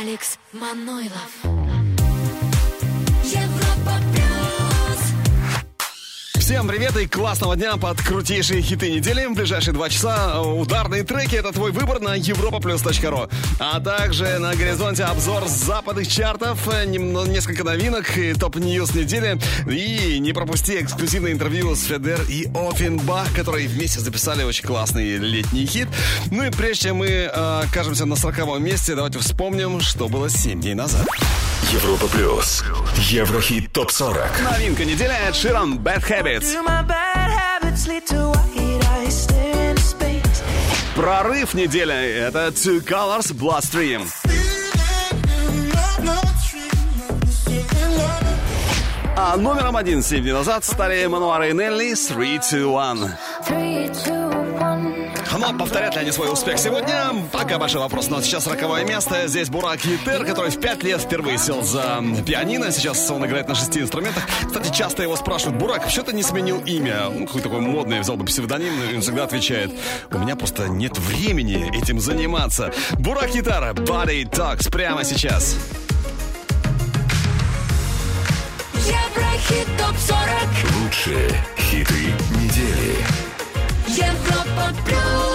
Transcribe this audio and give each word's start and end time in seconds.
Алекс 0.00 0.38
Манойлов. 0.52 1.63
Всем 6.44 6.68
привет 6.68 6.94
и 6.98 7.06
классного 7.06 7.56
дня 7.56 7.78
под 7.78 8.02
крутейшие 8.02 8.60
хиты 8.60 8.90
недели. 8.90 9.24
В 9.24 9.32
ближайшие 9.32 9.72
два 9.72 9.88
часа 9.88 10.42
ударные 10.42 11.02
треки— 11.02 11.34
это 11.36 11.52
твой 11.52 11.72
выбор 11.72 12.00
на 12.00 12.18
europaplus.ru. 12.18 13.30
А 13.58 13.80
также 13.80 14.38
на 14.38 14.54
горизонте 14.54 15.04
обзор 15.04 15.48
западных 15.48 16.06
чартов, 16.06 16.68
э, 16.68 16.84
нем- 16.84 17.32
несколько 17.32 17.64
новинок 17.64 18.18
и 18.18 18.34
top 18.34 18.60
news 18.60 18.94
недели. 18.94 19.40
И 19.66 20.18
не 20.18 20.34
пропусти 20.34 20.82
эксклюзивное 20.82 21.32
интервью 21.32 21.74
с 21.74 21.84
Feder 21.84 22.20
и 22.28 22.46
Ofenbach, 22.54 23.34
которые 23.34 23.66
вместе 23.66 24.00
записали 24.00 24.44
очень 24.44 24.66
классный 24.66 25.16
летний 25.16 25.64
хит. 25.64 25.88
Ну 26.30 26.44
и 26.44 26.50
прежде 26.50 26.88
чем 26.88 26.96
мы 26.96 27.06
э, 27.06 27.62
окажемся 27.64 28.04
на 28.04 28.16
40 28.16 28.60
месте, 28.60 28.94
давайте 28.94 29.18
вспомним, 29.18 29.80
что 29.80 30.10
было 30.10 30.28
7 30.28 30.60
дней 30.60 30.74
назад. 30.74 31.06
Европа 31.72 32.06
плюс. 32.08 32.62
Еврохит 32.96 33.72
топ 33.72 33.90
40. 33.90 34.40
Новинка 34.52 34.84
неделя 34.84 35.16
от 35.28 35.34
Широн 35.34 35.78
Bad 35.78 36.02
Habits. 36.08 36.54
Прорыв 40.94 41.54
неделя 41.54 41.94
это 41.94 42.48
Two 42.48 42.84
Colors 42.84 43.32
Blast 43.32 43.74
А 49.16 49.36
номером 49.36 49.76
один 49.76 50.02
7 50.02 50.22
дней 50.22 50.32
назад 50.32 50.64
стали 50.64 51.06
Мануара 51.06 51.48
и 51.48 51.52
Нелли 51.52 51.94
3 51.94 52.40
2 52.50 52.90
1. 52.90 54.43
Но 55.46 55.58
повторят 55.58 55.94
ли 55.94 56.00
они 56.00 56.10
свой 56.10 56.32
успех 56.32 56.58
сегодня? 56.58 57.12
Пока 57.30 57.58
большой 57.58 57.80
вопрос. 57.82 58.08
Но 58.08 58.22
сейчас 58.22 58.46
роковое 58.46 58.84
место. 58.84 59.28
Здесь 59.28 59.50
Бурак 59.50 59.84
Етер, 59.84 60.24
который 60.24 60.50
в 60.50 60.58
5 60.58 60.82
лет 60.84 61.00
впервые 61.02 61.36
сел 61.36 61.62
за 61.62 62.02
пианино. 62.26 62.72
Сейчас 62.72 63.10
он 63.10 63.26
играет 63.26 63.48
на 63.48 63.54
шести 63.54 63.80
инструментах. 63.80 64.24
Кстати, 64.46 64.74
часто 64.74 65.02
его 65.02 65.16
спрашивают, 65.16 65.58
Бурак, 65.58 65.90
что 65.90 66.02
ты 66.02 66.14
не 66.14 66.22
сменил 66.22 66.60
имя? 66.64 67.10
Ну, 67.10 67.26
какой 67.26 67.42
такой 67.42 67.60
модный, 67.60 68.00
взял 68.00 68.16
бы 68.16 68.24
псевдоним. 68.24 68.72
И 68.90 68.96
он 68.96 69.02
всегда 69.02 69.24
отвечает, 69.24 69.70
у 70.10 70.18
меня 70.18 70.34
просто 70.34 70.68
нет 70.68 70.96
времени 70.98 71.70
этим 71.76 72.00
заниматься. 72.00 72.72
Бурак 72.92 73.32
Гитара, 73.32 73.74
Body 73.74 74.28
Talks 74.28 74.70
прямо 74.70 75.04
сейчас. 75.04 75.56
Еврохит 78.72 79.66
ТОП-40 79.78 80.82
Лучшие 80.82 81.30
хиты 81.58 82.12
недели. 82.40 82.96
Европа 83.88 84.74
плюс 84.84 85.33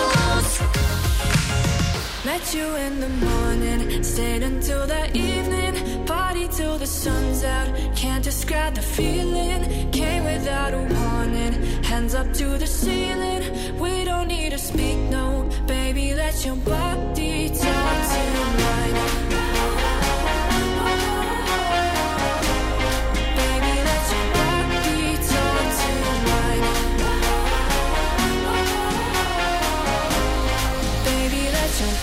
Met 2.30 2.54
you 2.54 2.76
in 2.76 3.00
the 3.00 3.10
morning, 3.10 4.04
stayed 4.04 4.44
until 4.44 4.86
the 4.86 5.04
evening, 5.18 6.06
party 6.06 6.48
till 6.48 6.78
the 6.78 6.86
sun's 6.86 7.44
out. 7.44 7.70
Can't 7.96 8.24
describe 8.24 8.76
the 8.76 8.84
feeling, 8.84 9.90
came 9.92 10.26
without 10.26 10.76
a 10.76 10.78
warning. 10.78 11.54
Hands 11.84 12.14
up 12.14 12.32
to 12.34 12.46
the 12.60 12.68
ceiling, 12.68 13.42
we 13.80 14.04
don't 14.04 14.28
need 14.28 14.52
to 14.52 14.60
speak, 14.60 15.00
no, 15.10 15.50
baby, 15.66 16.14
let 16.14 16.46
your 16.46 16.58
body 16.58 17.50
talk 17.50 17.98
tonight. 18.14 18.94
Baby, 19.30 19.49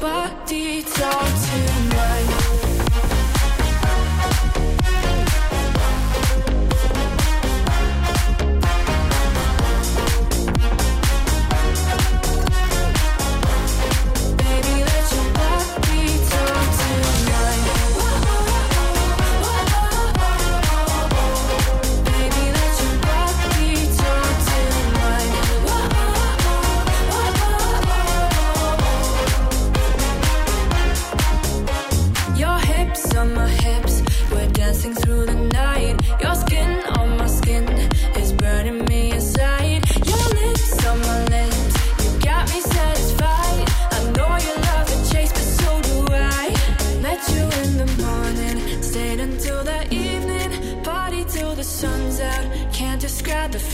body 0.00 0.82
talk 0.82 1.28
tonight. 1.44 1.65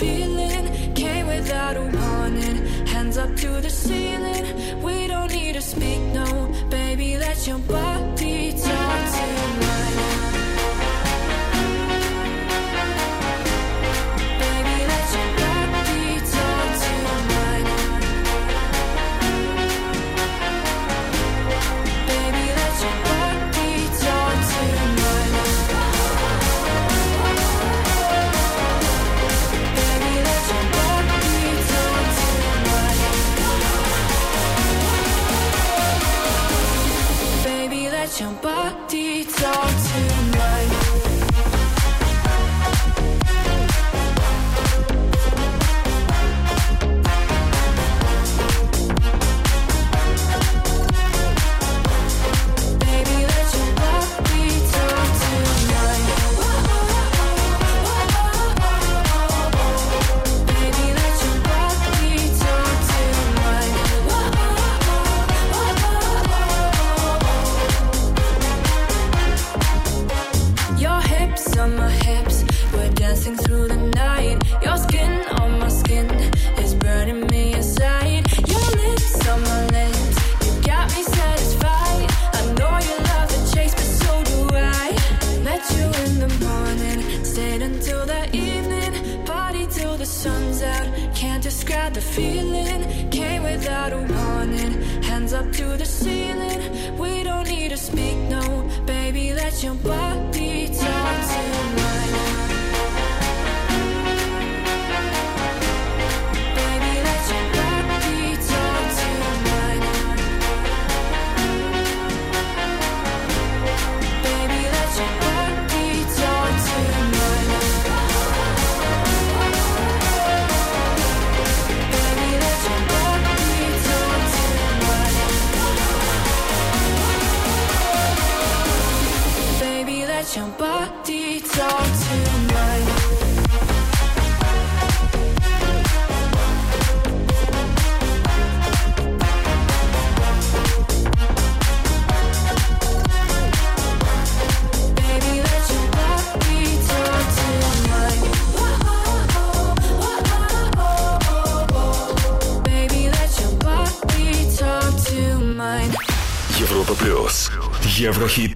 Feeling, 0.03 0.95
came 0.95 1.27
without 1.29 1.77
a 1.77 1.87
warning. 1.99 2.57
Hands 2.87 3.17
up 3.17 3.33
to 3.37 3.49
the 3.61 3.71
ceiling, 3.71 4.45
we 4.83 5.07
don't 5.07 5.33
need 5.33 5.55
to 5.55 5.63
speak, 5.63 6.01
no, 6.19 6.29
baby, 6.71 7.17
let 7.19 7.47
your 7.47 7.59
body 7.59 8.53
talk 8.53 9.03
tonight. 9.17 9.32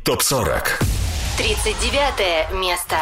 ТОП-40 0.06 0.68
39 1.36 2.52
место. 2.52 2.96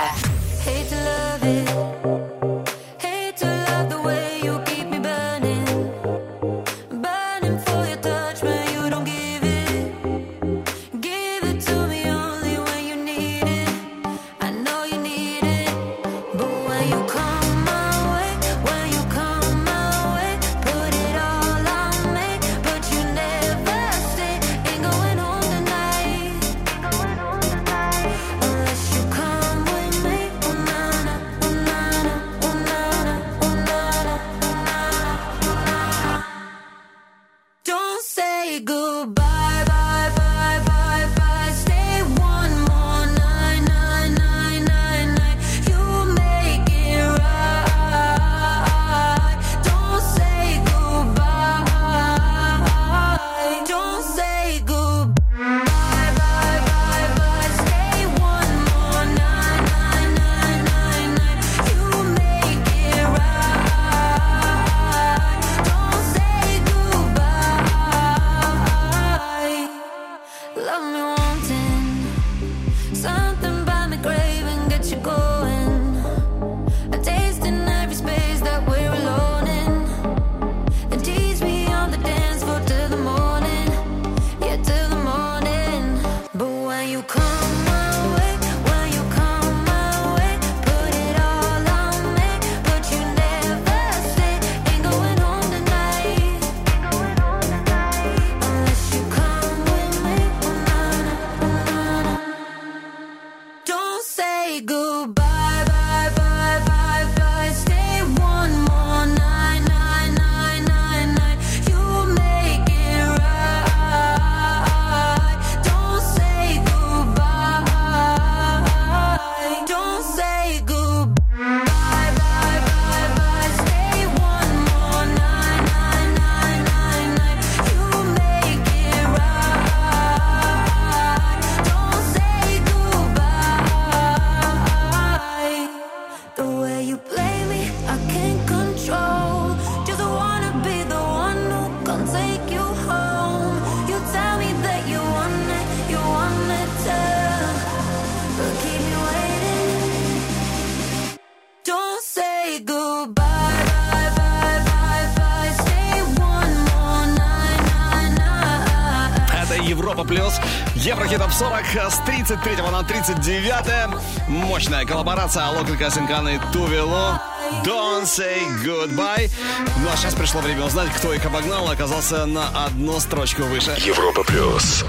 33 162.87 163.41
на 163.41 163.55
39. 163.55 164.29
Мощная 164.29 164.85
коллаборация 164.85 165.47
Локалика 165.49 165.91
Синкана 165.91 166.29
и 166.29 166.39
Тувело. 166.53 167.21
Don't 167.65 168.05
say 168.05 168.43
goodbye. 168.65 169.31
Ну 169.79 169.89
а 169.93 169.97
сейчас 169.97 170.15
пришло 170.15 170.41
время 170.41 170.65
узнать, 170.65 170.91
кто 170.91 171.13
их 171.13 171.25
обогнал 171.25 171.71
и 171.71 171.75
оказался 171.75 172.27
на 172.27 172.49
одну 172.67 172.99
строчку 173.01 173.43
выше. 173.45 173.75
Европа 173.79 174.25
плюс. 174.25 174.85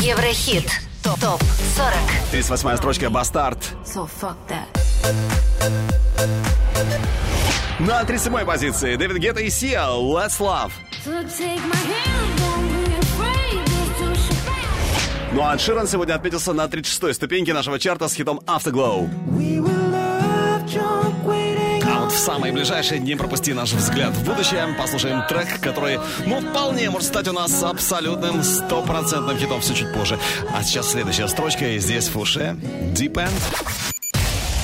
Еврохит. 0.00 0.70
Топ 1.02 1.18
40. 1.18 1.42
38 2.30 2.76
строчка 2.76 3.10
Бастард. 3.10 3.58
So 3.84 4.08
fuck 4.20 4.36
that. 4.48 4.66
На 7.78 8.04
37 8.04 8.44
позиции 8.44 8.96
Дэвид 8.96 9.18
Гетта 9.18 9.40
и 9.40 9.50
Сия 9.50 9.82
Let's 9.82 10.38
Love. 10.40 10.72
So 11.04 11.22
take 11.24 11.60
my 11.66 11.76
hand, 11.76 12.13
Ну 15.34 15.42
а 15.42 15.58
Ширан 15.58 15.88
сегодня 15.88 16.14
отметился 16.14 16.52
на 16.52 16.66
36-й 16.66 17.12
ступеньке 17.12 17.52
нашего 17.52 17.80
чарта 17.80 18.06
с 18.06 18.14
хитом 18.14 18.38
Afterglow. 18.46 19.10
А 21.82 22.00
вот 22.02 22.12
в 22.12 22.16
самые 22.16 22.52
ближайшие 22.52 23.00
дни 23.00 23.16
пропусти 23.16 23.52
наш 23.52 23.72
взгляд 23.72 24.14
в 24.14 24.24
будущее. 24.24 24.64
Послушаем 24.78 25.26
трек, 25.26 25.58
который, 25.60 25.98
ну, 26.24 26.40
вполне 26.40 26.88
может 26.88 27.08
стать 27.08 27.26
у 27.26 27.32
нас 27.32 27.64
абсолютным 27.64 28.44
стопроцентным 28.44 29.36
хитом 29.36 29.60
все 29.60 29.74
чуть 29.74 29.92
позже. 29.92 30.20
А 30.54 30.62
сейчас 30.62 30.92
следующая 30.92 31.26
строчка, 31.26 31.66
и 31.66 31.80
здесь 31.80 32.08
в 32.08 32.16
уше 32.16 32.56
Deep 32.94 33.14
End. 33.14 33.32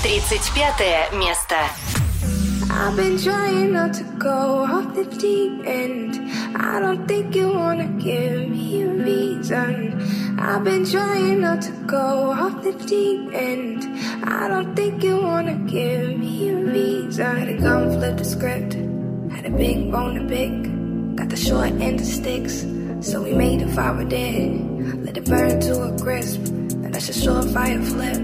35 0.05 1.15
место. 1.15 1.57
I've 2.73 2.97
been 2.97 3.19
trying 3.19 3.73
not 3.73 3.93
to 3.95 4.05
go 4.19 4.65
off 4.65 4.95
the 4.95 5.05
deep 5.19 5.67
end. 5.67 6.15
I 6.55 6.79
don't 6.79 7.05
think 7.09 7.35
you 7.35 7.49
wanna 7.53 7.89
give 7.99 8.49
me 8.49 8.80
reason. 9.11 10.39
I've 10.39 10.65
been 10.65 10.85
trying 10.85 11.41
not 11.41 11.63
to 11.63 11.73
go 11.87 12.07
off 12.43 12.63
the 12.63 12.73
deep 12.93 13.23
end. 13.35 13.79
I 14.25 14.49
don't 14.49 14.75
think 14.75 15.03
you 15.03 15.17
wanna 15.31 15.57
give 15.77 16.19
me 16.19 16.49
a 16.51 16.57
reason. 16.57 17.37
Had 17.41 17.49
to 17.53 17.57
come 17.67 17.85
flip 17.97 18.17
the 18.17 18.25
script. 18.25 18.73
Had 19.35 19.47
a 19.47 19.55
big 19.65 19.91
bone 19.93 20.15
to 20.19 20.25
pick. 20.35 20.55
Got 21.19 21.29
the 21.35 21.41
short 21.49 21.73
end 21.87 22.01
of 22.01 22.07
sticks. 22.07 22.57
So 23.09 23.15
we 23.27 23.33
made 23.33 23.61
a 23.63 23.69
fire 23.77 24.05
dead. 24.05 24.49
Let 25.05 25.17
it 25.21 25.27
burn 25.33 25.61
to 25.67 25.73
a 25.89 25.91
crisp. 26.05 26.41
And 26.85 26.95
that's 26.95 27.09
a 27.15 27.17
surefire 27.23 27.83
flip. 27.93 28.23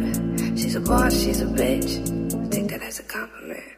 She's 0.59 0.77
a 0.77 0.81
boss, 0.81 1.13
she's 1.23 1.41
a 1.41 1.49
bitch. 1.61 1.91
I 2.41 2.49
take 2.55 2.69
that 2.73 2.83
as 2.83 3.01
a 3.01 3.07
compliment. 3.17 3.71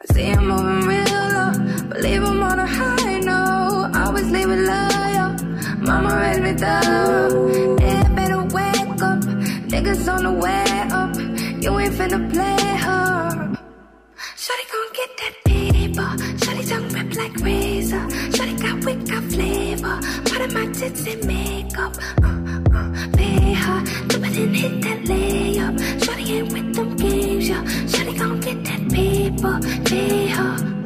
I 0.00 0.04
see 0.14 0.26
him 0.34 0.44
moving 0.48 0.80
real 0.90 1.24
low, 1.36 1.52
but 1.88 1.98
leave 2.06 2.22
him 2.22 2.42
on 2.50 2.58
a 2.58 2.66
high 2.66 2.95
Niggas 10.06 10.14
on 10.14 10.22
the 10.22 10.32
way 10.32 10.64
up. 10.92 11.16
You 11.62 11.78
ain't 11.78 11.94
finna 11.94 12.32
play 12.32 12.76
her. 12.76 13.56
Shawty 14.36 14.64
gon' 14.72 14.92
get 14.94 15.10
that 15.20 15.34
paper. 15.44 16.10
Shawty 16.42 16.68
tongue 16.68 16.88
rip 16.90 17.16
like 17.16 17.36
razor. 17.36 18.06
Shawty 18.34 18.60
got 18.60 18.84
wit, 18.84 19.08
got 19.08 19.22
flavor. 19.24 20.00
Part 20.28 20.40
of 20.42 20.52
my 20.54 20.66
tits 20.72 21.06
and 21.06 21.26
makeup. 21.26 21.96
Uh, 22.22 22.78
uh, 22.78 23.08
pay 23.16 23.54
her. 23.54 23.80
Dip 24.08 24.26
it 24.26 24.36
and 24.38 24.56
hit 24.56 24.82
that 24.82 24.98
layup. 25.04 25.76
Shawty 26.00 26.30
ain't 26.30 26.52
with 26.52 26.74
them 26.74 26.96
games, 26.96 27.48
yeah. 27.48 27.62
Shawty 27.90 28.18
gon' 28.18 28.40
get 28.40 28.64
that 28.64 28.90
paper. 28.90 29.60
Pay 29.84 30.28
her. 30.28 30.85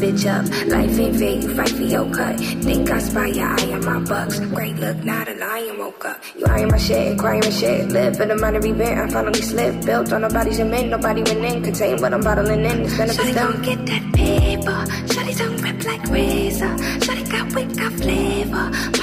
Life 0.00 0.98
ain't 0.98 1.16
fair, 1.16 1.34
you 1.34 1.54
fight 1.54 1.68
for 1.68 1.82
your 1.82 2.10
cut. 2.10 2.40
Think 2.40 2.90
I 2.90 2.98
spy 3.00 3.26
your 3.26 3.46
eye 3.46 3.72
on 3.72 3.84
my 3.84 3.98
bucks. 4.00 4.40
Great 4.40 4.76
look, 4.76 4.96
not 5.04 5.28
a 5.28 5.34
lion 5.34 5.76
woke 5.76 6.06
up. 6.06 6.18
You 6.34 6.46
eyeing 6.46 6.68
my 6.68 6.78
shit, 6.78 7.18
crying 7.18 7.40
my 7.40 7.50
shit. 7.50 7.90
Live 7.90 8.16
for 8.16 8.24
the 8.24 8.34
minor 8.34 8.64
event, 8.64 8.98
I 8.98 9.10
finally 9.10 9.42
slipped. 9.42 9.84
Built 9.84 10.10
on 10.14 10.22
nobody's 10.22 10.56
cement, 10.56 10.88
nobody 10.88 11.22
went 11.22 11.44
in. 11.44 11.62
Contain 11.62 12.00
what 12.00 12.14
I'm 12.14 12.22
bottling 12.22 12.64
in. 12.64 12.80
It's 12.80 12.96
benefits 12.96 13.28
Shawty 13.28 13.34
gon' 13.34 13.62
get 13.62 13.86
that 13.86 14.14
paper. 14.14 14.84
Shawty 15.12 15.36
don't 15.36 15.60
rip 15.60 15.84
like 15.84 16.04
razor. 16.08 16.74
Shawty 17.04 17.30
got 17.30 17.54
wick, 17.54 17.76
got 17.76 17.92
flavor. 17.92 18.99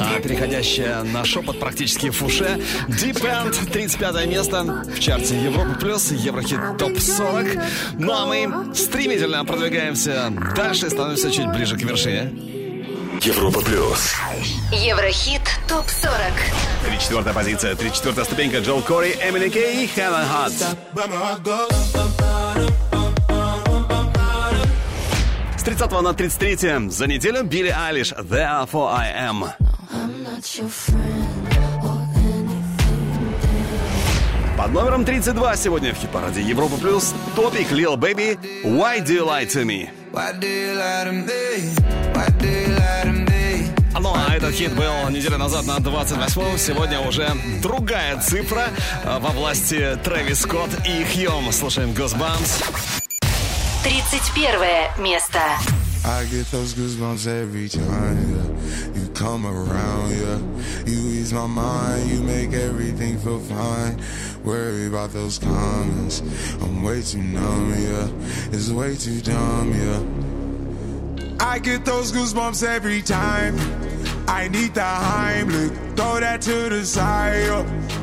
А 0.00 0.20
переходящая 0.20 1.02
на 1.04 1.24
шепот 1.24 1.58
практически 1.58 2.10
в 2.10 2.16
фуше. 2.16 2.60
Deep 2.88 3.22
End, 3.22 3.70
35 3.72 4.26
место 4.26 4.84
в 4.94 5.00
чарте 5.00 5.42
Европа 5.42 5.74
Плюс, 5.80 6.12
Еврохит 6.12 6.58
ТОП 6.78 6.98
40. 6.98 7.46
Ну 7.98 8.12
а 8.12 8.26
мы 8.26 8.74
стремительно 8.74 9.44
продвигаемся 9.44 10.30
дальше 10.54 10.86
и 10.86 10.90
становимся 10.90 11.30
чуть 11.30 11.46
ближе 11.48 11.76
к 11.76 11.82
вершине. 11.82 12.32
Европа 13.22 13.60
плюс. 13.60 14.12
Еврохит 14.70 15.40
ТОП-40. 15.66 16.32
34 16.86 17.32
позиция, 17.32 17.74
34 17.74 18.24
ступенька 18.24 18.58
Джол 18.58 18.82
Кори, 18.82 19.16
Эмили 19.26 19.48
Кей, 19.48 19.86
Helen 19.96 20.26
Hot. 20.30 20.50
С 20.50 20.76
30 25.64 26.02
на 26.02 26.12
33 26.12 26.90
за 26.90 27.06
неделю 27.06 27.42
Билли 27.42 27.70
Айлиш, 27.70 28.12
Therefore 28.12 28.92
I 28.92 29.30
Am. 29.30 29.46
Под 34.58 34.72
номером 34.72 35.04
32 35.06 35.56
сегодня 35.56 35.94
в 35.94 35.96
хит-параде 35.96 36.42
Европа 36.42 36.76
Плюс 36.76 37.14
топик 37.34 37.72
Lil 37.72 37.96
Baby 37.96 38.38
Why 38.62 39.02
Do 39.02 39.08
You 39.08 39.26
Lie 39.26 39.46
To 39.46 39.64
Me. 39.64 39.88
Ну 44.00 44.12
а 44.14 44.34
этот 44.34 44.52
хит 44.52 44.74
был 44.74 45.08
неделю 45.08 45.38
назад 45.38 45.64
на 45.64 45.78
28-м. 45.78 46.58
Сегодня 46.58 47.00
уже 47.00 47.30
другая 47.62 48.20
цифра 48.20 48.66
э, 49.04 49.18
во 49.18 49.30
власти 49.30 49.98
Трэвис 50.04 50.40
Скотт 50.40 50.70
и 50.86 51.04
Хьюм. 51.04 51.50
Слушаем 51.52 51.92
Goosebumps. 51.92 53.04
31 53.83 54.97
место. 54.97 55.39
I 56.05 56.25
get 56.25 56.49
those 56.51 56.73
goosebumps 56.73 57.27
every 57.27 57.67
time 57.69 58.17
yeah. 58.33 58.99
you 58.99 59.07
come 59.13 59.45
around. 59.45 60.11
Yeah, 60.11 60.39
you 60.85 60.97
ease 61.09 61.33
my 61.33 61.45
mind, 61.45 62.09
you 62.09 62.21
make 62.21 62.53
everything 62.53 63.19
feel 63.19 63.39
fine. 63.39 64.01
Worry 64.43 64.87
about 64.87 65.11
those 65.11 65.37
comments, 65.37 66.21
I'm 66.61 66.83
way 66.83 67.01
too 67.01 67.21
numb. 67.21 67.71
Yeah, 67.77 68.07
it's 68.51 68.69
way 68.69 68.95
too 68.95 69.21
dumb. 69.21 69.73
Yeah, 69.73 71.45
I 71.45 71.59
get 71.59 71.85
those 71.85 72.11
goosebumps 72.11 72.63
every 72.67 73.01
time. 73.01 73.55
I 74.27 74.47
need 74.47 74.73
the 74.73 74.81
Heimlich, 74.81 75.95
throw 75.95 76.19
that 76.19 76.41
to 76.43 76.69
the 76.69 76.85
side. 76.85 77.47
yeah. 77.47 78.02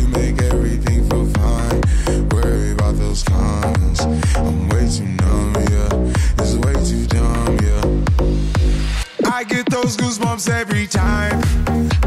those 3.11 3.23
comments. 3.23 3.99
I'm 4.37 4.69
way 4.69 4.87
too 4.87 5.03
numb, 5.03 5.53
yeah. 5.69 6.39
It's 6.39 6.55
way 6.63 6.73
too 6.89 7.05
dumb, 7.07 7.57
yeah. 7.59 9.29
I 9.29 9.43
get 9.43 9.69
those 9.69 9.97
goosebumps 9.97 10.49
every 10.49 10.87
time. 10.87 11.41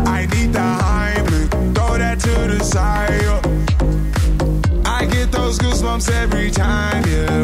I 0.07 0.25
need 0.33 0.55
the 0.55 0.61
Heimlich, 0.61 1.51
throw 1.75 1.99
that 1.99 2.21
to 2.21 2.35
the 2.53 2.65
side. 2.65 3.13
I 4.87 5.05
get 5.05 5.31
those 5.31 5.59
goosebumps 5.59 6.11
every 6.11 6.51
time, 6.51 7.05
yeah. 7.07 7.44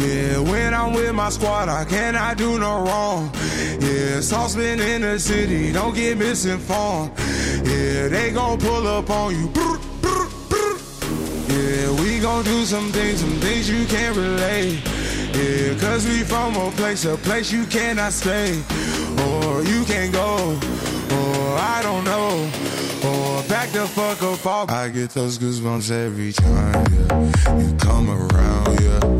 Yeah, 0.00 0.38
when 0.38 0.72
I'm 0.72 0.94
with 0.94 1.12
my 1.14 1.28
squad, 1.28 1.68
I 1.68 1.84
cannot 1.84 2.38
do 2.38 2.58
no 2.58 2.84
wrong. 2.84 3.30
Yeah, 3.80 4.20
saucepan 4.20 4.80
in 4.80 5.02
the 5.02 5.18
city, 5.18 5.72
don't 5.72 5.94
get 5.94 6.16
misinformed. 6.16 7.12
Yeah, 7.66 8.08
they 8.08 8.30
gon' 8.32 8.58
pull 8.58 8.86
up 8.86 9.10
on 9.10 9.34
you. 9.34 9.52
Yeah, 11.48 11.90
we 12.00 12.18
gon' 12.18 12.44
do 12.44 12.64
some 12.64 12.90
things, 12.92 13.20
some 13.20 13.38
things 13.40 13.68
you 13.68 13.84
can't 13.86 14.16
relate. 14.16 14.80
Yeah, 15.34 15.78
cause 15.78 16.06
we 16.06 16.24
from 16.24 16.56
a 16.56 16.70
place, 16.70 17.04
a 17.04 17.16
place 17.18 17.52
you 17.52 17.66
cannot 17.66 18.14
stay. 18.14 18.62
Or 19.28 19.62
you 19.64 19.84
can't 19.84 20.12
go, 20.12 20.58
or 21.12 21.58
I 21.58 21.80
don't 21.82 22.04
know. 22.04 22.50
Or 23.04 23.42
back 23.48 23.68
the 23.70 23.86
fuck 23.86 24.22
up 24.22 24.46
off. 24.46 24.70
I 24.70 24.88
get 24.88 25.10
those 25.10 25.38
goosebumps 25.38 25.90
every 25.90 26.32
time, 26.32 26.86
yeah. 26.94 27.58
You 27.58 27.76
come 27.76 28.08
around, 28.10 28.80
yeah. 28.80 29.19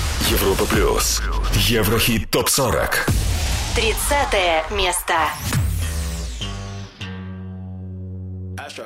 Европа 0.31 0.65
плюс. 0.65 1.21
Еврохит 1.55 2.31
топ 2.31 2.47
40. 2.47 3.05
30 3.75 4.71
место. 4.71 5.13
Astro, 8.55 8.85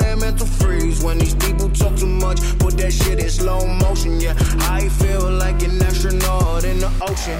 When 1.03 1.17
these 1.17 1.33
people 1.35 1.69
talk 1.69 1.95
too 1.97 2.05
much, 2.07 2.39
put 2.59 2.77
that 2.77 2.91
shit 2.93 3.19
in 3.19 3.29
slow 3.29 3.65
motion. 3.65 4.19
Yeah, 4.21 4.35
I 4.69 4.87
feel 4.89 5.31
like 5.31 5.63
an 5.63 5.81
astronaut 5.81 6.63
in 6.63 6.79
the 6.79 6.91
ocean. 7.01 7.37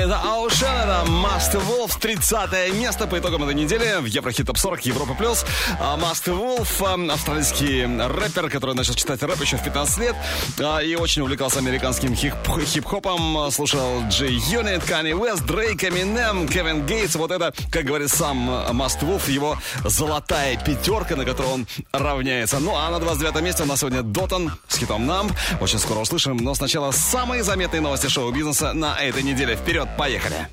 In 0.00 0.08
the 0.08 0.20
Ocean, 0.24 0.68
это 0.68 1.04
Must 1.10 1.54
Wolf, 1.68 1.98
30 2.00 2.72
место 2.74 3.06
по 3.06 3.18
итогам 3.18 3.42
этой 3.42 3.54
недели 3.54 4.00
в 4.00 4.04
Еврохит 4.06 4.46
Топ 4.46 4.56
40 4.56 4.86
Европа 4.86 5.14
Плюс. 5.14 5.44
Must 5.80 6.26
Wolf, 6.26 6.68
а, 7.10 7.12
австралийский 7.12 7.84
рэпер, 7.84 8.48
который 8.48 8.74
начал 8.74 8.94
читать 8.94 9.22
рэп 9.22 9.40
еще 9.40 9.56
в 9.56 9.62
15 9.64 9.98
лет 9.98 10.16
а, 10.60 10.78
и 10.78 10.94
очень 10.94 11.22
увлекался 11.22 11.58
американским 11.58 12.14
хип- 12.14 12.34
хип-хопом, 12.64 13.50
слушал 13.50 14.02
Джей 14.08 14.38
Юнит, 14.50 14.82
Kanye 14.88 15.12
West, 15.12 15.44
Дрейк, 15.46 15.82
Eminem, 15.84 16.48
Кевин 16.48 16.86
Гейтс. 16.86 17.16
Вот 17.16 17.30
это, 17.30 17.52
как 17.70 17.84
говорит 17.84 18.10
сам 18.10 18.48
Must 18.50 19.00
Wolf, 19.00 19.30
его 19.30 19.58
золотая 19.84 20.56
пятерка, 20.56 21.16
на 21.16 21.24
которую 21.24 21.54
он 21.54 21.66
равняется. 21.92 22.58
Ну 22.70 22.76
а 22.76 22.88
на 22.88 23.00
29 23.00 23.42
месте 23.42 23.64
у 23.64 23.66
нас 23.66 23.80
сегодня 23.80 24.04
Dotan 24.04 24.52
с 24.68 24.78
хитом 24.78 25.02
Numb. 25.10 25.32
Очень 25.60 25.80
скоро 25.80 25.98
услышим, 25.98 26.36
но 26.36 26.54
сначала 26.54 26.92
самые 26.92 27.42
заметные 27.42 27.80
новости 27.80 28.06
шоу-бизнеса 28.06 28.72
на 28.74 28.96
этой 28.96 29.24
неделе. 29.24 29.56
Вперед, 29.56 29.88
поехали! 29.98 30.46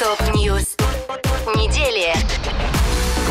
Top 0.00 0.32
news 0.32 0.74
недели. 1.54 2.12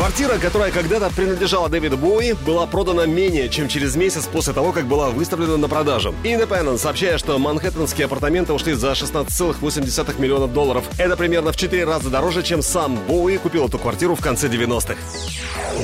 Квартира, 0.02 0.36
которая 0.38 0.72
когда-то 0.72 1.10
принадлежала 1.14 1.68
Дэвиду 1.68 1.96
Боуи, 1.96 2.32
была 2.32 2.66
продана 2.66 3.06
менее 3.06 3.48
чем 3.48 3.68
через 3.68 3.94
месяц 3.94 4.26
после 4.26 4.52
того, 4.52 4.72
как 4.72 4.86
была 4.86 5.10
выставлена 5.10 5.56
на 5.56 5.68
продажу. 5.68 6.12
Independent 6.24 6.78
сообщает, 6.78 7.20
что 7.20 7.38
манхэттенские 7.38 8.06
апартаменты 8.06 8.52
ушли 8.52 8.72
за 8.72 8.90
16,8 8.90 10.20
миллионов 10.20 10.52
долларов. 10.52 10.84
Это 10.98 11.16
примерно 11.16 11.52
в 11.52 11.56
4 11.56 11.84
раза 11.84 12.10
дороже, 12.10 12.42
чем 12.42 12.62
сам 12.62 12.96
Боуи 13.06 13.36
купил 13.36 13.68
эту 13.68 13.78
квартиру 13.78 14.16
в 14.16 14.20
конце 14.20 14.48
90-х. 14.48 14.96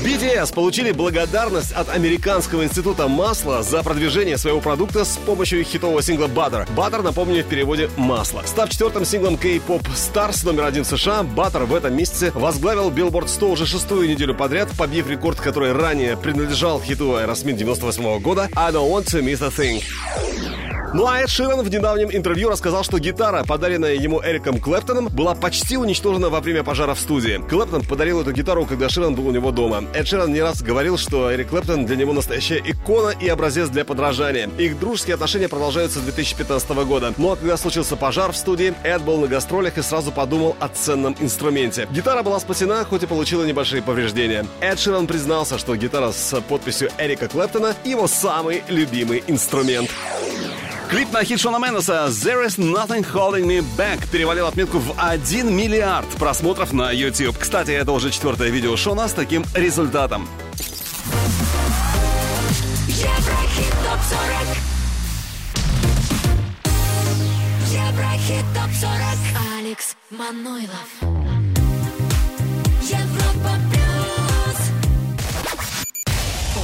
BTS 0.02 0.52
получили 0.52 0.90
благодарность 0.90 1.70
от 1.72 1.88
Американского 1.88 2.64
института 2.64 3.06
масла 3.06 3.62
за 3.62 3.84
продвижение 3.84 4.36
своего 4.36 4.60
продукта 4.60 5.04
с 5.04 5.16
помощью 5.16 5.62
хитового 5.62 6.02
сингла 6.02 6.26
Butter. 6.26 6.68
Butter, 6.74 7.02
напомню, 7.02 7.44
в 7.44 7.46
переводе 7.46 7.88
«масло». 7.96 8.42
Став 8.46 8.68
четвертым 8.68 9.04
синглом 9.04 9.36
K-pop 9.36 9.86
Stars 9.94 10.44
номер 10.44 10.64
один 10.64 10.82
в 10.82 10.88
США, 10.88 11.22
Butter 11.22 11.66
в 11.66 11.74
этом 11.74 11.96
месяце 11.96 12.32
возглавил 12.34 12.90
Billboard 12.90 13.28
100 13.28 13.50
уже 13.50 13.64
шестую 13.64 14.07
неделю 14.08 14.34
подряд, 14.34 14.68
побив 14.76 15.08
рекорд, 15.08 15.40
который 15.40 15.72
ранее 15.72 16.16
принадлежал 16.16 16.80
хиту 16.80 17.12
Aerosmith 17.12 17.56
98 17.56 18.20
года 18.20 18.48
«I 18.56 18.72
don't 18.72 18.90
want 18.90 19.06
to 19.06 19.22
miss 19.22 19.42
a 19.42 19.50
thing». 19.50 19.82
Ну 20.94 21.06
а 21.06 21.20
Эд 21.20 21.28
Ширан 21.28 21.60
в 21.60 21.68
недавнем 21.68 22.08
интервью 22.10 22.48
рассказал, 22.48 22.82
что 22.82 22.98
гитара, 22.98 23.44
подаренная 23.44 23.94
ему 23.94 24.22
Эриком 24.24 24.58
Клэптоном, 24.58 25.08
была 25.08 25.34
почти 25.34 25.76
уничтожена 25.76 26.30
во 26.30 26.40
время 26.40 26.64
пожара 26.64 26.94
в 26.94 27.00
студии. 27.00 27.42
Клэптон 27.46 27.82
подарил 27.82 28.22
эту 28.22 28.32
гитару, 28.32 28.64
когда 28.64 28.88
Ширан 28.88 29.14
был 29.14 29.26
у 29.28 29.30
него 29.30 29.50
дома. 29.50 29.84
Эд 29.92 30.08
Ширан 30.08 30.32
не 30.32 30.40
раз 30.40 30.62
говорил, 30.62 30.96
что 30.96 31.32
Эрик 31.32 31.50
Клэптон 31.50 31.84
для 31.84 31.96
него 31.96 32.14
настоящая 32.14 32.62
икона 32.64 33.10
и 33.10 33.28
образец 33.28 33.68
для 33.68 33.84
подражания. 33.84 34.48
Их 34.56 34.78
дружеские 34.78 35.14
отношения 35.14 35.48
продолжаются 35.48 35.98
с 35.98 36.02
2015 36.02 36.70
года. 36.70 37.12
Но 37.18 37.36
когда 37.36 37.58
случился 37.58 37.96
пожар 37.96 38.32
в 38.32 38.36
студии, 38.36 38.72
Эд 38.82 39.02
был 39.02 39.18
на 39.18 39.26
гастролях 39.26 39.76
и 39.76 39.82
сразу 39.82 40.10
подумал 40.10 40.56
о 40.58 40.68
ценном 40.68 41.14
инструменте. 41.20 41.86
Гитара 41.90 42.22
была 42.22 42.40
спасена, 42.40 42.82
хоть 42.84 43.02
и 43.02 43.06
получила 43.06 43.44
небольшие 43.44 43.82
повреждения. 43.82 43.97
Эд 44.60 44.78
Ширан 44.78 45.06
признался, 45.06 45.58
что 45.58 45.74
гитара 45.74 46.12
с 46.12 46.40
подписью 46.42 46.90
Эрика 46.98 47.26
Клэптона 47.26 47.74
его 47.84 48.06
самый 48.06 48.62
любимый 48.68 49.24
инструмент. 49.26 49.90
Клип 50.88 51.12
на 51.12 51.24
хит 51.24 51.40
Шона 51.40 51.58
Мендеса 51.58 52.06
«There 52.08 52.46
is 52.46 52.58
nothing 52.58 53.04
holding 53.12 53.44
me 53.44 53.62
back» 53.76 54.08
перевалил 54.10 54.46
отметку 54.46 54.78
в 54.78 54.94
1 54.96 55.54
миллиард 55.54 56.08
просмотров 56.18 56.72
на 56.72 56.92
YouTube. 56.92 57.36
Кстати, 57.38 57.72
это 57.72 57.92
уже 57.92 58.10
четвертое 58.10 58.50
видео 58.50 58.76
Шона 58.76 59.08
с 59.08 59.12
таким 59.12 59.44
результатом. 59.54 60.28
Еврохит 62.86 63.74
топ-40 63.84 64.56
Еврохит 67.72 68.44
топ-40 68.54 69.58
Алекс 69.58 69.96
Манойлов. 70.10 71.17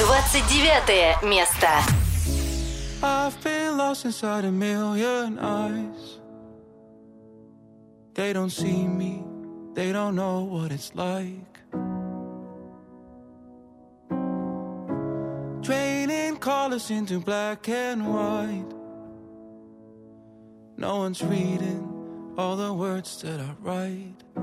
29 0.04 1.22
место. 1.24 1.67
I've 3.02 3.41
been 3.43 3.78
lost 3.78 4.06
inside 4.06 4.45
a 4.45 4.52
million 4.52 5.39
eyes. 5.39 6.19
They 8.13 8.34
don't 8.34 8.50
see 8.50 8.88
me, 8.88 9.24
they 9.74 9.91
don't 9.91 10.15
know 10.15 10.43
what 10.43 10.72
it's 10.72 10.93
like. 10.95 11.60
Draining 15.62 16.38
colors 16.38 16.89
into 16.91 17.19
black 17.19 17.69
and 17.69 18.08
white. 18.13 18.74
No 20.78 20.98
one's 20.98 21.24
reading 21.24 22.34
all 22.38 22.56
the 22.56 22.74
words 22.74 23.22
that 23.22 23.39
I 23.39 23.54
write. 23.62 24.42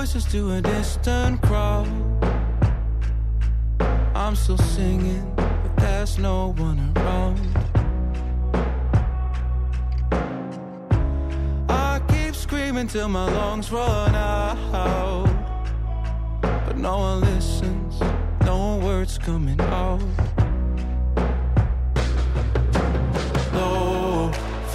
Voices 0.00 0.24
to 0.32 0.52
a 0.52 0.60
distant 0.62 1.40
crowd. 1.42 1.86
I'm 4.14 4.34
still 4.34 4.58
singing, 4.58 5.30
but 5.36 5.76
there's 5.76 6.18
no 6.18 6.52
one 6.56 6.92
around. 6.96 7.38
I 11.68 12.00
keep 12.08 12.34
screaming 12.34 12.88
till 12.88 13.08
my 13.08 13.26
lungs 13.30 13.70
run 13.70 14.14
out. 14.14 15.28
But 16.40 16.76
no 16.76 16.98
one 16.98 17.20
listens, 17.20 18.00
no 18.44 18.78
words 18.82 19.18
coming 19.18 19.60
out. 19.60 20.00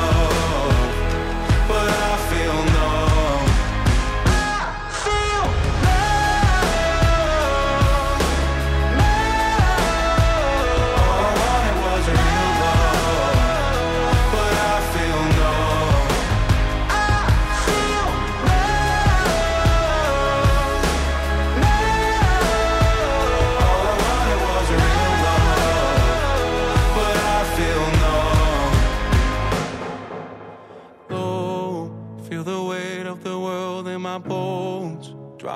Love. 0.00 0.29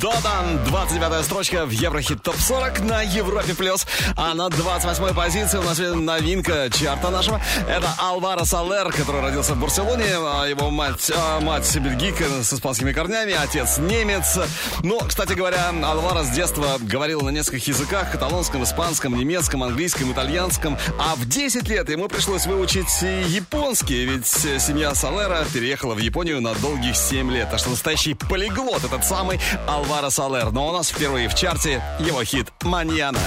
Додан, 0.00 0.64
29 0.64 1.24
строчка 1.26 1.66
в 1.66 1.70
Еврохит 1.72 2.22
ТОП 2.22 2.34
40 2.36 2.80
на 2.80 3.02
Европе+. 3.02 3.54
плюс. 3.54 3.86
А 4.16 4.32
на 4.32 4.48
28 4.48 5.14
позиции 5.14 5.58
у 5.58 5.62
нас 5.62 5.78
новинка 5.78 6.70
чарта 6.70 7.10
нашего. 7.10 7.38
Это 7.68 7.86
Алваро 7.98 8.46
Салер, 8.46 8.90
который 8.92 9.20
родился 9.20 9.52
в 9.52 9.60
Барселоне. 9.60 10.06
А 10.06 10.46
Его 10.46 10.70
мать, 10.70 11.12
а, 11.14 11.40
мать 11.40 11.76
бельгийка 11.76 12.24
с 12.42 12.50
испанскими 12.50 12.92
корнями, 12.94 13.34
отец 13.34 13.76
немец. 13.76 14.38
Но, 14.82 15.00
кстати 15.00 15.34
говоря, 15.34 15.70
Алваро 15.84 16.22
с 16.22 16.30
детства 16.30 16.78
говорил 16.80 17.20
на 17.20 17.28
нескольких 17.28 17.68
языках. 17.68 18.10
Каталонском, 18.10 18.64
испанском, 18.64 19.14
немецком, 19.14 19.62
английском, 19.62 20.10
итальянском. 20.12 20.78
А 20.98 21.14
в 21.14 21.28
10 21.28 21.68
лет 21.68 21.90
ему 21.90 22.08
пришлось 22.08 22.46
выучить 22.46 23.02
японский, 23.02 24.06
ведь 24.06 24.26
семья 24.26 24.94
Салера 24.94 25.44
переехала 25.52 25.92
в 25.92 25.98
Японию 25.98 26.40
на 26.40 26.54
долгих 26.54 26.96
7 26.96 27.30
лет. 27.30 27.50
Так 27.50 27.58
что 27.58 27.68
настоящий 27.68 28.14
полиглот 28.14 28.82
этот 28.82 29.04
самый 29.04 29.38
Алваро 29.66 29.89
Салер. 30.10 30.52
Но 30.52 30.68
у 30.68 30.72
нас 30.72 30.90
впервые 30.90 31.28
в 31.28 31.34
чарте 31.34 31.82
его 31.98 32.22
хит 32.22 32.52
«Маньяна». 32.62 33.18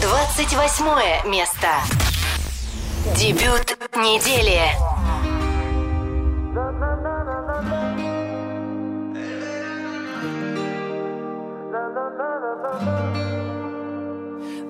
28 0.00 1.30
место. 1.30 1.68
Дебют 3.16 3.78
недели. 3.96 4.60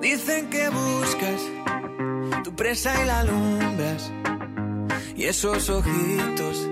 Dicen 0.01 0.49
que 0.49 0.69
buscas 0.69 1.41
tu 2.43 2.55
presa 2.55 2.93
y 3.01 3.05
la 3.05 3.19
alumbras. 3.19 4.11
Y 5.15 5.25
esos 5.25 5.69
ojitos 5.69 6.67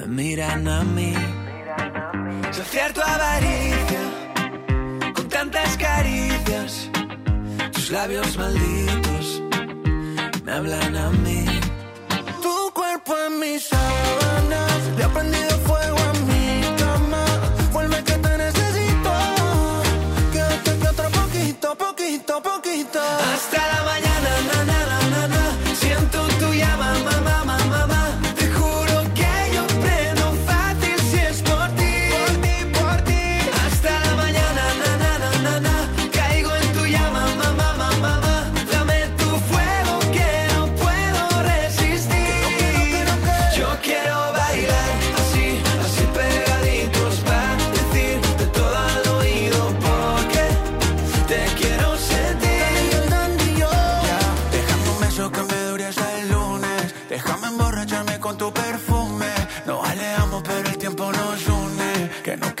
me 0.00 0.06
miran 0.06 0.68
a 0.68 0.82
mí. 0.82 1.14
Saciar 2.52 2.92
tu 2.92 3.00
avaricia 3.00 4.00
con 5.14 5.28
tantas 5.28 5.76
caricias. 5.76 6.90
Tus 7.72 7.90
labios 7.90 8.36
malditos 8.36 9.42
me 10.44 10.52
hablan 10.52 10.96
a 10.96 11.10
mí. 11.10 11.44
Tu 12.42 12.72
cuerpo 12.74 13.14
en 13.26 13.38
mis 13.38 13.68
sábanas. 13.68 14.80
Le 14.96 15.04
ha 15.04 15.08
prendido 15.08 15.50
fuego 15.66 15.79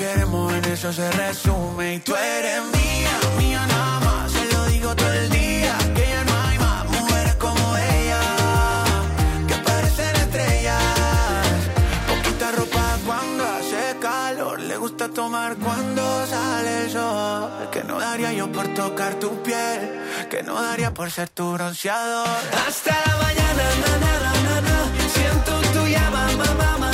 queremos 0.00 0.52
en 0.54 0.64
eso 0.64 0.92
se 0.92 1.10
resume. 1.12 1.94
Y 1.96 1.98
tú 2.00 2.14
eres 2.16 2.62
mía, 2.76 3.14
mía 3.38 3.66
nada 3.66 4.00
más. 4.06 4.32
Se 4.32 4.44
lo 4.52 4.60
digo 4.66 4.96
todo 4.96 5.12
el 5.12 5.28
día. 5.30 5.76
Que 5.94 6.04
ya 6.14 6.22
no 6.24 6.34
hay 6.46 6.58
más 6.58 6.84
mujeres 6.96 7.34
como 7.44 7.64
ella. 7.76 8.22
Que 9.48 9.56
parecen 9.68 10.16
estrellas. 10.24 10.82
Poquita 12.08 12.46
ropa 12.52 12.84
cuando 13.06 13.44
hace 13.44 13.82
calor. 14.00 14.60
Le 14.60 14.76
gusta 14.84 15.08
tomar 15.08 15.56
cuando 15.56 16.02
sale 16.26 16.84
el 16.84 16.90
sol. 16.90 17.68
Que 17.70 17.84
no 17.84 18.00
daría 18.00 18.32
yo 18.32 18.50
por 18.50 18.66
tocar 18.82 19.12
tu 19.22 19.30
piel. 19.42 19.80
Que 20.30 20.42
no 20.42 20.54
daría 20.62 20.94
por 20.94 21.10
ser 21.10 21.28
tu 21.28 21.52
bronceador. 21.52 22.40
Hasta 22.66 22.92
la 23.06 23.14
mañana, 23.24 23.64
na, 23.82 23.92
na, 24.04 24.12
na, 24.46 24.56
na. 24.68 24.78
Siento 25.14 25.52
tu 25.74 25.82
llama, 25.94 26.22
mamá, 26.40 26.78
mamá, 26.78 26.89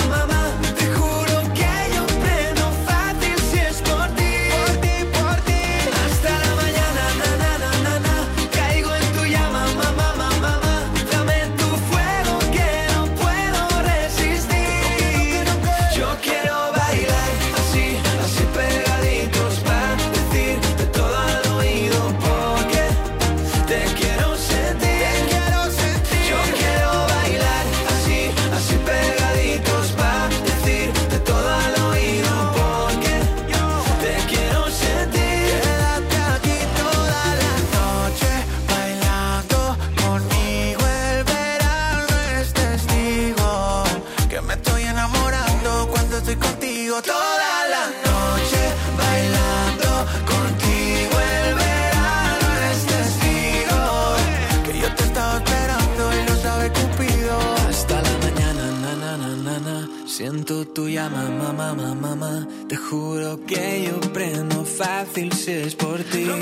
Llama, 61.06 61.30
mamá, 61.30 61.72
mamá, 61.72 61.94
mamá. 61.94 62.48
Te 62.68 62.74
juro 62.74 63.38
que 63.46 63.84
yo 63.86 64.00
prendo 64.12 64.64
fácil 64.64 65.32
si 65.32 65.52
es 65.52 65.76
por 65.76 66.02
ti. 66.02 66.24
No 66.24 66.36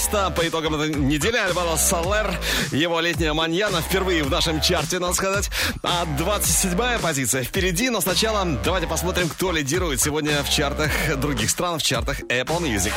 место 0.00 0.30
по 0.30 0.48
итогам 0.48 0.76
этой 0.76 0.94
недели 0.94 1.36
Альваро 1.36 1.76
Солер. 1.76 2.34
Его 2.72 3.00
летняя 3.00 3.34
маньяна 3.34 3.82
впервые 3.82 4.22
в 4.22 4.30
нашем 4.30 4.60
чарте, 4.62 4.98
надо 4.98 5.12
сказать. 5.12 5.50
А 5.82 6.06
27 6.16 6.98
позиция 7.00 7.42
впереди, 7.42 7.90
но 7.90 8.00
сначала 8.00 8.46
давайте 8.64 8.86
посмотрим, 8.86 9.28
кто 9.28 9.52
лидирует 9.52 10.00
сегодня 10.00 10.42
в 10.42 10.48
чартах 10.48 10.90
других 11.18 11.50
стран, 11.50 11.78
в 11.78 11.82
чартах 11.82 12.20
Apple 12.22 12.60
Music. 12.60 12.92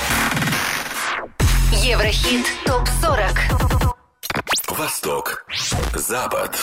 Еврохит 1.74 2.46
ТОП-40. 2.66 3.98
Восток. 4.70 5.46
Запад. 5.96 6.56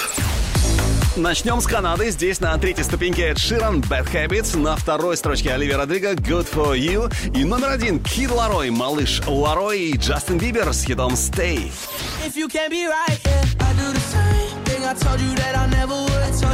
Начнем 1.17 1.61
с 1.61 1.67
Канады. 1.67 2.11
Здесь 2.11 2.41
на 2.41 2.57
третьей 2.57 2.85
ступеньке 2.85 3.31
Эд 3.31 3.39
Ширан, 3.39 3.81
Bad 3.81 4.11
Habits. 4.13 4.57
На 4.57 4.77
второй 4.77 5.17
строчке 5.17 5.53
Оливия 5.53 5.77
Родриго, 5.77 6.13
Good 6.13 6.49
For 6.53 6.79
You. 6.79 7.13
И 7.37 7.45
номер 7.45 7.71
один 7.71 8.01
Кид 8.01 8.31
Ларой, 8.31 8.71
малыш 8.71 9.21
Ларой 9.27 9.81
и 9.81 9.97
Джастин 9.97 10.39
Бибер 10.39 10.73
с 10.73 10.85
хитом 10.85 11.15
Stay. 11.15 11.71
If 12.25 12.37
you 12.37 12.47
be 12.49 12.87
right, 12.87 13.21
yeah, 13.25 13.45
I 13.59 13.73
do 13.75 13.93
the 13.93 14.01
same 14.13 14.31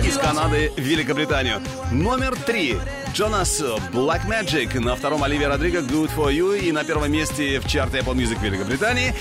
Из 0.06 0.16
Канады 0.18 0.72
в 0.76 0.80
Великобританию. 0.80 1.60
Номер 1.90 2.34
три 2.46 2.76
Джонас 3.14 3.60
Black 3.92 4.26
Magic. 4.26 4.78
На 4.80 4.96
втором 4.96 5.22
Оливия 5.22 5.48
Родриго, 5.48 5.78
Good 5.78 6.10
For 6.16 6.32
You. 6.32 6.58
И 6.58 6.72
на 6.72 6.84
первом 6.84 7.12
месте 7.12 7.60
в 7.60 7.68
чарте 7.68 7.98
Apple 7.98 8.14
Music 8.14 8.40
Великобритании 8.42 9.14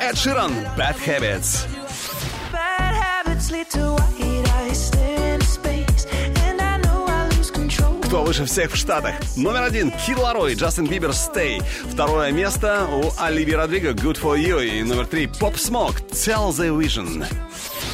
Эд 0.00 0.16
Ширан, 0.16 0.52
Bad 0.76 0.96
Habits. 1.06 1.66
Кто 8.04 8.22
выше 8.22 8.44
всех 8.44 8.70
в 8.70 8.76
Штатах? 8.76 9.14
Номер 9.36 9.62
один 9.62 9.90
Кид 9.90 10.18
Ларой, 10.18 10.54
Джастин 10.54 10.86
Бибер, 10.86 11.10
Stay. 11.10 11.60
Второе 11.90 12.30
место 12.30 12.86
у 12.86 13.10
Оливии 13.18 13.54
Родриго, 13.54 13.90
Good 13.90 14.20
For 14.20 14.38
You. 14.38 14.64
И 14.64 14.82
номер 14.82 15.06
три 15.06 15.26
Pop 15.26 15.54
Smoke, 15.54 16.08
Tell 16.10 16.50
The 16.50 16.70
Vision. 16.78 17.26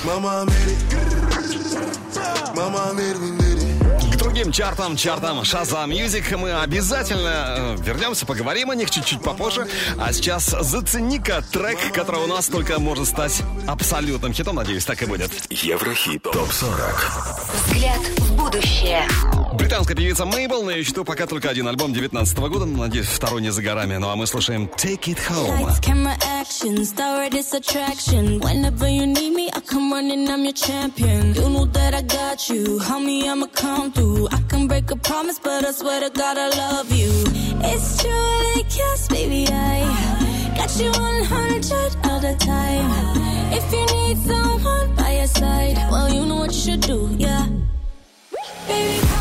Mama 0.04 0.44
made 0.44 0.68
it. 0.68 2.54
Mama 2.54 2.92
made 2.94 3.16
it, 3.16 3.37
другим 4.38 4.52
чартам, 4.52 4.96
чартам 4.96 5.44
Шаза 5.44 5.84
Music 5.86 6.36
мы 6.36 6.52
обязательно 6.52 7.76
э, 7.76 7.76
вернемся, 7.80 8.24
поговорим 8.24 8.70
о 8.70 8.76
них 8.76 8.88
чуть-чуть 8.88 9.20
попозже. 9.20 9.66
А 9.98 10.12
сейчас 10.12 10.54
зацени-ка 10.60 11.42
трек, 11.42 11.92
который 11.92 12.22
у 12.22 12.28
нас 12.28 12.46
только 12.46 12.78
может 12.78 13.08
стать 13.08 13.42
абсолютным 13.66 14.32
хитом. 14.32 14.54
Надеюсь, 14.54 14.84
так 14.84 15.02
и 15.02 15.06
будет. 15.06 15.32
Еврохит 15.50 16.22
ТОП-40. 16.22 17.66
Взгляд 17.66 17.98
в 18.18 18.36
будущее. 18.36 19.08
Британская 19.54 19.96
певица 19.96 20.24
Мейбл, 20.24 20.62
на 20.62 20.70
ее 20.70 20.84
счету 20.84 21.04
пока 21.04 21.26
только 21.26 21.50
один 21.50 21.66
альбом 21.66 21.92
19 21.92 22.38
года. 22.38 22.64
Надеюсь, 22.64 23.08
второй 23.08 23.42
не 23.42 23.50
за 23.50 23.60
горами. 23.60 23.96
Ну 23.96 24.08
а 24.08 24.14
мы 24.14 24.28
слушаем 24.28 24.70
Take 24.76 25.04
It 25.06 25.18
Home. 25.30 25.68
Lights, 26.64 26.92
camera, 26.92 27.24
action, 27.24 27.30
this 27.30 27.54
attraction. 27.54 28.40
Whenever 28.40 28.88
you 28.88 29.06
need 29.06 29.32
me, 29.32 29.50
I 29.52 29.60
come 29.60 29.92
running, 29.92 30.28
I'm 30.28 30.44
your 30.44 30.52
champion. 30.52 31.34
You 31.34 31.48
know 31.48 31.64
that 31.66 31.94
I 31.94 32.02
got 32.02 32.48
you, 32.48 32.78
homie, 32.80 33.28
I'ma 33.28 33.46
come 33.46 33.92
through. 33.92 34.28
I 34.32 34.40
can 34.48 34.66
break 34.66 34.90
a 34.90 34.96
promise, 34.96 35.38
but 35.38 35.64
I 35.64 35.70
swear 35.72 36.00
to 36.00 36.10
God 36.10 36.36
I 36.38 36.48
love 36.48 36.90
you. 36.90 37.10
It's 37.62 38.02
true, 38.02 38.54
like 38.56 38.76
yes, 38.76 39.08
baby, 39.08 39.46
I 39.48 40.54
got 40.56 40.78
you 40.80 40.90
100 40.90 42.10
all 42.10 42.20
the 42.20 42.34
time. 42.38 42.90
If 43.52 43.72
you 43.72 43.86
need 43.96 44.18
someone 44.18 44.94
by 44.96 45.12
your 45.12 45.26
side, 45.26 45.76
well, 45.90 46.08
you 46.12 46.26
know 46.26 46.36
what 46.36 46.52
you 46.52 46.60
should 46.60 46.80
do, 46.80 47.14
yeah. 47.18 47.46
Baby, 48.66 49.17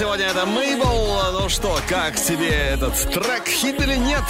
сегодня 0.00 0.26
это 0.28 0.46
Мейбл. 0.46 1.30
Ну 1.32 1.48
что, 1.50 1.78
как 1.86 2.16
тебе 2.16 2.48
этот 2.48 2.94
трек? 3.12 3.46
Хит 3.46 3.78
или 3.82 3.96
нет? 3.96 4.22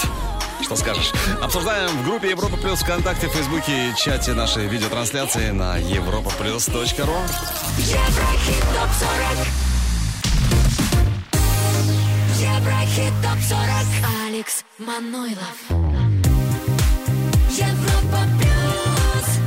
Что 0.63 0.75
скажешь? 0.75 1.13
Обсуждаем 1.41 1.91
в 1.99 2.05
группе 2.05 2.31
Европа 2.31 2.57
Плюс 2.57 2.81
ВКонтакте, 2.81 3.29
в 3.29 3.33
Фейсбуке 3.33 3.91
и 3.91 3.95
чате 3.97 4.33
нашей 4.33 4.67
видеотрансляции 4.67 5.51
на 5.51 5.79
europaplus.ru. 5.79 7.17
Еврохит 7.79 8.65
ТОП-40 8.75 9.47
Еврохит 12.41 13.13
ТОП-40 13.23 14.27
Алекс 14.27 14.65
Манойлов 14.79 15.57
Европа 17.49 18.27
Плюс 18.41 19.39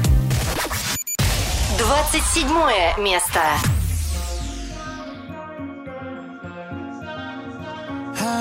27 1.79 3.03
место. 3.03 3.72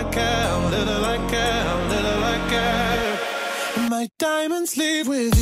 I 0.00 0.04
care, 0.04 0.56
little 0.70 1.04
I 1.04 1.18
care, 1.28 1.74
little 1.92 2.24
I 2.24 2.38
care. 2.48 3.90
My 3.90 4.08
diamonds 4.18 4.78
leave 4.78 5.06
with 5.06 5.38
you. 5.38 5.39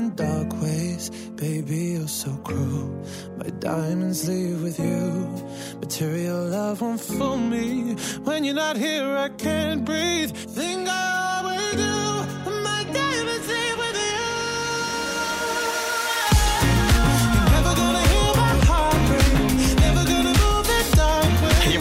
In 0.00 0.14
dark 0.14 0.50
ways. 0.62 1.10
Baby, 1.36 1.80
you're 1.94 2.08
so 2.08 2.32
cruel. 2.48 2.88
My 3.36 3.50
diamonds 3.68 4.26
leave 4.28 4.62
with 4.62 4.78
you. 4.78 5.04
Material 5.80 6.42
love 6.56 6.80
won't 6.80 7.00
fool 7.00 7.36
me. 7.36 7.94
When 8.24 8.44
you're 8.44 8.62
not 8.66 8.76
here, 8.76 9.10
I 9.26 9.28
can't 9.46 9.84
breathe. 9.84 10.32
Think 10.58 10.88
I 10.88 11.04
always 11.34 11.76
do. 11.82 11.99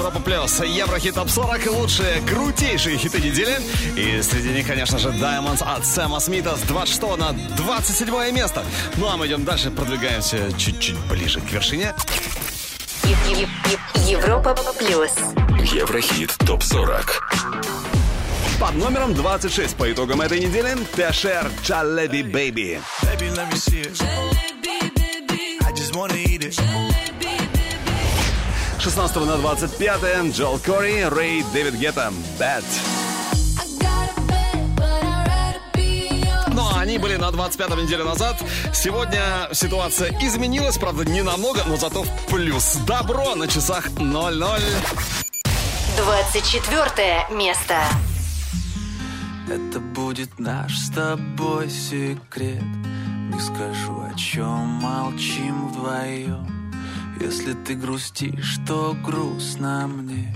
Европа 0.09 0.25
плюс, 0.25 0.59
Еврохит 0.61 1.13
топ 1.13 1.29
40 1.29 1.67
лучшие, 1.67 2.21
крутейшие 2.21 2.97
хиты 2.97 3.21
недели. 3.21 3.59
И 3.95 4.19
среди 4.23 4.49
них, 4.49 4.65
конечно 4.65 4.97
же, 4.97 5.09
Diamonds 5.09 5.61
от 5.63 5.85
Сэма 5.85 6.19
Смита 6.19 6.55
с 6.55 6.61
26 6.61 7.17
на 7.19 7.33
27 7.55 8.31
место. 8.31 8.65
Ну 8.97 9.07
а 9.07 9.17
мы 9.17 9.27
идем 9.27 9.45
дальше, 9.45 9.69
продвигаемся 9.69 10.51
чуть-чуть 10.57 10.97
ближе 11.01 11.39
к 11.41 11.51
вершине. 11.51 11.93
Европа 14.07 14.55
плюс. 14.79 15.11
Еврохит 15.71 16.35
ТОП-40. 16.39 17.05
Под 18.59 18.75
номером 18.77 19.13
26 19.13 19.75
по 19.75 19.91
итогам 19.91 20.21
этой 20.21 20.39
недели 20.39 20.75
Тешер 20.95 21.51
Чалеби 21.61 22.23
Бэйби. 22.23 22.81
Baby, 23.03 23.29
let 23.35 23.51
me 23.51 23.57
see 23.57 23.81
it. 23.81 24.01
I 25.61 25.71
just 25.73 25.95
wanna 25.95 26.15
eat 26.15 26.43
it. 26.43 26.59
16 28.89 29.17
на 29.17 29.37
25 29.37 30.33
Джол 30.33 30.57
Кори, 30.65 31.03
Рэй 31.03 31.45
Дэвид 31.53 31.75
Гетта, 31.75 32.11
Bad. 32.39 32.63
Ну, 36.47 36.67
а 36.67 36.79
они 36.79 36.97
были 36.97 37.15
на 37.15 37.29
25-м 37.29 37.83
неделе 37.83 38.03
назад. 38.03 38.43
Сегодня 38.73 39.47
ситуация 39.53 40.11
изменилась, 40.19 40.79
правда, 40.79 41.05
не 41.05 41.21
намного, 41.21 41.61
но 41.67 41.77
зато 41.77 42.01
в 42.01 42.09
плюс. 42.31 42.77
Добро 42.87 43.35
на 43.35 43.47
часах 43.47 43.91
0-0. 43.91 44.59
24 45.95 47.27
место. 47.29 47.75
Это 49.47 49.79
будет 49.79 50.39
наш 50.39 50.75
с 50.75 50.89
тобой 50.89 51.69
секрет 51.69 52.63
Не 53.31 53.39
скажу, 53.39 54.01
о 54.01 54.17
чем 54.17 54.79
молчим 54.81 55.67
вдвоем 55.67 56.58
Если 57.19 57.53
ты 57.53 57.75
грустишь, 57.75 58.57
то 58.65 58.95
грустно 59.05 59.87
мне. 59.87 60.33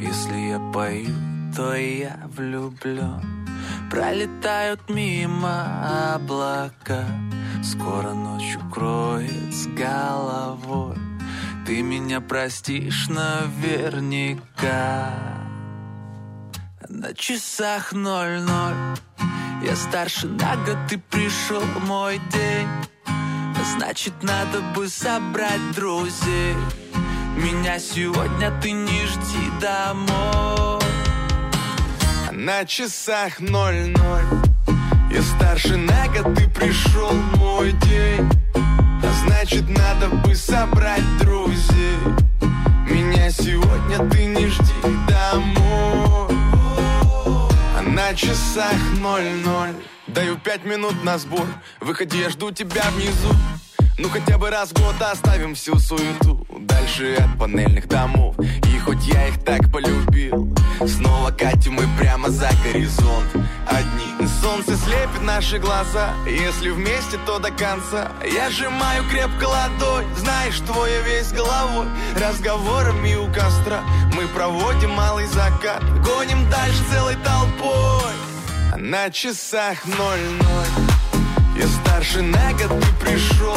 Если 0.00 0.50
я 0.50 0.58
пою, 0.72 1.14
то 1.54 1.74
я 1.74 2.28
влюблен 2.36 3.38
Пролетают 3.90 4.90
мимо 4.90 6.14
облака. 6.14 7.06
Скоро 7.62 8.12
ночь 8.12 8.56
укроет 8.56 9.54
с 9.54 9.66
головой. 9.68 10.96
Ты 11.66 11.82
меня 11.82 12.20
простишь 12.20 13.08
наверняка. 13.08 14.34
На 16.88 17.14
часах 17.14 17.92
ноль-ноль. 17.92 18.98
Я 19.64 19.74
старше 19.74 20.26
на 20.28 20.56
год, 20.56 20.78
ты 20.88 20.98
пришел 20.98 21.62
мой 21.86 22.20
день 22.30 22.68
Значит, 23.76 24.14
надо 24.22 24.60
бы 24.74 24.88
собрать 24.88 25.72
друзей. 25.74 26.54
Меня 27.36 27.78
сегодня 27.78 28.50
ты 28.60 28.72
не 28.72 29.06
жди 29.06 29.50
домой. 29.60 30.80
На 32.32 32.64
часах 32.64 33.40
ноль-ноль. 33.40 34.24
Я 35.10 35.22
старше 35.22 35.76
на 35.76 36.06
год, 36.08 36.34
ты 36.34 36.48
пришел 36.48 37.12
мой 37.36 37.72
день. 37.72 38.30
А 38.54 39.26
значит, 39.26 39.68
надо 39.68 40.08
бы 40.16 40.34
собрать 40.34 41.18
друзей. 41.18 41.98
Меня 42.88 43.30
сегодня 43.30 44.08
ты 44.10 44.24
не 44.24 44.48
жди 44.48 44.82
домой 45.08 46.27
на 47.98 48.14
часах 48.14 48.78
ноль-ноль. 49.00 49.74
Даю 50.06 50.38
пять 50.38 50.64
минут 50.64 51.02
на 51.02 51.18
сбор. 51.18 51.46
Выходи, 51.80 52.18
я 52.18 52.30
жду 52.30 52.52
тебя 52.52 52.84
внизу 52.92 53.34
ну 53.98 54.08
хотя 54.08 54.38
бы 54.38 54.50
раз 54.50 54.70
в 54.70 54.80
год 54.80 54.94
оставим 55.00 55.54
всю 55.54 55.78
суету 55.78 56.46
Дальше 56.60 57.14
от 57.14 57.38
панельных 57.38 57.88
домов. 57.88 58.34
И 58.38 58.78
хоть 58.78 59.06
я 59.06 59.28
их 59.28 59.42
так 59.44 59.70
полюбил 59.72 60.54
Снова 60.86 61.30
катим 61.30 61.74
мы 61.74 61.84
прямо 61.98 62.30
за 62.30 62.48
горизонт. 62.64 63.26
Одни 63.66 64.26
Солнце 64.40 64.76
слепит 64.76 65.22
наши 65.22 65.58
глаза 65.58 66.12
Если 66.26 66.70
вместе, 66.70 67.18
то 67.26 67.38
до 67.38 67.50
конца. 67.50 68.12
Я 68.24 68.50
сжимаю 68.50 69.04
крепко 69.10 69.44
ладонь 69.44 70.06
Знаешь, 70.16 70.60
твоя 70.60 71.00
весь 71.02 71.32
головой. 71.32 71.86
Разговорами 72.16 73.16
у 73.16 73.26
костра 73.32 73.82
Мы 74.14 74.28
проводим 74.28 74.90
малый 74.90 75.26
закат. 75.26 75.82
Гоним 76.04 76.48
дальше 76.50 76.82
целой 76.90 77.16
толпой. 77.16 78.14
На 78.76 79.10
часах 79.10 79.84
ноль-ноль. 79.86 80.88
Я 81.58 81.66
старше 81.66 82.22
на 82.22 82.52
год, 82.52 82.80
ты 82.80 83.04
пришел 83.04 83.56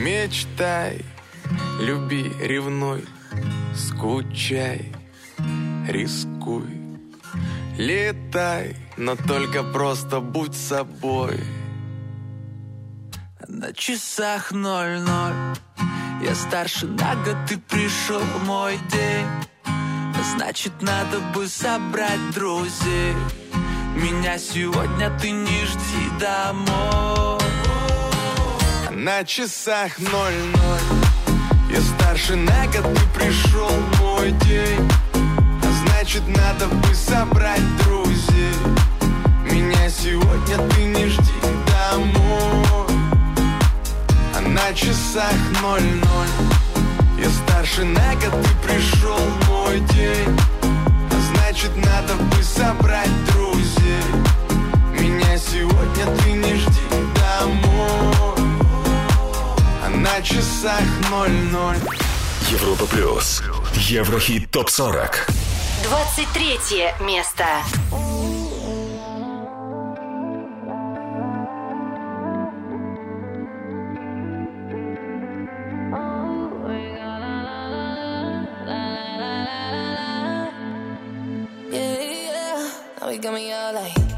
Мечтай, 0.00 1.04
люби, 1.78 2.32
ревнуй, 2.40 3.04
скучай, 3.76 4.90
рискуй. 5.86 6.70
Летай, 7.76 8.76
но 8.96 9.14
только 9.14 9.62
просто 9.62 10.20
будь 10.20 10.56
собой. 10.56 11.38
На 13.46 13.74
часах 13.74 14.52
ноль-ноль 14.52 15.34
Я 16.22 16.34
старше 16.34 16.86
на 16.86 17.14
год, 17.16 17.36
ты 17.46 17.58
пришел 17.58 18.22
мой 18.46 18.78
день 18.90 19.26
Значит, 20.34 20.72
надо 20.80 21.20
бы 21.34 21.46
собрать 21.46 22.30
друзей 22.32 23.14
Меня 23.96 24.38
сегодня 24.38 25.10
ты 25.18 25.30
не 25.30 25.64
жди 25.66 26.18
домой 26.18 27.29
на 29.00 29.24
часах 29.24 29.98
ноль-ноль. 29.98 31.00
Я 31.70 31.80
старше 31.80 32.36
на 32.36 32.66
год, 32.66 32.84
ты 32.94 33.18
пришел 33.18 33.70
мой 33.98 34.30
день. 34.32 34.90
А 35.14 35.86
значит, 35.86 36.22
надо 36.28 36.66
бы 36.66 36.94
собрать 36.94 37.62
друзей. 37.78 38.52
Меня 39.50 39.88
сегодня 39.88 40.68
ты 40.68 40.84
не 40.84 41.06
жди 41.06 41.40
домой. 41.66 42.86
А 44.36 44.40
на 44.42 44.74
часах 44.74 45.32
ноль-ноль. 45.62 46.28
Я 47.18 47.30
старше 47.30 47.84
на 47.84 48.14
год, 48.16 48.42
ты 48.42 48.68
пришел 48.68 49.18
мой 49.48 49.80
день. 49.94 50.38
А 50.62 51.32
значит, 51.32 51.74
надо 51.74 52.16
бы 52.16 52.42
собрать 52.42 53.24
друзей. 53.32 54.04
Меня 54.92 55.38
сегодня 55.38 56.16
ты 56.18 56.32
не 56.32 56.54
жди 56.54 56.80
домой 57.14 58.09
на 60.00 60.22
часах 60.22 60.82
ноль-ноль 61.10 61.76
Европа 62.50 62.86
плюс. 62.86 63.42
Еврохит 63.74 64.50
топ 64.50 64.70
40. 64.70 65.26
23 65.84 66.58
место. 67.00 67.44
Yeah, 81.72 82.00
yeah. 82.00 82.70
Now 83.00 83.10
you 83.10 83.20
got 83.20 83.34
me 83.34 83.52
all 83.52 83.74
like, 83.74 84.09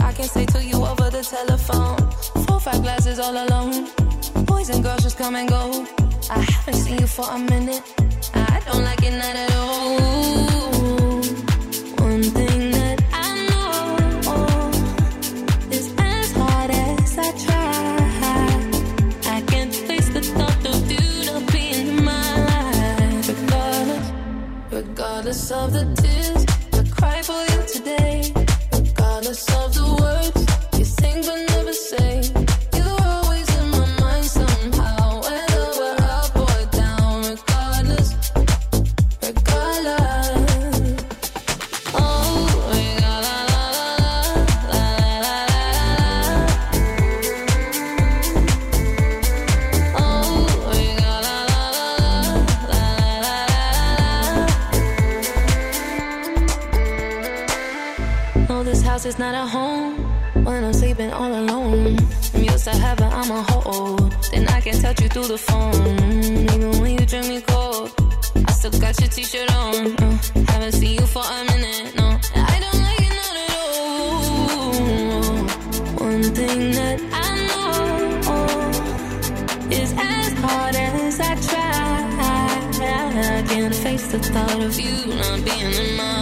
I 0.00 0.12
can 0.12 0.24
say 0.24 0.46
to 0.46 0.64
you 0.64 0.76
over 0.84 1.10
the 1.10 1.22
telephone. 1.22 1.98
Four, 2.46 2.60
five 2.60 2.82
glasses 2.82 3.18
all 3.18 3.32
alone. 3.32 3.88
Boys 4.44 4.70
and 4.70 4.82
girls 4.82 5.02
just 5.02 5.18
come 5.18 5.34
and 5.36 5.48
go. 5.48 5.86
I 6.30 6.40
haven't 6.40 6.74
seen 6.74 6.98
you 6.98 7.06
for 7.06 7.26
a 7.28 7.38
minute. 7.38 7.82
I 8.34 8.60
don't 8.66 8.84
like 8.84 9.02
it 9.02 9.12
not 9.12 9.36
at 9.36 9.54
all. 9.54 9.98
One 12.06 12.22
thing 12.22 12.70
that 12.70 13.02
I 13.12 13.46
know 13.48 14.70
is 15.74 15.92
gonna 29.22 29.34
solve 29.34 29.72
the 29.74 29.91
is 59.12 59.18
not 59.18 59.34
a 59.34 59.46
home 59.46 59.94
when 60.44 60.64
I'm 60.64 60.72
sleeping 60.72 61.12
all 61.12 61.32
alone. 61.42 61.98
I'm 62.34 62.44
used 62.44 62.64
to 62.64 62.70
heaven, 62.70 63.08
I'm 63.12 63.30
a 63.30 63.42
hold. 63.50 64.12
Then 64.32 64.48
I 64.48 64.60
can 64.60 64.80
touch 64.80 65.00
you 65.02 65.08
through 65.08 65.28
the 65.28 65.38
phone. 65.38 65.74
Even 66.54 66.70
when 66.80 66.92
you 66.98 67.04
drink 67.06 67.26
me 67.28 67.40
cold, 67.42 67.90
I 68.48 68.52
still 68.52 68.70
got 68.84 68.98
your 69.00 69.10
t 69.10 69.24
shirt 69.24 69.50
on. 69.54 69.74
Uh, 70.02 70.18
haven't 70.48 70.72
seen 70.72 70.94
you 71.00 71.06
for 71.06 71.24
a 71.38 71.44
minute, 71.52 71.94
no. 71.96 72.08
I 72.52 72.56
don't 72.64 72.80
like 72.86 73.02
it 73.06 73.12
not 73.20 73.36
at 73.44 73.50
all. 73.60 73.92
One 76.08 76.24
thing 76.38 76.60
that 76.78 76.98
I 77.26 77.30
know 77.48 77.70
is 79.80 79.90
as 79.98 80.32
hard 80.44 80.76
as 80.76 81.20
I 81.20 81.32
try. 81.48 81.82
I 83.34 83.42
can't 83.48 83.74
face 83.74 84.06
the 84.12 84.18
thought 84.18 84.60
of 84.68 84.80
you 84.80 84.96
not 85.14 85.44
being 85.44 85.74
in 85.82 85.96
my. 85.96 86.21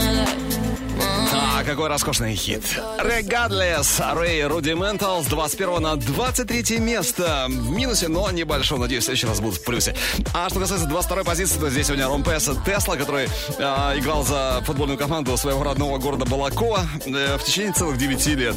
Какой 1.65 1.89
роскошный 1.89 2.35
хит. 2.35 2.63
Regardless, 2.99 4.01
Ray 4.15 4.49
Rudimental 4.49 5.23
с 5.23 5.27
21 5.27 5.83
на 5.83 5.97
23 5.97 6.79
место. 6.79 7.47
В 7.49 7.71
минусе, 7.71 8.09
но 8.09 8.31
небольшом. 8.31 8.81
Надеюсь, 8.81 9.03
в 9.03 9.07
следующий 9.07 9.27
раз 9.27 9.41
будут 9.41 9.59
в 9.59 9.65
плюсе. 9.65 9.95
А 10.33 10.49
что 10.49 10.61
касается 10.61 10.87
22 10.87 11.25
позиции, 11.25 11.59
то 11.59 11.69
здесь 11.69 11.87
сегодня 11.87 12.09
Ромпеса 12.09 12.57
Тесла, 12.65 12.97
который 12.97 13.27
э, 13.27 13.99
играл 13.99 14.25
за 14.25 14.63
футбольную 14.65 14.99
команду 14.99 15.37
своего 15.37 15.63
родного 15.63 15.99
города 15.99 16.25
Балакова 16.25 16.87
э, 17.05 17.37
в 17.37 17.45
течение 17.45 17.73
целых 17.73 17.99
9 17.99 18.27
лет. 18.27 18.57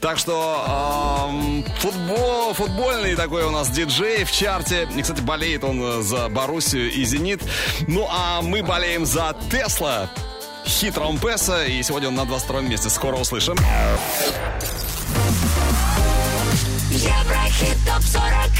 Так 0.00 0.18
что 0.18 1.28
эм, 1.30 1.64
футбол, 1.78 2.52
футбольный 2.54 3.14
такой 3.14 3.44
у 3.44 3.50
нас 3.50 3.70
диджей 3.70 4.24
в 4.24 4.32
чарте. 4.32 4.88
И, 4.96 5.02
кстати, 5.02 5.20
болеет 5.20 5.64
он 5.64 5.80
э, 5.82 6.02
за 6.02 6.28
Боруссию 6.28 6.90
и 6.90 7.04
Зенит. 7.04 7.40
Ну, 7.86 8.06
а 8.10 8.42
мы 8.42 8.62
болеем 8.62 9.06
за 9.06 9.36
Тесла. 9.50 10.10
Хит 10.64 10.96
Ромпеса, 10.96 11.64
и 11.64 11.82
сегодня 11.82 12.08
он 12.08 12.14
на 12.14 12.24
22 12.24 12.60
месте. 12.62 12.90
Скоро 12.90 13.16
услышим. 13.16 13.56
Еврохит 16.90 17.78
ТОП-40 17.86 18.50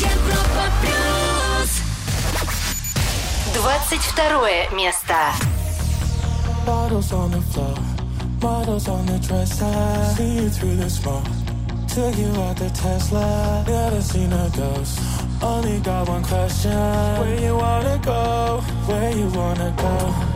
Европа 0.00 0.64
Плюс 0.80 1.82
22 3.54 4.76
место. 4.76 5.14
Bottles 6.64 7.12
on 7.12 7.30
the 7.32 7.40
floor, 7.52 7.76
models 8.40 8.88
on 8.88 9.04
the 9.06 9.18
dresser. 9.18 10.14
See 10.16 10.42
you 10.42 10.48
through 10.48 10.76
the 10.76 10.88
smoke. 10.88 11.24
Took 11.88 12.16
you 12.16 12.28
out 12.40 12.56
the 12.56 12.70
Tesla. 12.70 13.64
Never 13.66 14.00
seen 14.00 14.32
a 14.32 14.48
ghost. 14.56 14.98
Only 15.42 15.78
got 15.80 16.08
one 16.08 16.22
question. 16.22 16.72
Where 16.72 17.38
you 17.38 17.56
wanna 17.56 18.00
go? 18.02 18.62
Where 18.86 19.10
you 19.10 19.26
wanna 19.34 19.74
go? 19.76 20.31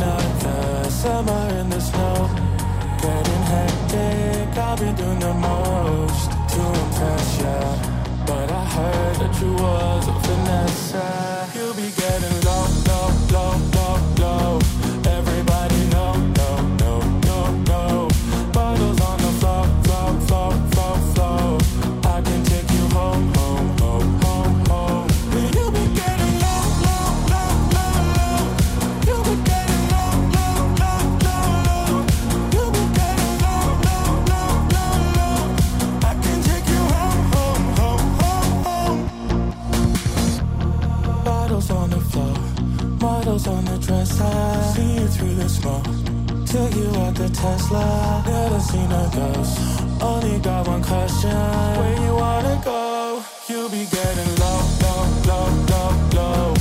Another 0.00 0.90
summer 0.90 1.48
in 1.58 1.70
the 1.70 1.80
snow. 1.80 2.30
Getting 3.02 3.42
hectic, 3.50 4.56
I've 4.56 4.78
been 4.78 4.94
doing 4.94 5.18
the 5.18 5.34
most 5.34 6.30
to 6.52 6.60
impress 6.82 7.40
ya. 7.42 7.58
But 8.24 8.48
I 8.48 8.64
heard 8.76 9.16
that 9.16 9.40
you 9.42 9.52
was 9.54 10.06
a 10.06 10.14
finesse. 10.22 10.94
You'll 11.52 11.74
be 11.74 11.90
getting 11.90 12.47
through. 45.68 46.46
Took 46.46 46.74
you 46.76 46.88
out 47.02 47.14
the 47.14 47.28
Tesla. 47.28 48.22
Never 48.26 48.60
seen 48.60 48.90
a 48.90 49.10
ghost. 49.14 50.02
Only 50.02 50.38
got 50.40 50.66
one 50.66 50.82
question. 50.82 51.30
Where 51.78 51.96
you 52.04 52.14
wanna 52.14 52.60
go? 52.64 53.22
You'll 53.48 53.68
be 53.68 53.84
getting 53.86 54.30
low, 54.42 54.60
low, 54.82 55.02
low, 55.28 55.48
low, 55.70 55.90
low. 56.14 56.57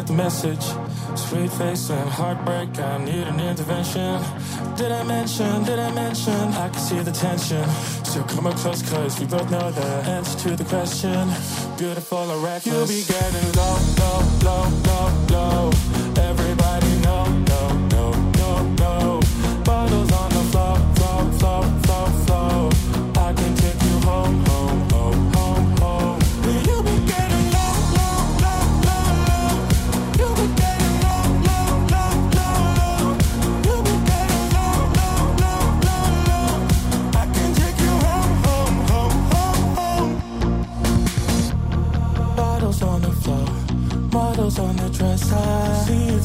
Get 0.00 0.06
the 0.06 0.12
message? 0.14 0.64
Sweet 1.14 1.50
face 1.52 1.90
and 1.90 2.08
heartbreak, 2.08 2.78
I 2.78 3.04
need 3.04 3.26
an 3.26 3.38
intervention. 3.38 4.22
Did 4.76 4.92
I 4.92 5.02
mention, 5.02 5.64
did 5.64 5.78
I 5.78 5.92
mention? 5.92 6.40
I 6.64 6.68
can 6.70 6.80
see 6.80 7.00
the 7.00 7.12
tension. 7.12 7.64
So 8.04 8.22
come 8.22 8.46
up 8.46 8.56
close, 8.56 8.82
cause 8.90 9.20
we 9.20 9.26
both 9.26 9.50
know 9.50 9.70
the 9.70 9.90
answer 10.16 10.48
to 10.48 10.56
the 10.56 10.64
question. 10.64 11.28
Beautiful 11.76 12.30
or 12.30 12.38
reckless. 12.38 12.66
You'll 12.66 12.86
be 12.86 13.02
getting 13.04 13.52
low, 13.60 13.76
low, 14.00 14.20
low, 14.46 14.64
low, 14.88 15.70
low. 15.70 15.89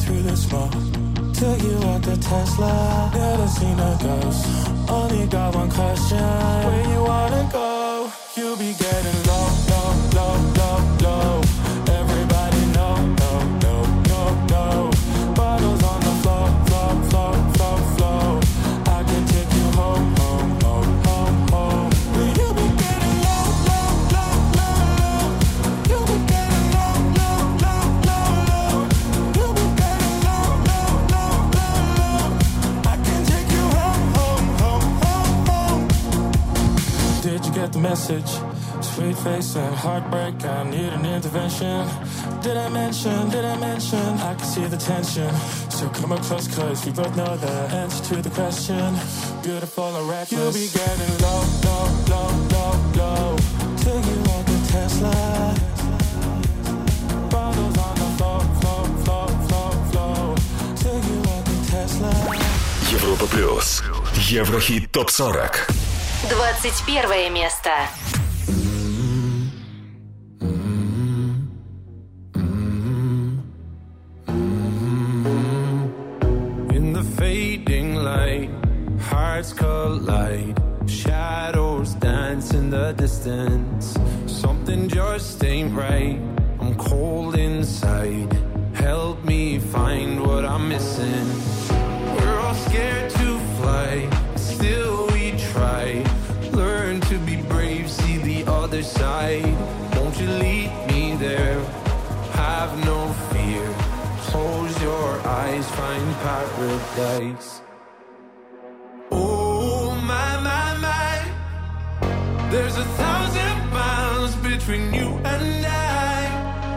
Through 0.06 0.22
the 0.22 0.36
smoke. 0.36 0.72
Took 1.34 1.62
you 1.62 1.76
out 1.90 2.02
the 2.02 2.16
Tesla. 2.16 3.10
Never 3.12 3.48
seen 3.48 3.78
a 3.78 3.98
ghost. 4.00 4.68
Only 4.88 5.26
got 5.26 5.54
one 5.54 5.70
question. 5.70 6.18
Where 6.18 6.84
you 6.92 7.02
wanna 7.02 7.48
go? 7.52 7.85
the 37.75 37.79
message? 37.79 38.29
Sweet 38.81 39.17
face 39.17 39.55
and 39.55 39.75
heartbreak, 39.75 40.43
I 40.45 40.63
need 40.63 40.91
an 40.93 41.05
intervention. 41.05 41.87
Did 42.41 42.57
I 42.57 42.69
mention, 42.69 43.29
did 43.29 43.45
I 43.45 43.57
mention? 43.57 43.99
I 43.99 44.33
can 44.35 44.45
see 44.45 44.65
the 44.65 44.77
tension. 44.77 45.33
So 45.69 45.89
come 45.89 46.11
up 46.11 46.21
close, 46.21 46.47
cause 46.47 46.85
we 46.85 46.91
both 46.91 47.15
know 47.15 47.35
the 47.37 47.51
answer 47.81 48.15
to 48.15 48.21
the 48.21 48.29
question. 48.29 48.95
Beautiful 49.43 49.83
or 49.83 50.05
reckless. 50.09 50.31
You'll 50.31 50.53
be 50.53 50.67
getting 50.71 51.13
low, 51.25 51.43
low, 51.67 51.85
low, 52.11 52.29
low, 52.55 52.73
low. 52.99 53.37
Till 53.77 53.99
you 54.09 54.17
want 54.29 54.45
the 54.47 54.59
Tesla. 54.71 55.11
Bottles 57.29 57.77
on 57.77 57.95
the 58.01 58.09
floor, 58.17 58.41
floor, 58.59 58.85
floor, 59.03 59.27
floor, 59.47 59.71
floor. 59.91 60.35
Till 60.81 60.99
you 61.09 61.17
want 61.27 61.45
the 61.45 61.57
Tesla. 61.71 62.13
Европа 62.91 63.25
плюс. 63.27 63.83
Еврохит 64.29 64.91
топ 64.91 65.09
40. 65.09 65.74
21 66.29 67.29
место. 67.31 67.69
In 76.73 76.93
the 76.93 77.03
fading 77.17 77.95
light, 77.95 78.49
hearts 78.99 79.53
collide. 79.53 80.57
Shadows 80.87 81.93
dance 81.95 82.53
in 82.53 82.69
the 82.69 82.93
distance. 82.93 83.97
Something 84.25 84.87
just 84.87 85.43
ain't 85.43 85.73
right. 85.73 86.19
I'm 86.59 86.75
cold 86.75 87.35
inside. 87.35 88.31
Help 88.73 89.23
me 89.25 89.59
find 89.59 90.19
what 90.21 90.45
I'm 90.45 90.69
missing. 90.69 91.27
We're 92.15 92.39
all 92.39 92.55
scared 92.55 93.09
to 93.11 93.39
fly, 93.57 94.09
still 94.35 95.07
we 95.07 95.31
try. 95.51 96.03
other 98.76 98.84
side. 98.84 99.56
Won't 99.96 100.20
you 100.20 100.28
lead 100.28 100.70
me 100.88 101.16
there? 101.16 101.58
Have 102.32 102.72
no 102.84 102.98
fear. 103.32 103.64
Close 104.28 104.82
your 104.82 105.08
eyes, 105.26 105.66
find 105.70 106.14
paradise. 106.26 107.62
Oh 109.10 109.94
my 110.12 110.30
my 110.48 110.68
my, 110.86 111.14
there's 112.50 112.76
a 112.76 112.84
thousand 113.00 113.56
miles 113.70 114.34
between 114.50 114.92
you 114.92 115.08
and 115.32 115.66
I. 115.66 116.18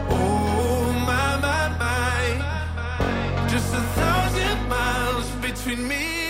Oh 0.08 0.92
my 1.10 1.28
my 1.46 1.64
my, 1.84 3.48
just 3.48 3.74
a 3.74 3.84
thousand 4.00 4.68
miles 4.68 5.28
between 5.46 5.86
me 5.86 6.29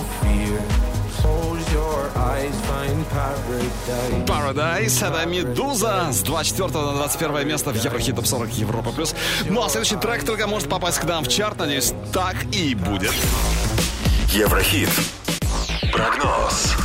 paradise. 2.21 2.53
Paradise, 4.25 5.07
это 5.07 5.25
Медуза 5.25 6.11
с 6.11 6.21
24 6.21 6.69
на 6.69 6.93
21 6.93 7.47
место 7.47 7.71
в 7.71 7.83
Еврохит 7.83 8.15
Топ 8.15 8.25
40 8.25 8.53
Европа 8.53 8.91
Плюс. 8.91 9.15
Ну 9.49 9.63
а 9.63 9.69
следующий 9.69 9.95
трек 9.95 10.25
только 10.25 10.47
может 10.47 10.69
попасть 10.69 10.99
к 10.99 11.03
нам 11.05 11.23
в 11.23 11.27
чарт, 11.27 11.59
надеюсь, 11.59 11.93
так 12.13 12.35
и 12.53 12.75
будет. 12.75 13.13
Еврохит. 14.29 14.89
Прогноз. 15.91 16.75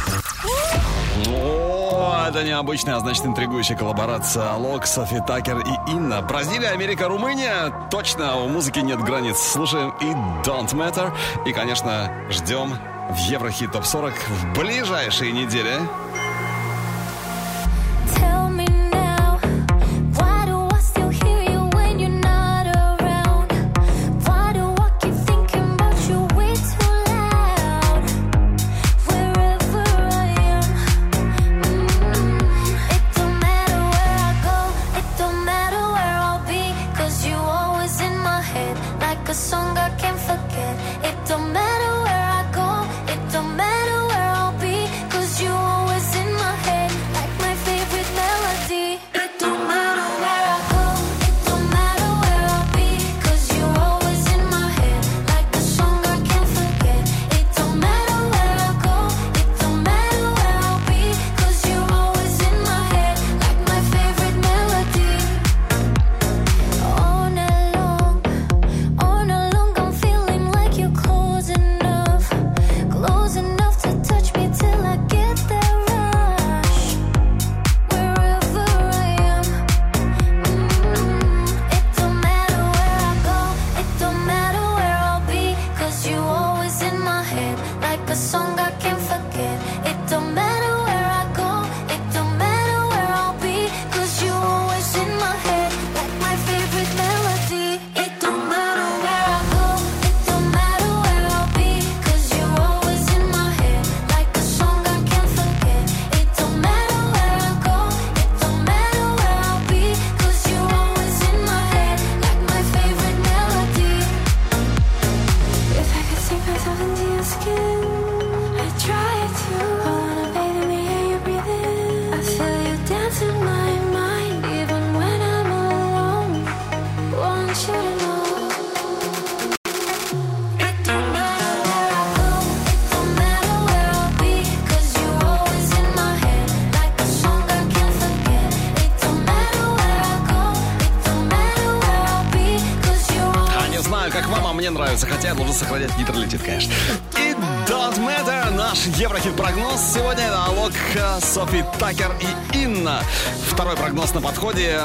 О, 1.29 2.27
это 2.29 2.43
необычная, 2.43 2.97
а 2.97 3.01
значит 3.01 3.25
интригующая 3.25 3.77
коллаборация 3.77 4.51
Алок, 4.51 4.87
Софи 4.87 5.21
Такер 5.27 5.59
и 5.59 5.91
Инна. 5.91 6.23
Бразилия, 6.23 6.71
Америка, 6.71 7.09
Румыния. 7.09 7.89
Точно, 7.91 8.37
у 8.37 8.49
музыки 8.49 8.81
нет 8.81 9.01
границ. 9.01 9.39
Слушаем 9.39 9.95
и 10.01 10.07
Don't 10.47 10.73
Matter. 10.73 11.13
И, 11.47 11.53
конечно, 11.53 12.13
ждем 12.31 12.77
в 13.09 13.17
Еврохит 13.19 13.73
Топ 13.73 13.85
40 13.85 14.15
в 14.15 14.59
ближайшие 14.59 15.33
недели. 15.33 15.81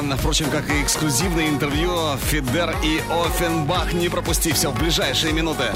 Подходе. 0.02 0.22
Впрочем, 0.22 0.50
как 0.50 0.70
и 0.70 0.82
эксклюзивное 0.82 1.50
интервью 1.50 1.92
Фидер 2.18 2.76
и 2.84 3.02
Офенбах. 3.10 3.94
Не 3.94 4.10
пропусти 4.10 4.52
все 4.52 4.72
в 4.72 4.80
ближайшие 4.80 5.34
минуты. 5.34 5.72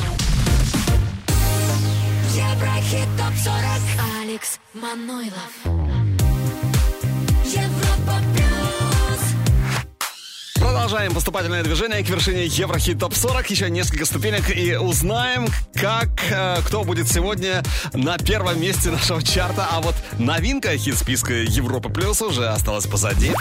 Поступательное 11.25 11.63
движение 11.63 12.03
к 12.03 12.09
вершине 12.09 12.45
Еврохит 12.45 12.99
Топ 12.99 13.15
40. 13.15 13.49
Еще 13.49 13.67
несколько 13.71 14.05
ступенек 14.05 14.55
и 14.55 14.75
узнаем, 14.75 15.47
как 15.73 16.09
э, 16.29 16.61
кто 16.63 16.83
будет 16.83 17.07
сегодня 17.11 17.63
на 17.93 18.19
первом 18.19 18.61
месте 18.61 18.91
нашего 18.91 19.23
чарта. 19.23 19.67
А 19.71 19.81
вот 19.81 19.95
новинка 20.19 20.77
хит-списка 20.77 21.33
Европа 21.33 21.89
Плюс 21.89 22.21
уже 22.21 22.47
осталась 22.47 22.85
позади. 22.85 23.33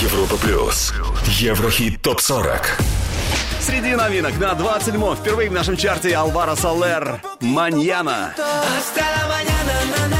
Европа 0.00 0.38
плюс. 0.38 0.94
Еврохит 1.26 2.00
топ 2.00 2.22
40. 2.22 2.78
Среди 3.60 3.94
новинок 3.94 4.38
на 4.38 4.52
27-м 4.52 5.14
впервые 5.14 5.50
в 5.50 5.52
нашем 5.52 5.76
чарте 5.76 6.16
Алваро 6.16 6.56
Солер 6.56 7.20
«Маньяна». 7.40 8.34
Hasta 8.38 9.04
la 9.04 9.28
mañana, 9.28 9.74
na, 9.90 10.06
na, 10.06 10.08
na, 10.08 10.08
na, 10.08 10.17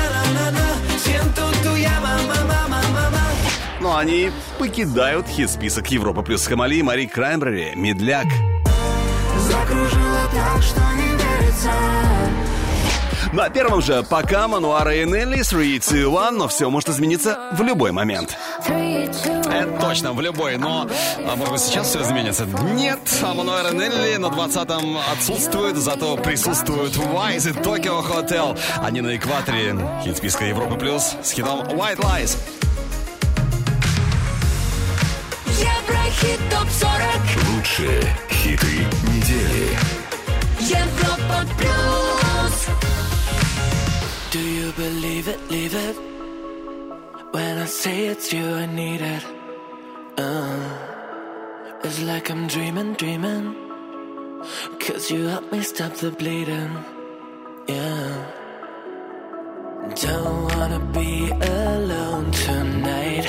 Но 3.89 3.97
они 3.97 4.30
покидают 4.59 5.26
хит-список 5.28 5.86
Европа 5.91 6.20
Плюс 6.20 6.47
Хамали 6.47 6.74
и 6.74 6.82
Мари 6.82 7.07
Краймбрери 7.07 7.72
«Медляк». 7.74 8.26
Закружила 9.39 10.28
так, 10.30 10.62
что 10.62 10.80
не 10.93 11.12
верится 11.12 11.70
На 13.32 13.49
первом 13.49 13.80
же 13.80 14.03
пока 14.03 14.47
Мануара 14.47 14.95
и 14.95 15.07
Нелли 15.07 15.43
3, 15.43 15.78
2, 15.78 16.28
1, 16.28 16.36
но 16.39 16.49
все 16.49 16.68
может 16.68 16.91
измениться 16.91 17.39
в 17.53 17.62
любой 17.62 17.93
момент. 17.93 18.36
Это 18.66 19.78
точно, 19.80 20.12
в 20.12 20.20
любой, 20.20 20.59
но 20.59 20.86
а, 21.26 21.36
может 21.36 21.55
быть 21.55 21.62
сейчас 21.62 21.89
все 21.89 22.03
изменится? 22.03 22.45
Нет, 22.74 23.01
а 23.22 23.32
Мануэра 23.32 23.72
Нелли 23.72 24.16
на 24.16 24.26
20-м 24.26 24.99
отсутствует, 25.12 25.76
зато 25.76 26.18
присутствует 26.18 26.95
Wise 26.95 27.49
и 27.49 27.53
Tokyo 27.55 28.07
Hotel. 28.07 28.59
Они 28.84 29.01
на 29.01 29.16
экваторе 29.16 29.74
хит 30.05 30.18
списка 30.18 30.45
Европы 30.45 30.76
Плюс 30.76 31.14
с 31.22 31.30
хитом 31.30 31.61
White 31.62 32.01
Lies. 32.01 32.36
Еврохит 35.58 36.39
ТОП-40 36.50 37.56
Лучшие 37.56 38.16
хиты 38.30 38.86
недели. 39.08 39.78
Европа 40.60 41.46
Плюс 41.58 42.68
Do 44.32 44.39
you 44.39 44.72
believe 44.74 45.28
it, 45.28 45.39
leave 45.50 45.76
it? 45.76 45.96
When 47.32 47.58
I 47.58 47.66
say 47.66 48.08
it's 48.08 48.32
you, 48.34 48.46
I 48.46 48.66
need 48.66 49.02
it. 49.02 49.24
Uh, 50.18 50.60
it's 51.84 52.02
like 52.02 52.30
I'm 52.30 52.48
dreaming, 52.48 52.94
dreaming. 52.94 53.56
Cause 54.80 55.10
you 55.12 55.28
help 55.28 55.52
me 55.52 55.62
stop 55.62 55.94
the 55.96 56.12
bleeding. 56.12 56.84
Yeah. 57.68 58.37
Don't 59.79 60.43
wanna 60.45 60.81
be 60.93 61.31
alone 61.31 62.31
tonight. 62.33 63.24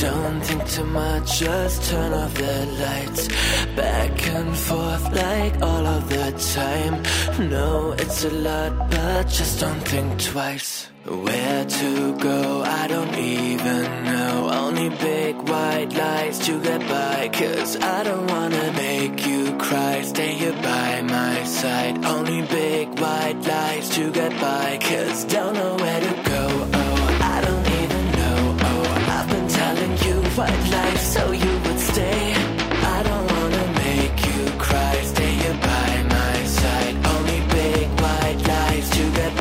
Don't 0.00 0.40
think 0.40 0.68
too 0.68 0.84
much, 0.84 1.38
just 1.38 1.90
turn 1.90 2.12
off 2.12 2.34
the 2.34 2.66
lights. 2.82 3.28
Back 3.76 4.28
and 4.28 4.56
forth 4.56 5.04
like 5.14 5.54
all 5.62 5.86
of 5.86 6.08
the 6.08 6.32
time. 6.54 7.02
No, 7.48 7.92
it's 7.92 8.24
a 8.24 8.30
lot, 8.30 8.90
but 8.90 9.28
just 9.28 9.60
don't 9.60 9.80
think 9.88 10.20
twice. 10.20 10.91
Where 11.04 11.64
to 11.64 12.16
go, 12.18 12.62
I 12.62 12.86
don't 12.86 13.16
even 13.16 14.04
know. 14.04 14.50
Only 14.52 14.88
big 14.88 15.34
white 15.48 15.92
lies 15.92 16.38
to 16.46 16.60
get 16.62 16.80
by. 16.88 17.28
Cause 17.32 17.76
I 17.76 18.04
don't 18.04 18.28
wanna 18.28 18.72
make 18.74 19.26
you 19.26 19.56
cry. 19.58 20.02
Stay 20.02 20.34
here 20.34 20.52
by 20.52 21.02
my 21.02 21.42
side. 21.42 22.04
Only 22.04 22.42
big 22.42 23.00
white 23.00 23.40
lies 23.44 23.88
to 23.96 24.12
get 24.12 24.30
by. 24.40 24.78
Cause 24.80 25.24
don't 25.24 25.54
know 25.54 25.74
where 25.74 26.00
to 26.00 26.14
go. 26.30 26.68
Oh, 26.72 27.18
I 27.20 27.40
don't 27.40 27.68
even 27.82 28.04
know. 28.12 28.56
Oh, 28.60 29.04
I've 29.08 29.28
been 29.28 29.48
telling 29.48 29.92
you 30.06 30.30
white 30.36 30.70
lies 30.70 30.81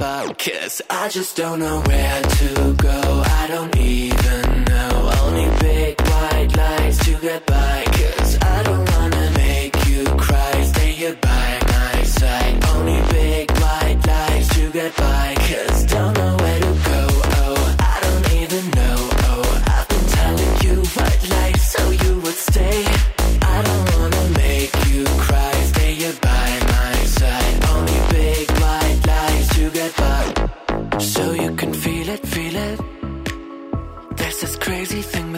to. 0.02 0.34
Cause 0.34 0.82
I 0.90 1.10
just 1.10 1.38
don't 1.38 1.60
know 1.60 1.80
where 1.82 2.22
to 2.22 2.74
go. 2.74 3.02
I 3.42 3.48
don't 3.48 3.76
even 3.78 4.64
know. 4.64 5.12
Only 5.22 5.48
big 5.60 6.02
white 6.02 6.50
lies 6.58 6.98
to 7.06 7.14
get 7.20 7.46
by. 7.46 7.84
Cause 7.86 8.38
I 8.42 8.64
don't 8.64 8.86
wanna 8.94 9.32
make 9.38 9.76
you 9.88 10.04
cry. 10.26 10.64
Stay 10.64 10.92
here 11.02 11.18
by 11.22 11.50
my 11.76 12.04
side. 12.04 12.66
Only 12.74 13.00
big 13.12 13.52
white 13.52 14.00
lies 14.08 14.50
to 14.56 14.72
get 14.72 14.96
by. 14.98 15.36
Cause 15.48 15.84
don't 15.86 16.21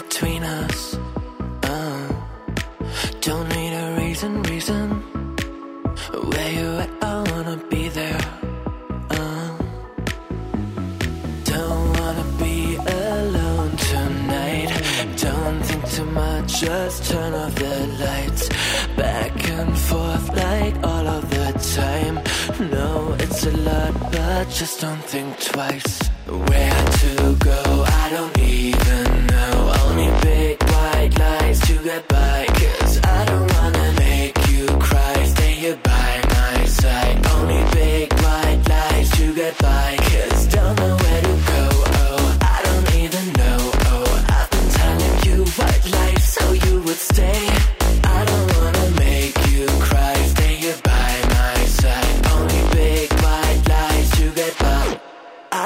between 0.03 0.43
us. 0.43 0.97
Uh, 1.63 2.07
don't 3.21 3.47
need 3.49 3.73
a 3.73 3.97
reason, 3.99 4.41
reason. 4.43 4.89
Where 6.29 6.51
you 6.51 6.69
at? 6.83 6.89
I 7.01 7.15
wanna 7.31 7.57
be 7.69 7.89
there. 7.89 8.23
Uh, 9.09 9.49
don't 11.43 11.87
wanna 11.99 12.25
be 12.43 12.75
alone 12.75 13.71
tonight. 13.91 14.69
Don't 15.17 15.61
think 15.67 15.83
too 15.95 16.05
much, 16.05 16.61
just 16.61 17.11
turn 17.11 17.33
off 17.33 17.55
the 17.55 17.75
lights. 18.05 18.49
Back 18.95 19.33
and 19.49 19.77
forth 19.77 20.27
like 20.35 20.75
all 20.83 21.07
of 21.17 21.23
the 21.29 21.47
time. 21.77 22.15
No, 22.71 23.15
it's 23.19 23.45
a 23.45 23.55
lot, 23.69 23.93
but 24.11 24.49
just 24.49 24.81
don't 24.81 25.03
think 25.03 25.29
twice. 25.51 26.12
Where 26.25 26.85
to 27.01 27.35
go, 27.35 27.83
I 27.85 28.09
don't 28.09 28.37
even 28.39 29.27
know. 29.27 29.73
Only 29.83 30.09
big 30.21 30.63
white 30.63 31.11
lies 31.19 31.59
to 31.67 31.83
get 31.83 32.07
by. 32.07 32.45
Cause 32.47 33.01
I 33.03 33.25
don't 33.25 33.53
wanna 33.55 33.93
make 33.99 34.37
you 34.47 34.65
cry. 34.79 35.25
Stay 35.25 35.51
here 35.51 35.79
by 35.83 36.21
my 36.29 36.65
side. 36.65 37.27
Only 37.27 37.61
big 37.73 38.13
white 38.13 38.63
to 39.17 39.35
get 39.35 39.57
by. 39.57 39.97
Cause 39.97 40.32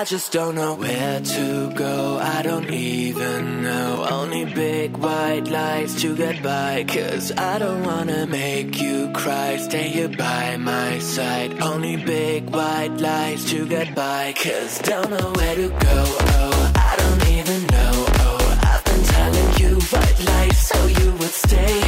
just 0.08 0.32
don't 0.32 0.56
know 0.56 0.74
where 0.76 1.20
to 1.20 1.70
go. 1.72 2.18
I 2.18 2.42
don't 2.42 2.70
even 2.70 3.62
know. 3.62 4.08
Only 4.10 4.46
big 4.46 4.96
white 4.96 5.48
lights 5.50 6.02
to 6.02 6.16
get 6.16 6.42
by. 6.42 6.86
Cause 6.88 7.34
I 7.34 7.60
don't 7.60 7.84
wanna 7.84 8.26
make 8.26 8.80
you 8.80 9.12
cry. 9.12 9.58
Stay 9.58 9.90
here 9.90 10.08
by 10.08 10.56
my 10.56 11.00
side. 11.00 11.62
Only 11.62 11.98
big 11.98 12.50
white 12.50 12.96
lights 13.02 13.50
to 13.52 13.68
get 13.68 13.94
by. 13.96 14.34
Cause 14.42 14.80
don't 14.80 15.10
know 15.10 15.34
where 15.36 15.56
to 15.56 15.68
go. 15.68 15.98
Oh, 16.40 16.72
I 16.76 16.96
don't 17.02 17.30
even 17.38 17.62
know. 17.68 17.94
Oh, 18.28 18.60
I've 18.64 18.86
been 18.86 19.04
telling 19.04 19.50
you 19.60 19.82
white 19.92 20.20
lies 20.24 20.68
so 20.70 20.86
you 20.86 21.12
would 21.20 21.36
stay. 21.48 21.82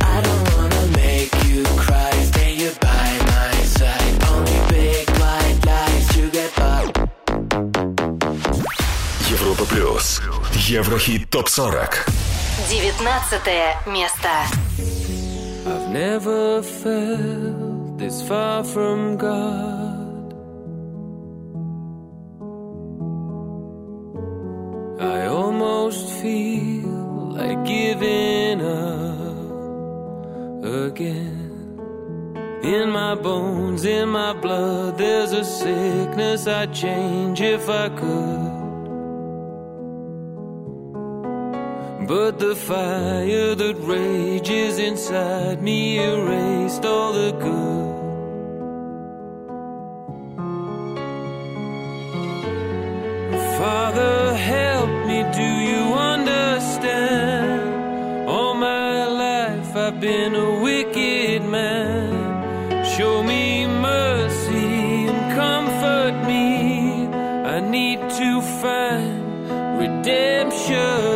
I 0.00 0.20
don't 0.22 0.49
плюс. 9.69 10.21
Еврохит 10.53 11.29
топ 11.29 11.49
40. 11.49 12.05
19 12.69 13.85
место. 13.85 14.29
I've 15.67 15.89
never 15.89 16.61
felt 16.61 17.97
this 17.97 18.21
far 18.21 18.63
from 18.63 19.17
God. 19.17 20.33
I 24.99 25.27
almost 25.27 26.09
feel 26.21 27.33
like 27.35 27.63
giving 27.65 28.61
up 28.61 29.35
again. 30.63 31.45
In 32.63 32.89
my 32.89 33.13
bones, 33.15 33.85
in 33.85 34.09
my 34.09 34.33
blood, 34.33 34.97
there's 34.97 35.33
a 35.33 35.43
sickness 35.43 36.47
I'd 36.47 36.73
change 36.73 37.41
if 37.41 37.69
I 37.69 37.89
could. 37.89 38.58
But 42.06 42.38
the 42.38 42.56
fire 42.56 43.54
that 43.54 43.76
rages 43.78 44.78
inside 44.78 45.62
me 45.62 45.98
erased 45.98 46.84
all 46.84 47.12
the 47.12 47.32
good. 47.32 47.90
Father, 53.58 54.34
help 54.34 54.90
me, 55.06 55.22
do 55.34 55.50
you 55.70 55.92
understand? 55.92 57.60
All 58.28 58.54
my 58.54 59.06
life 59.06 59.76
I've 59.76 60.00
been 60.00 60.34
a 60.34 60.60
wicked 60.62 61.42
man. 61.44 62.84
Show 62.96 63.22
me 63.22 63.66
mercy 63.66 65.06
and 65.10 65.34
comfort 65.36 66.14
me. 66.26 67.06
I 67.44 67.60
need 67.60 68.00
to 68.00 68.40
find 68.62 69.78
redemption. 69.78 71.09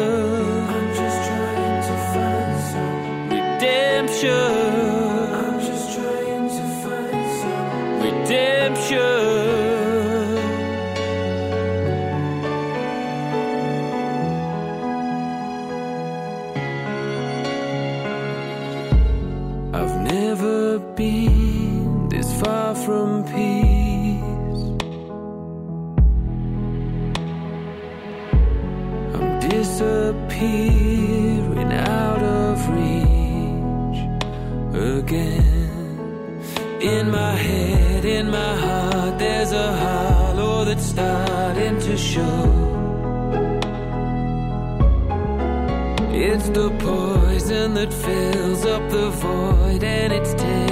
My 38.35 38.57
heart, 38.64 39.18
there's 39.18 39.53
a 39.53 39.68
hollow 39.85 40.64
that's 40.64 40.87
starting 40.95 41.76
to 41.87 41.95
show. 41.97 42.43
It's 46.26 46.49
the 46.59 46.68
poison 46.89 47.74
that 47.78 47.93
fills 48.05 48.62
up 48.74 48.85
the 48.91 49.09
void 49.11 49.82
and 49.85 50.12
it's 50.18 50.32
taking 50.35 50.63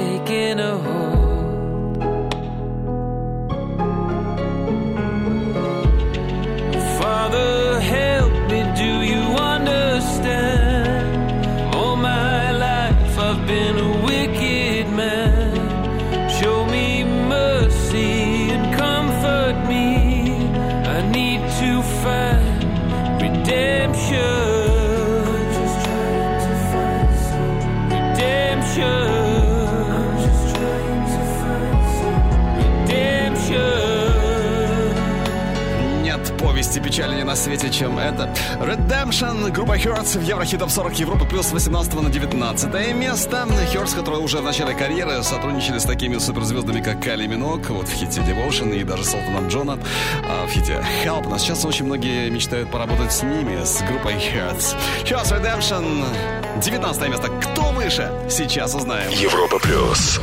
на 37.32 37.36
свете, 37.36 37.70
чем 37.70 37.98
это. 37.98 38.28
Redemption, 38.60 39.50
группа 39.50 39.78
Hertz 39.78 40.18
в 40.18 40.22
Еврохит 40.22 40.60
Топ 40.60 40.70
40 40.70 40.98
Европы 40.98 41.24
плюс 41.24 41.46
с 41.46 41.52
18 41.52 41.94
на 41.94 42.10
19 42.10 42.94
место. 42.94 43.46
Hertz, 43.72 43.96
которые 43.96 44.20
уже 44.20 44.38
в 44.38 44.44
начале 44.44 44.74
карьеры 44.74 45.22
сотрудничали 45.22 45.78
с 45.78 45.84
такими 45.84 46.18
суперзвездами, 46.18 46.82
как 46.82 47.02
Кали 47.02 47.26
Минок, 47.26 47.70
вот 47.70 47.88
в 47.88 47.92
хите 47.94 48.20
Devotion 48.20 48.78
и 48.78 48.84
даже 48.84 49.04
с 49.04 49.14
Элтоном 49.14 49.48
Джона 49.48 49.78
а, 50.28 50.46
в 50.46 50.50
хите 50.50 50.84
Help. 51.06 51.26
Но 51.26 51.38
сейчас 51.38 51.64
очень 51.64 51.86
многие 51.86 52.28
мечтают 52.28 52.70
поработать 52.70 53.14
с 53.14 53.22
ними, 53.22 53.64
с 53.64 53.80
группой 53.80 54.12
Hertz. 54.12 54.76
Hertz 55.04 55.32
Redemption, 55.32 56.04
19 56.60 57.08
место. 57.08 57.28
Кто 57.28 57.62
выше? 57.72 58.12
Сейчас 58.28 58.74
узнаем. 58.74 59.10
Европа 59.10 59.58
плюс. 59.58 60.20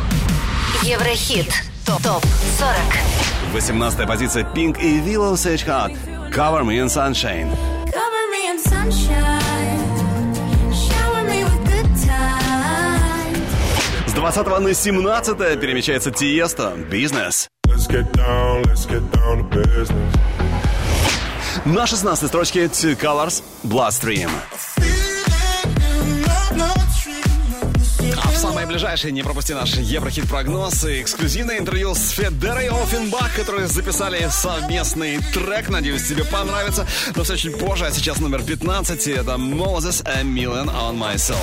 Еврохит. 0.84 1.52
Топ 1.88 2.02
40. 2.04 2.24
18 3.54 4.08
позиция 4.08 4.44
Pink 4.44 4.80
и 4.80 5.00
Willow 5.00 5.34
Sage 5.34 5.66
Heart. 5.66 6.19
Cover 6.32 6.64
Me 6.64 6.78
in 6.80 6.90
Sunshine. 6.90 7.50
Cover 7.92 8.24
me 8.32 8.50
in 8.50 8.60
sunshine. 8.60 9.80
Shower 10.72 11.24
me 11.24 11.44
with 11.44 11.60
good 11.66 11.90
times. 12.06 13.40
С 14.06 14.14
20 14.14 14.60
на 14.60 14.74
17 14.74 15.60
перемещается 15.60 16.12
Тиесто. 16.12 16.76
Бизнес. 16.90 17.48
Let's 17.68 17.88
get 17.88 18.12
down, 18.12 18.64
let's 18.68 18.86
get 18.88 19.02
down 19.12 19.50
to 19.50 19.60
business. 19.66 20.20
На 21.66 21.88
16 21.88 22.28
строчке 22.28 22.66
Two 22.66 22.96
Colors 22.96 23.44
Bloodstream. 23.68 24.30
А 24.52 24.69
самое 28.40 28.66
ближайшее 28.66 29.12
не 29.12 29.22
пропусти 29.22 29.54
наш 29.54 29.74
Еврохит-прогноз 29.74 30.86
и 30.86 31.02
эксклюзивное 31.02 31.58
интервью 31.58 31.94
с 31.94 32.12
Федерой 32.12 32.70
Оффенбах, 32.70 33.36
которые 33.36 33.68
записали 33.68 34.30
совместный 34.32 35.20
трек. 35.34 35.68
Надеюсь, 35.68 36.08
тебе 36.08 36.24
понравится. 36.24 36.88
Но 37.16 37.24
все 37.24 37.36
чуть 37.36 37.60
позже, 37.60 37.88
а 37.88 37.92
сейчас 37.92 38.22
номер 38.22 38.42
15. 38.44 39.08
Это 39.08 39.32
Moses 39.32 40.02
A 40.06 40.22
Million 40.24 40.68
on 40.68 40.98
My 40.98 41.16
Soul. 41.16 41.36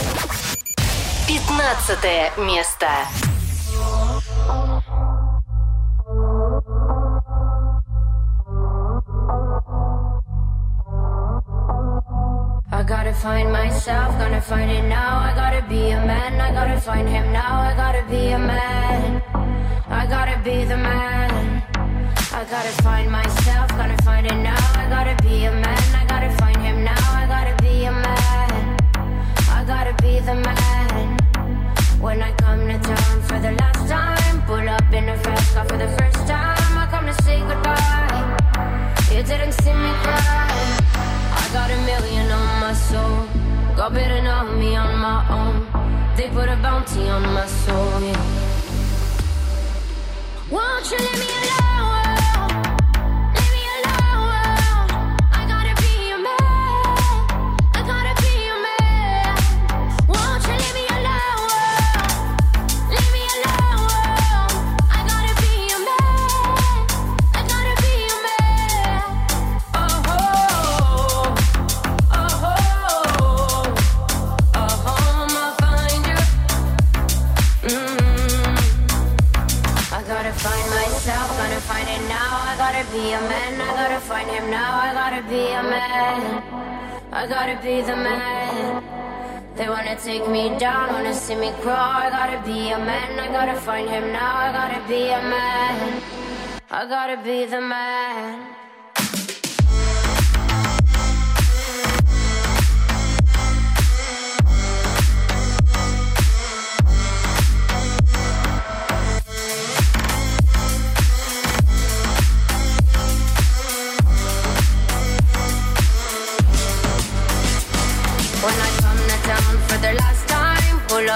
15 1.29 2.39
место. 2.39 2.89
Find 13.27 13.51
myself, 13.51 14.17
gonna 14.21 14.41
find 14.41 14.71
it 14.71 14.85
now. 14.85 15.19
I 15.19 15.35
gotta 15.35 15.63
be 15.69 15.91
a 15.91 15.99
man, 16.11 16.41
I 16.41 16.53
gotta 16.59 16.81
find 16.81 17.09
him 17.09 17.33
now. 17.33 17.55
I 17.69 17.73
gotta 17.83 18.05
be 18.09 18.23
a 18.39 18.39
man, 18.39 19.21
I 20.01 20.07
gotta 20.07 20.37
be 20.47 20.57
the 20.73 20.77
man. 20.77 21.31
I 22.39 22.43
gotta 22.55 22.75
find 22.85 23.11
myself, 23.11 23.67
gotta 23.81 23.99
find 24.05 24.27
it 24.33 24.39
now. 24.51 24.65
I 24.83 24.85
gotta 24.95 25.17
be 25.27 25.45
a 25.51 25.51
man, 25.51 25.87
I 26.01 26.05
gotta 26.13 26.31
find 26.41 26.59
him 26.67 26.85
now. 26.85 27.05
I 27.23 27.25
gotta 27.35 27.55
be 27.65 27.75
a 27.91 27.95
man, 28.07 28.77
I 29.59 29.61
gotta 29.73 29.95
be 30.05 30.13
the 30.29 30.37
man. 30.49 31.19
When 32.01 32.23
I 32.23 32.31
come 32.45 32.63
to 32.71 32.79
town 32.79 33.17
for 33.29 33.39
the 33.47 33.53
last 33.61 33.83
time, 33.95 34.37
pull 34.47 34.69
up 34.77 34.89
in 34.99 35.09
a 35.09 35.17
fast 35.25 35.53
car 35.53 35.65
for 35.71 35.79
the 35.85 35.91
first 35.99 36.21
time. 36.29 36.79
I 36.83 36.87
come 36.93 37.07
to 37.11 37.17
say 37.25 37.41
goodbye. 37.51 38.23
You 39.11 39.23
didn't 39.25 39.55
see 39.63 39.75
me 39.85 39.93
cry. 40.05 40.96
Got 41.57 41.71
a 41.71 41.77
million 41.87 42.31
on 42.31 42.61
my 42.61 42.75
soul. 42.75 43.27
God 43.77 43.95
better 43.95 44.21
know 44.21 44.45
me 44.59 44.77
on 44.77 44.99
my 44.99 45.21
own. 45.39 45.55
They 46.15 46.29
put 46.29 46.51
a 46.51 46.57
bounty 46.57 47.09
on 47.09 47.23
my 47.33 47.47
soul. 47.47 48.01
Yeah. 48.03 48.23
Won't 50.51 50.91
you 50.91 50.99
leave 50.99 51.19
me 51.19 51.27
alone? 51.27 51.66
Be 85.29 85.51
a 85.51 85.63
man, 85.63 86.43
I 87.13 87.27
gotta 87.27 87.59
be 87.63 87.83
the 87.83 87.97
man. 87.97 88.83
They 89.57 89.69
wanna 89.69 89.97
take 89.97 90.29
me 90.29 90.57
down, 90.59 90.93
wanna 90.93 91.15
see 91.15 91.35
me 91.35 91.51
crawl. 91.63 91.77
I 91.77 92.11
gotta 92.11 92.41
be 92.47 92.71
a 92.71 92.79
man, 92.79 93.19
I 93.19 93.27
gotta 93.33 93.59
find 93.61 93.89
him 93.89 94.13
now. 94.13 94.37
I 94.37 94.53
gotta 94.53 94.87
be 94.87 95.09
a 95.09 95.23
man, 95.23 96.03
I 96.71 96.87
gotta 96.87 97.17
be 97.23 97.45
the 97.47 97.61
man. 97.61 98.66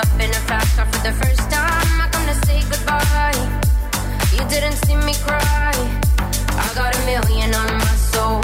Up 0.01 0.20
in 0.20 0.30
a 0.30 0.42
fast 0.48 0.76
car 0.76 0.86
for 0.86 1.03
the 1.07 1.12
first 1.12 1.44
time. 1.51 2.01
I 2.01 2.09
come 2.11 2.24
to 2.26 2.34
say 2.46 2.61
goodbye. 2.72 3.40
You 4.32 4.42
didn't 4.48 4.78
see 4.84 4.96
me 4.96 5.14
cry. 5.26 5.72
I 6.64 6.66
got 6.74 6.96
a 6.96 7.01
million 7.05 7.55
on 7.55 7.70
my 7.84 7.94
soul. 8.12 8.40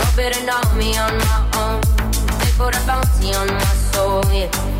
Go 0.00 0.06
better 0.16 0.40
know 0.44 0.60
me 0.76 0.96
on 0.98 1.16
my 1.16 1.40
own. 1.62 1.80
They 2.40 2.50
put 2.58 2.76
a 2.76 2.82
bounty 2.86 3.32
on 3.34 3.46
my 3.46 3.74
soul. 3.92 4.22
Yeah. 4.32 4.79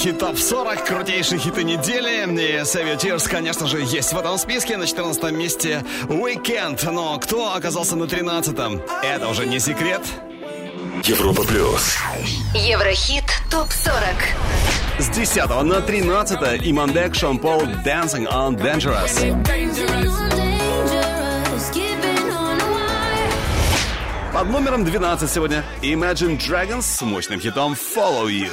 Еврохит 0.00 0.18
Топ 0.18 0.38
40, 0.38 0.84
крутейшие 0.86 1.38
хиты 1.38 1.62
недели. 1.62 2.24
И 2.24 2.60
Save 2.60 2.94
Your 2.94 2.98
Tears, 2.98 3.28
конечно 3.28 3.66
же, 3.66 3.82
есть 3.82 4.14
в 4.14 4.18
этом 4.18 4.38
списке. 4.38 4.78
На 4.78 4.86
14 4.86 5.30
месте 5.30 5.84
Weekend. 6.04 6.90
Но 6.90 7.18
кто 7.18 7.52
оказался 7.52 7.96
на 7.96 8.04
13-м? 8.04 8.80
Это 9.02 9.28
уже 9.28 9.44
не 9.44 9.58
секрет. 9.58 10.00
Европа 11.04 11.42
плюс. 11.42 11.98
Еврохит 12.54 13.24
ТОП-40. 13.50 15.00
С 15.00 15.08
10 15.10 15.62
на 15.64 15.82
13 15.82 16.66
Имандек 16.66 17.14
Шон 17.14 17.38
Пол 17.38 17.60
Dancing 17.84 18.26
on 18.26 18.56
Dangerous. 18.56 19.20
Под 24.32 24.48
номером 24.48 24.86
12 24.86 25.30
сегодня 25.30 25.62
Imagine 25.82 26.38
Dragons 26.38 26.82
с 26.82 27.02
мощным 27.02 27.38
хитом 27.38 27.74
Follow 27.74 28.28
You. 28.28 28.50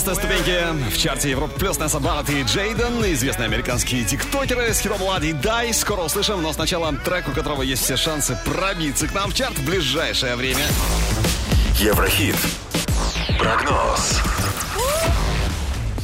Ну, 0.00 0.06
на 0.06 0.12
11 0.12 0.16
ступеньке 0.16 0.66
в 0.90 0.98
чарте 0.98 1.30
Европа 1.30 1.58
Плюс 1.58 1.78
Несса 1.78 1.98
Барретт 2.00 2.30
и 2.30 2.42
Джейден, 2.42 3.04
известные 3.12 3.46
американские 3.46 4.04
тиктокеры 4.04 4.72
с 4.72 4.80
хитом 4.80 5.02
Лади 5.02 5.32
Дай. 5.32 5.74
Скоро 5.74 6.02
услышим, 6.02 6.40
но 6.42 6.52
сначала 6.52 6.94
трек, 6.94 7.28
у 7.28 7.32
которого 7.32 7.62
есть 7.62 7.82
все 7.82 7.96
шансы 7.96 8.38
пробиться 8.44 9.08
к 9.08 9.14
нам 9.14 9.30
в 9.30 9.34
чарт 9.34 9.58
в 9.58 9.66
ближайшее 9.66 10.36
время. 10.36 10.64
Еврохит. 11.78 12.36
Прогноз. 13.38 14.20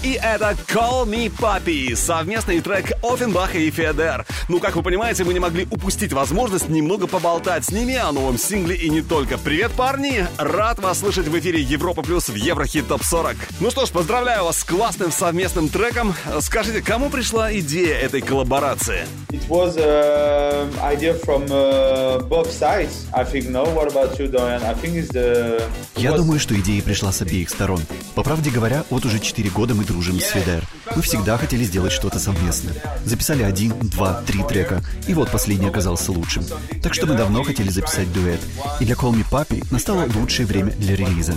И 0.03 0.13
это 0.23 0.57
Call 0.69 1.07
Me 1.07 1.29
Papi, 1.29 1.97
совместный 1.97 2.61
трек 2.61 2.93
Оффенбаха 3.03 3.59
и 3.59 3.71
Федер. 3.71 4.27
Ну, 4.49 4.61
как 4.61 4.77
вы 4.77 4.83
понимаете, 4.85 5.25
мы 5.25 5.35
не 5.35 5.41
могли 5.41 5.67
упустить 5.73 6.13
возможность 6.13 6.69
немного 6.69 7.09
поболтать 7.09 7.65
с 7.65 7.73
ними 7.73 7.97
о 7.97 8.13
новом 8.13 8.39
сингле 8.39 8.77
и 8.77 8.89
не 8.89 9.03
только. 9.03 9.39
Привет, 9.39 9.73
парни! 9.73 10.25
Рад 10.39 10.79
вас 10.79 11.01
слышать 11.01 11.27
в 11.27 11.37
эфире 11.37 11.61
Европа 11.61 12.03
Плюс 12.03 12.29
в 12.29 12.35
Еврохит 12.37 12.87
Топ 12.87 13.03
40. 13.03 13.35
Ну 13.59 13.73
что 13.73 13.87
ж, 13.87 13.91
поздравляю 13.91 14.45
вас 14.45 14.59
с 14.59 14.65
классным 14.65 15.11
совместным 15.11 15.69
треком. 15.69 16.15
Скажите, 16.41 16.81
кому 16.81 17.11
пришла 17.11 17.53
идея 17.59 17.97
этой 17.97 18.21
коллаборации? 18.21 19.09
It 19.31 19.43
was 19.49 19.77
an 19.79 20.71
idea 20.81 21.15
from 21.15 21.45
uh, 21.51 22.21
both 22.29 22.53
sides. 22.53 23.09
I 23.13 23.25
think 23.25 23.49
no. 23.49 23.65
What 23.75 23.91
about 23.91 24.17
you, 24.21 24.29
Dorian? 24.29 24.63
I 24.63 24.75
think 24.75 24.95
it's 24.95 25.09
the. 25.09 25.69
Я 25.97 26.13
думаю, 26.13 26.39
что 26.39 26.55
идея 26.61 26.83
пришла 26.83 27.11
с 27.11 27.23
обеих 27.23 27.49
сторон. 27.49 27.81
По 28.15 28.23
правде 28.23 28.51
говоря, 28.51 28.85
вот 28.91 29.07
уже 29.07 29.19
4 29.19 29.49
года 29.51 29.75
мы 29.75 29.83
дружим 29.85 30.21
с 30.21 30.25
Федер. 30.25 30.63
Мы 30.95 31.01
всегда 31.01 31.39
хотели 31.39 31.65
сделать 31.65 31.93
что-то 31.93 32.19
совместно. 32.19 32.73
Записали 33.05 33.43
один, 33.43 33.73
два, 33.81 34.23
три 34.27 34.43
трека, 34.43 34.83
и 35.09 35.15
вот 35.15 35.31
последний 35.31 35.69
оказался 35.69 36.13
лучшим. 36.13 36.45
Так 36.83 36.93
что 36.93 37.07
мы 37.07 37.15
давно 37.15 37.43
хотели 37.43 37.71
записать 37.71 38.13
дуэт. 38.13 38.41
И 38.79 38.85
для 38.85 38.95
Call 38.95 39.15
Me 39.15 39.25
Papi 39.29 39.67
настало 39.71 40.07
лучшее 40.15 40.47
время 40.47 40.73
для 40.73 40.97
релиза. 40.97 41.35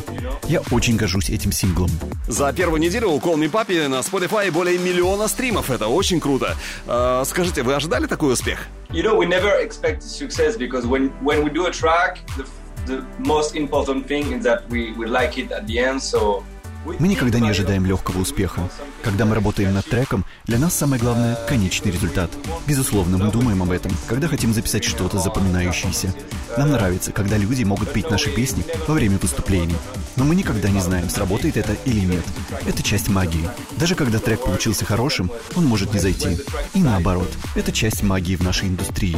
Я 0.48 0.62
очень 0.72 0.98
горжусь 0.98 1.30
этим 1.30 1.54
синглом. 1.54 1.90
За 2.28 2.52
первую 2.52 2.82
неделю 2.82 3.12
у 3.12 3.20
Call 3.20 3.36
Me 3.36 3.50
Papi 3.50 3.88
на 3.88 4.00
Spotify 4.00 4.52
более 4.52 4.78
миллиона 4.78 5.30
стримов. 5.30 5.72
Это 5.72 5.88
очень 5.88 6.20
круто. 6.20 6.58
А, 6.86 7.24
скажите, 7.26 7.64
вы 7.64 7.76
ожидали 7.76 8.08
такой 8.08 8.34
успех? 8.34 8.68
You 8.92 9.04
know, 9.04 9.16
we 9.16 9.28
never 9.28 9.54
expect 9.64 10.02
success 10.02 10.58
because 10.58 10.86
when 10.86 11.12
when 11.22 11.44
we 11.44 11.52
do 11.52 11.68
a 11.68 11.72
track, 11.72 12.18
the, 12.38 12.46
the 12.90 13.06
most 13.20 13.56
important 13.56 14.08
thing 14.08 14.32
is 14.34 14.44
that 14.44 14.68
we, 14.70 14.92
we 14.94 15.06
like 15.06 15.38
it 15.38 15.52
at 15.52 15.66
the 15.68 15.80
end. 15.80 16.02
So 16.02 16.44
Мы 16.86 17.08
никогда 17.08 17.40
не 17.40 17.50
ожидаем 17.50 17.86
легкого 17.86 18.20
успеха. 18.20 18.70
Когда 19.04 19.26
мы 19.26 19.36
работаем 19.36 19.74
над 19.74 19.86
треком, 19.86 20.26
для 20.46 20.58
нас 20.58 20.74
самое 20.74 21.02
главное— 21.02 21.36
конечный 21.48 21.92
результат. 21.92 22.32
Безусловно, 22.68 23.18
мы 23.18 23.32
думаем 23.32 23.62
об 23.62 23.72
этом, 23.72 23.92
когда 24.08 24.28
хотим 24.28 24.54
записать 24.54 24.84
что-то 24.84 25.20
запоминающееся. 25.20 26.14
Нам 26.58 26.72
нравится, 26.72 27.12
когда 27.12 27.38
люди 27.38 27.64
могут 27.64 27.92
петь 27.92 28.10
наши 28.10 28.30
песни 28.30 28.64
во 28.88 28.94
время 28.94 29.18
выступлений. 29.18 29.76
Но 30.16 30.24
мы 30.24 30.36
никогда 30.36 30.70
не 30.70 30.80
знаем, 30.80 31.10
сработает 31.10 31.58
это 31.58 31.74
или 31.86 32.00
нет. 32.00 32.24
Это 32.66 32.82
часть 32.82 33.10
магии. 33.10 33.50
Даже 33.78 33.96
когда 33.96 34.20
трек 34.20 34.44
получился 34.44 34.86
хорошим, 34.86 35.32
он 35.56 35.66
может 35.66 35.94
не 35.94 36.00
зайти. 36.00 36.38
И 36.74 36.80
наоборот, 36.80 37.30
это 37.56 37.72
часть 37.72 38.04
магии 38.04 38.36
в 38.36 38.44
нашей 38.44 38.70
индустрии. 38.70 39.18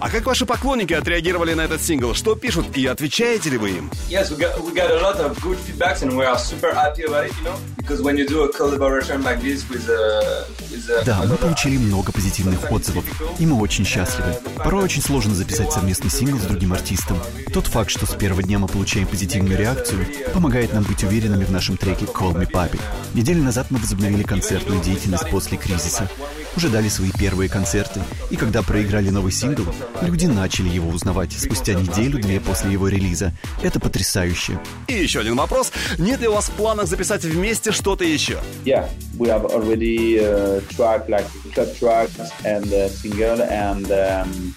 А 0.00 0.10
как 0.10 0.26
ваши 0.26 0.46
поклонники 0.46 0.92
отреагировали 0.92 1.54
на 1.54 1.62
этот 1.62 1.82
сингл? 1.82 2.14
Что 2.14 2.36
пишут 2.36 2.76
и 2.76 2.86
отвечаете 2.86 3.50
ли 3.50 3.58
вы 3.58 3.70
им? 3.70 3.90
yes, 4.08 4.30
we 4.30 4.38
got 4.38 4.56
we 4.62 4.72
got 4.72 4.90
a 4.90 5.00
lot 5.02 5.16
of 5.16 5.36
good 5.40 5.58
feedbacks 5.58 6.02
and 6.02 6.16
we 6.16 6.24
are 6.24 6.38
super 6.38 6.72
happy 6.88 7.02
about 7.04 7.26
it. 7.26 7.36
You 7.38 7.44
know, 7.44 7.56
because 7.76 8.02
when 8.02 8.16
you 8.16 8.26
do 8.26 8.42
a 8.44 8.52
collaboration 8.52 9.22
like 9.22 9.40
this 9.40 9.68
with 9.68 9.88
a 9.88 10.46
with 10.70 10.90
a 10.90 11.04
Да, 11.04 11.22
мы 11.26 11.36
получили 11.36 11.76
много 11.76 12.12
позитивных 12.12 12.70
отзывов, 12.70 13.04
и 13.38 13.46
мы 13.46 13.60
очень 13.60 13.84
счастливы. 13.84 14.34
Порой 14.56 14.84
очень 14.84 15.02
сложно 15.02 15.34
записать 15.34 15.72
совместный 15.72 16.10
сингл 16.10 16.38
с 16.38 16.42
другим 16.42 16.72
артистом. 16.72 17.18
Тот 17.52 17.66
факт, 17.66 17.90
что 17.90 18.06
с 18.06 18.14
первого 18.14 18.42
дня 18.42 18.58
мы 18.58 18.68
получаем 18.68 19.06
позитивную 19.06 19.58
реакцию, 19.58 20.06
помогает 20.32 20.72
нам 20.72 20.84
быть 20.84 21.04
уверенными 21.04 21.44
в 21.44 21.50
нашем 21.50 21.76
треке 21.76 22.06
«Call 22.06 22.34
Me 22.34 22.50
Papi». 22.50 22.80
Неделю 23.14 23.42
назад 23.42 23.66
мы 23.70 23.78
возобновили 23.78 24.22
концертную 24.22 24.82
деятельность 24.82 25.28
после 25.30 25.56
кризиса. 25.56 26.08
Уже 26.56 26.68
дали 26.70 26.88
свои 26.88 27.10
первые 27.12 27.48
концерты, 27.48 28.00
и 28.30 28.36
когда 28.36 28.62
проиграли 28.62 29.10
новый 29.10 29.32
сингл, 29.32 29.64
люди 30.02 30.26
начали 30.26 30.68
его 30.68 30.88
узнавать 30.90 31.32
спустя 31.32 31.74
неделю-две 31.74 32.40
после 32.40 32.72
его 32.72 32.88
релиза. 32.88 33.32
Это 33.62 33.78
потрясающе. 33.78 34.58
И 34.88 34.94
еще 34.94 35.20
один 35.20 35.36
вопрос. 35.36 35.70
Нет 35.98 36.20
ли 36.20 36.28
у 36.28 36.32
вас 36.32 36.48
в 36.48 36.52
планах 36.78 36.88
записать 36.88 37.24
вместе 37.24 37.72
что-то 37.72 38.04
еще? 38.04 38.38
Yeah, 38.64 38.88
we 39.18 39.28
have 39.28 39.44
already 39.46 40.20
uh, 40.20 40.60
track 40.76 41.08
like 41.08 41.26
club 41.52 41.68
tracks 41.76 42.30
and 42.44 42.72
uh, 42.72 42.88
single 42.88 43.42
and 43.42 43.90
um, 43.90 44.54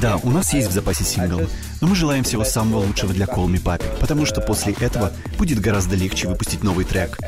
Да, 0.00 0.18
у 0.22 0.30
нас 0.30 0.52
есть 0.52 0.68
в 0.68 0.72
запасе 0.72 1.04
сингл, 1.04 1.40
но 1.80 1.86
мы 1.88 1.96
желаем 1.96 2.24
всего 2.24 2.44
самого 2.44 2.80
лучшего 2.84 3.12
для 3.12 3.26
Call 3.26 3.46
Me 3.46 3.62
Papi, 3.62 3.84
потому 4.00 4.26
что 4.26 4.40
после 4.40 4.72
этого 4.74 5.12
будет 5.38 5.60
гораздо 5.60 5.96
легче 5.96 6.28
выпустить 6.28 6.62
новый 6.62 6.84
трек. 6.84 7.18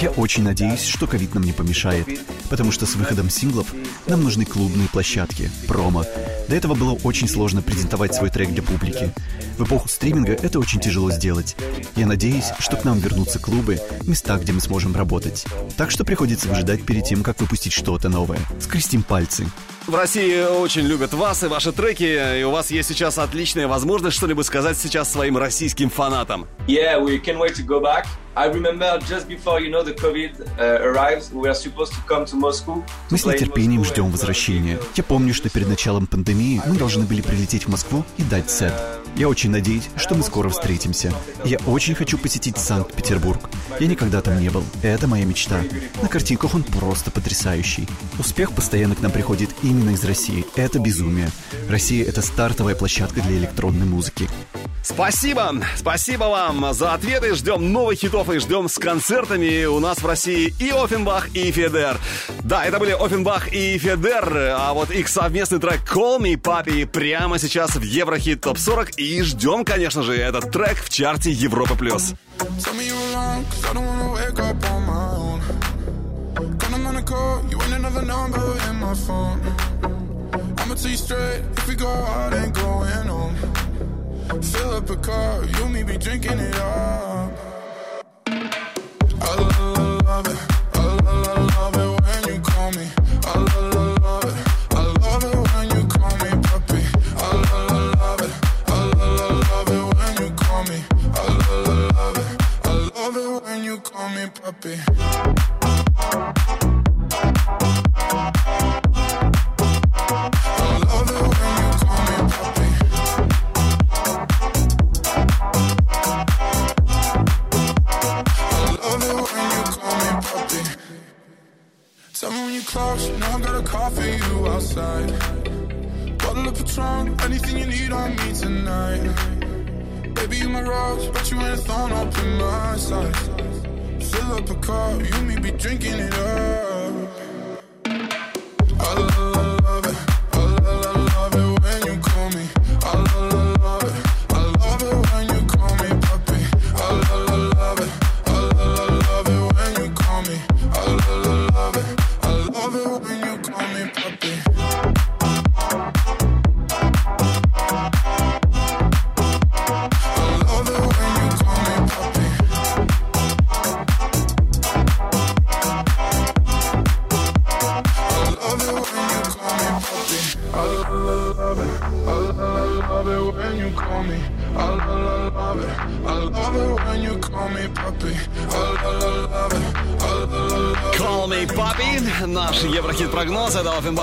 Я 0.00 0.10
очень 0.10 0.42
надеюсь, 0.42 0.84
что 0.84 1.06
ковид 1.06 1.34
нам 1.34 1.44
не 1.44 1.52
помешает, 1.52 2.06
потому 2.48 2.72
что 2.72 2.86
с 2.86 2.94
выходом 2.94 3.30
синглов 3.30 3.72
нам 4.06 4.22
нужны 4.22 4.44
клубные 4.44 4.88
площадки, 4.88 5.50
промо. 5.66 6.04
До 6.48 6.54
этого 6.54 6.74
было 6.74 6.92
очень 7.02 7.28
сложно 7.28 7.62
презентовать 7.62 8.14
свой 8.14 8.30
трек 8.30 8.50
для 8.50 8.62
публики. 8.62 9.12
В 9.58 9.64
эпоху 9.64 9.88
стриминга 9.88 10.32
это 10.32 10.60
очень 10.60 10.80
тяжело 10.80 11.10
сделать. 11.10 11.56
Я 11.96 12.06
надеюсь, 12.06 12.52
что 12.58 12.76
к 12.76 12.84
нам 12.84 12.98
вернутся 12.98 13.38
клубы, 13.38 13.80
места, 14.02 14.36
где 14.36 14.52
мы 14.52 14.60
сможем 14.60 14.94
работать. 14.94 15.46
Так 15.76 15.90
что 15.90 16.04
приходится 16.04 16.48
выжидать 16.48 16.84
перед 16.84 17.04
тем, 17.04 17.22
как 17.22 17.40
выпустить 17.40 17.72
что-то 17.72 18.08
новое. 18.08 18.38
Скрестим 18.60 19.02
пальцы. 19.02 19.46
В 19.86 19.94
России 19.94 20.42
очень 20.42 20.82
любят 20.82 21.14
вас 21.14 21.44
и 21.44 21.46
ваши 21.46 21.70
треки, 21.70 22.40
и 22.40 22.42
у 22.42 22.50
вас 22.50 22.72
есть 22.72 22.88
сейчас 22.88 23.18
отличная 23.18 23.68
возможность 23.68 24.16
что-нибудь 24.16 24.44
сказать 24.44 24.76
сейчас 24.76 25.12
своим 25.12 25.38
российским 25.38 25.90
фанатам. 25.90 26.48
yeah, 26.66 26.98
we 26.98 27.22
can't 27.22 27.38
wait 27.38 27.54
to 27.54 27.64
go 27.64 27.80
back. 27.80 28.04
I 28.36 28.48
remember 28.48 28.98
just 29.08 29.28
before 29.28 29.62
you 29.62 29.70
know 29.70 29.82
the 29.82 29.94
COVID 29.94 30.32
uh, 30.58 30.82
arrives, 30.82 31.32
we 31.32 31.48
were 31.48 31.54
supposed 31.54 31.94
to 31.94 32.00
come 32.06 32.26
to 32.26 32.36
Moscow. 32.36 32.84
Мы 33.08 33.16
с 33.16 33.24
нетерпением 33.24 33.82
ждем 33.82 34.10
возвращения. 34.10 34.78
Я 34.94 35.04
помню, 35.04 35.32
что 35.32 35.48
перед 35.48 35.66
началом 35.68 36.06
пандемии 36.06 36.60
мы 36.66 36.76
должны 36.76 37.06
были 37.06 37.22
прилететь 37.22 37.64
в 37.64 37.70
Москву 37.70 38.04
и 38.18 38.22
дать 38.24 38.50
сет. 38.50 38.74
Я 39.16 39.30
очень 39.30 39.50
надеюсь, 39.50 39.88
что 39.96 40.14
мы 40.14 40.22
скоро 40.22 40.50
встретимся. 40.50 41.14
Я 41.46 41.56
очень 41.66 41.94
хочу 41.94 42.18
посетить 42.18 42.58
Санкт-Петербург. 42.58 43.48
Я 43.80 43.86
никогда 43.86 44.20
там 44.20 44.38
не 44.38 44.50
был. 44.50 44.62
Это 44.82 45.06
моя 45.06 45.24
мечта. 45.24 45.62
На 46.02 46.08
картинках 46.08 46.54
он 46.54 46.62
просто 46.62 47.10
потрясающий. 47.10 47.88
Успех 48.18 48.52
постоянно 48.52 48.94
к 48.94 49.00
нам 49.00 49.12
приходит 49.12 49.48
именно 49.62 49.92
из 49.92 50.04
России. 50.04 50.44
Это 50.56 50.78
безумие. 50.78 51.30
Россия— 51.70 52.04
это 52.06 52.20
стартовая 52.20 52.74
площадка 52.74 53.22
для 53.22 53.38
электронной 53.38 53.86
музыки. 53.86 54.28
Спасибо! 54.82 55.52
Спасибо 55.74 56.24
вам 56.24 56.72
за 56.72 56.92
ответы. 56.92 57.34
Ждем 57.34 57.72
новых 57.72 57.98
хитов 57.98 58.25
и 58.30 58.38
ждем 58.38 58.68
с 58.68 58.78
концертами 58.78 59.64
у 59.64 59.80
нас 59.80 59.98
в 59.98 60.06
России 60.06 60.54
и 60.58 60.70
Оффенбах, 60.70 61.34
и 61.34 61.50
Федер. 61.50 61.98
Да, 62.42 62.64
это 62.64 62.78
были 62.78 62.92
Оффенбах 62.92 63.52
и 63.52 63.78
Федер, 63.78 64.54
а 64.56 64.72
вот 64.72 64.90
их 64.90 65.08
совместный 65.08 65.58
трек 65.58 65.80
Call 65.82 66.18
Me 66.18 66.40
Papi 66.40 66.86
прямо 66.86 67.38
сейчас 67.38 67.76
в 67.76 67.82
Еврохит 67.82 68.40
Топ 68.40 68.58
40 68.58 68.98
и 68.98 69.22
ждем, 69.22 69.64
конечно 69.64 70.02
же, 70.02 70.16
этот 70.16 70.50
трек 70.50 70.76
в 70.82 70.88
чарте 70.88 71.30
Европа 71.30 71.74
Плюс. 71.74 72.14
Fill 84.42 84.74
up 84.74 84.90
a 84.90 84.96
car, 84.96 85.44
you 85.44 85.68
me 85.68 85.82
be 85.82 85.96
drinking 85.96 86.38
it 86.38 86.56
up. 86.56 87.55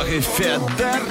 Бах 0.03 0.11
и 0.11 0.19
Федер. 0.19 1.01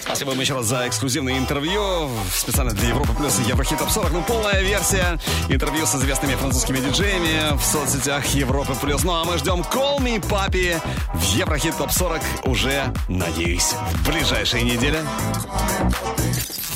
Спасибо 0.00 0.30
вам 0.30 0.40
еще 0.40 0.54
раз 0.54 0.66
за 0.66 0.88
эксклюзивное 0.88 1.38
интервью. 1.38 2.10
Специально 2.32 2.72
для 2.72 2.88
Европы 2.88 3.12
Плюс 3.14 3.38
и 3.40 3.42
Еврохит 3.44 3.78
Топ 3.78 3.90
40. 3.90 4.12
Ну, 4.12 4.22
полная 4.22 4.62
версия 4.62 5.18
интервью 5.48 5.86
с 5.86 5.94
известными 5.94 6.34
французскими 6.34 6.78
диджеями 6.78 7.56
в 7.56 7.62
соцсетях 7.62 8.24
Европы 8.34 8.74
Плюс. 8.80 9.04
Ну, 9.04 9.12
а 9.12 9.24
мы 9.24 9.38
ждем 9.38 9.60
Call 9.60 9.98
Me 9.98 10.20
Papi 10.20 10.80
в 11.14 11.22
Еврохит 11.34 11.76
Топ 11.76 11.90
40 11.90 12.20
уже, 12.44 12.92
надеюсь, 13.08 13.74
в 13.92 14.08
ближайшие 14.08 14.64
недели. 14.64 14.98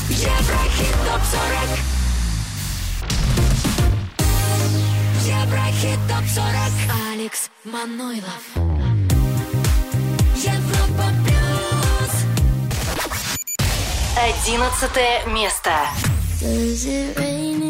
Еврохит 0.08 0.94
Топ 1.04 1.20
40. 1.24 1.96
Еврохит 5.26 5.98
топ 6.08 6.24
40 6.28 6.46
Алекс 7.12 7.50
Манойлов 7.64 8.55
Одиннадцатое 14.16 15.26
место. 15.26 15.70
Does 16.40 16.86
it 16.86 17.18
rain 17.18 17.65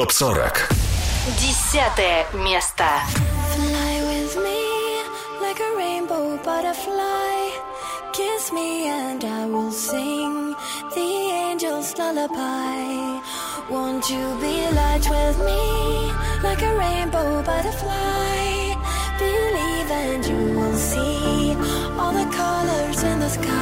ТОП-40 0.00 0.56
Десятое 1.38 2.24
место. 2.32 2.84
Fly 3.52 4.00
with 4.08 4.34
me 4.42 5.02
like 5.42 5.60
a 5.60 5.76
rainbow 5.76 6.38
butterfly. 6.42 7.50
Kiss 8.14 8.50
me 8.50 8.88
and 8.88 9.22
I 9.22 9.44
will 9.44 9.70
sing 9.70 10.54
the 10.94 11.30
angel's 11.50 11.94
lullaby. 11.98 13.20
Won't 13.68 14.08
you 14.08 14.24
be 14.40 14.70
light 14.74 15.06
with 15.06 15.38
me 15.44 16.10
like 16.42 16.62
a 16.62 16.74
rainbow 16.78 17.42
butterfly? 17.42 18.72
Believe 19.18 19.90
and 19.90 20.24
you 20.24 20.58
will 20.58 20.76
see 20.76 21.54
all 21.98 22.12
the 22.12 22.24
colors 22.34 23.02
in 23.02 23.20
the 23.20 23.28
sky. 23.28 23.59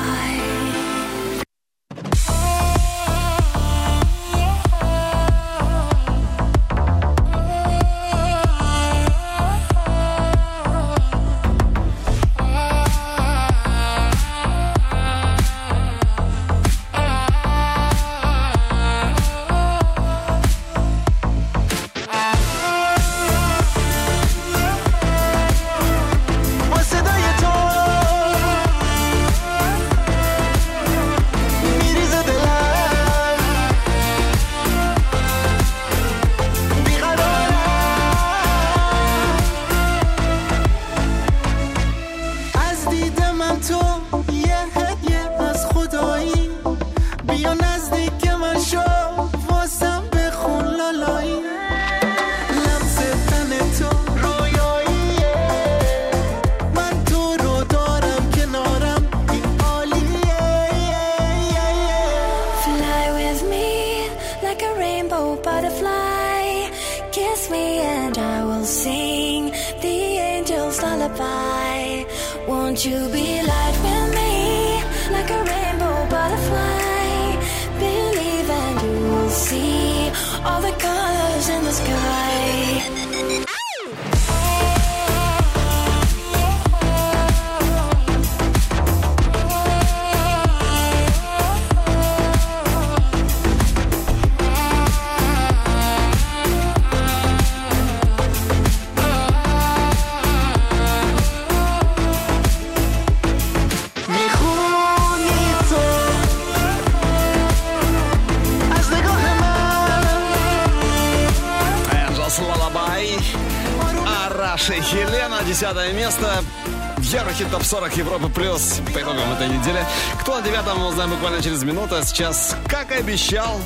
40 117.69 117.97
Европы 117.99 118.31
Плюс 118.31 118.81
по 118.95 118.99
итогам 118.99 119.31
этой 119.31 119.47
недели. 119.47 119.85
Кто 120.23 120.36
на 120.36 120.43
девятом, 120.43 120.82
узнаем 120.86 121.11
буквально 121.11 121.43
через 121.43 121.62
минуту. 121.65 121.97
А 121.97 122.03
сейчас, 122.03 122.57
как 122.66 122.90
и 122.90 122.95
обещал, 122.95 123.61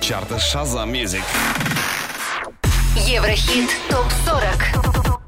чарты 0.00 0.36
Shazam 0.40 0.84
Music. 0.84 1.22
Еврохит 2.96 3.70
ТОП-40 3.88 5.20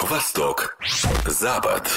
Восток, 0.00 0.76
Запад 1.26 1.88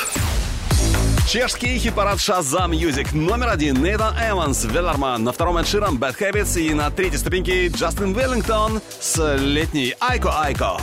Чешский 1.28 1.80
хит-парад 1.80 2.20
Shazam 2.20 2.70
Music. 2.70 3.16
Номер 3.18 3.50
один 3.50 3.82
Нейтан 3.82 4.16
Эванс, 4.16 4.64
Wellerman. 4.64 5.24
На 5.24 5.32
втором 5.32 5.58
Эд 5.58 5.68
Ширан, 5.68 5.98
Bad 5.98 6.20
Habits. 6.20 6.62
И 6.62 6.72
на 6.76 6.92
третьей 6.92 7.18
ступеньке 7.18 7.68
Джастин 7.70 8.14
Веллингтон 8.14 8.80
с 9.00 9.36
летней 9.40 9.96
Iko 10.00 10.40
Iko. 10.40 10.78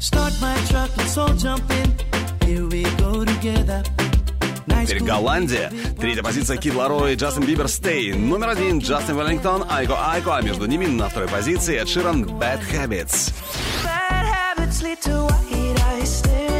Start 0.00 0.32
my 0.42 0.56
truck, 0.68 0.90
let's 0.96 1.16
all 1.16 1.32
jump 1.36 1.62
in. 1.70 2.14
Here 2.44 2.66
we 2.66 2.83
Теперь 4.86 5.02
Голландия. 5.02 5.72
Третья 6.00 6.22
позиция 6.22 6.56
Кид 6.56 6.74
Ларо 6.74 7.06
и 7.08 7.14
Джастин 7.14 7.44
Бибер 7.44 7.68
Стей. 7.68 8.12
Номер 8.12 8.48
один 8.50 8.80
Джастин 8.80 9.16
Веллингтон, 9.16 9.64
Айко 9.70 9.96
Айко. 10.10 10.36
А 10.36 10.42
между 10.42 10.66
ними 10.66 10.86
на 10.86 11.08
второй 11.08 11.28
позиции 11.28 11.78
Эд 11.78 11.88
Ширан, 11.88 12.24
Bad 12.24 12.60
Habits. 12.72 13.32
Bad 13.84 14.26
habits 14.26 14.82
lead 14.82 15.00
to 15.02 15.28
white 15.28 16.04
space. 16.04 16.54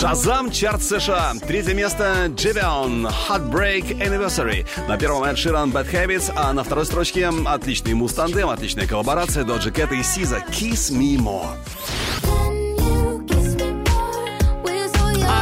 Шазам, 0.00 0.50
чарт 0.50 0.82
США. 0.82 1.34
Третье 1.46 1.74
место 1.74 2.32
Дживион, 2.34 3.06
Heartbreak 3.06 3.98
Anniversary. 3.98 4.66
На 4.88 4.96
первом 4.96 5.24
Эд 5.24 5.36
Ширан, 5.36 5.70
Bad 5.70 5.90
Habits, 5.92 6.32
а 6.34 6.54
на 6.54 6.64
второй 6.64 6.86
строчке 6.86 7.28
отличный 7.28 7.92
мустандем, 7.92 8.48
отличная 8.48 8.86
коллаборация 8.86 9.44
Доджи 9.44 9.70
Кэт 9.70 9.92
и 9.92 10.02
Сиза 10.02 10.42
Kiss 10.48 10.90
Me 10.90 11.18
More. 11.18 11.54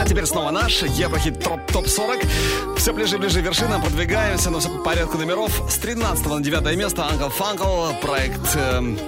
Теперь 0.09 0.27
снова 0.27 0.51
наш 0.51 0.83
Еврохит 0.83 1.43
топ, 1.43 1.61
топ-40. 1.71 2.77
Все 2.79 2.93
ближе 2.93 3.17
и 3.17 3.19
ближе 3.19 3.43
к 3.43 3.45
вершинам, 3.45 3.83
продвигаемся, 3.83 4.51
но 4.51 4.61
все 4.61 4.71
по 4.71 4.79
порядку 4.79 5.19
номеров. 5.19 5.63
С 5.71 5.77
13 5.77 6.27
на 6.27 6.41
9 6.41 6.77
место 6.77 7.03
Uncle 7.03 7.33
Funkle, 7.37 8.01
проект 8.01 8.57
эм, 8.57 8.99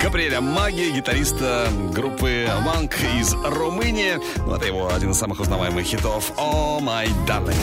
Габриэля 0.00 0.40
Маги, 0.40 0.90
гитариста 0.90 1.68
группы 1.92 2.48
Манк 2.64 2.94
из 3.20 3.34
Румынии. 3.34 4.18
Ну, 4.38 4.54
это 4.54 4.66
его 4.66 4.92
один 4.92 5.10
из 5.10 5.18
самых 5.18 5.40
узнаваемых 5.40 5.84
хитов 5.84 6.32
«Oh 6.36 6.80
My 6.80 7.08
Darling». 7.26 7.56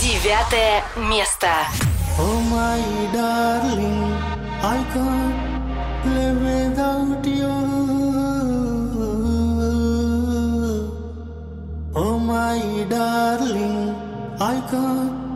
Девятое 0.00 0.82
место. 0.96 1.48
Oh 2.20 2.40
my 2.50 2.82
darling, 3.12 4.12
I 4.60 4.84
can't 4.92 6.04
live 6.04 6.42
without 6.42 7.24
you. 7.24 7.67
Darling, 12.88 13.94
I 14.40 14.60
can't 14.70 15.27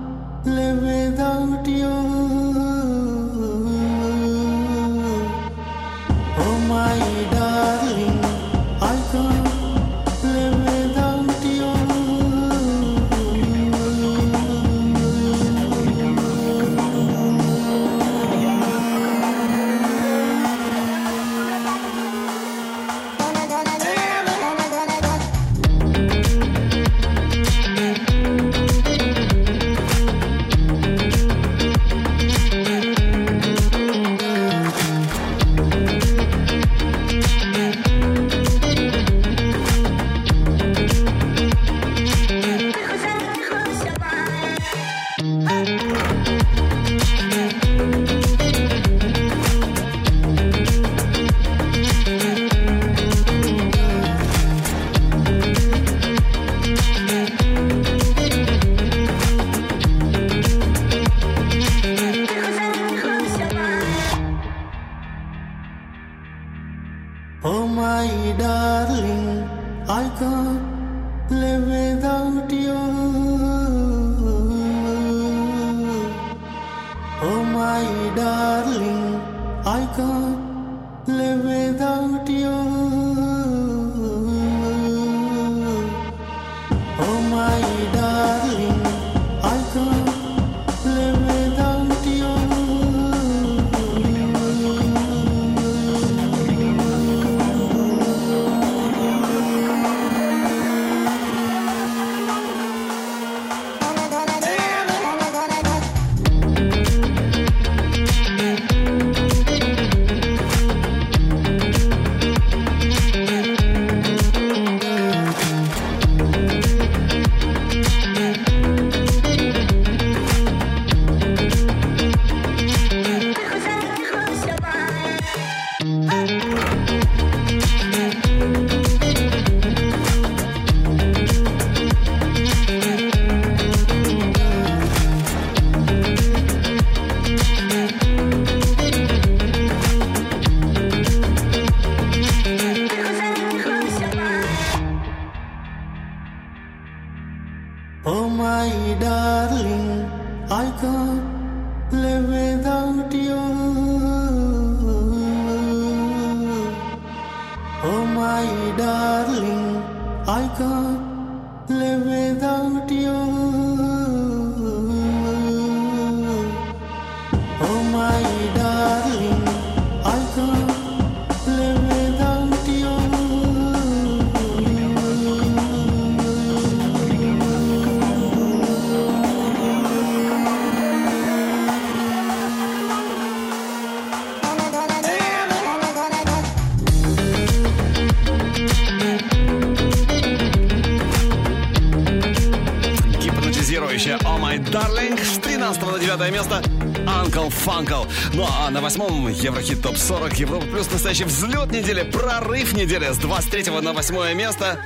13 196.16 196.18
на 196.18 196.18
9 196.18 196.32
место 196.32 196.62
Uncle 197.06 197.48
Funkle. 197.48 198.08
Ну 198.34 198.46
а 198.46 198.70
на 198.70 198.80
восьмом 198.80 199.28
Еврохит 199.28 199.82
ТОП 199.82 199.96
40 199.96 200.38
Европа 200.38 200.66
Плюс 200.66 200.90
настоящий 200.90 201.24
взлет 201.24 201.70
недели, 201.70 202.02
прорыв 202.02 202.72
недели 202.74 203.10
с 203.12 203.18
23 203.18 203.80
на 203.80 203.92
8 203.92 204.34
место 204.34 204.78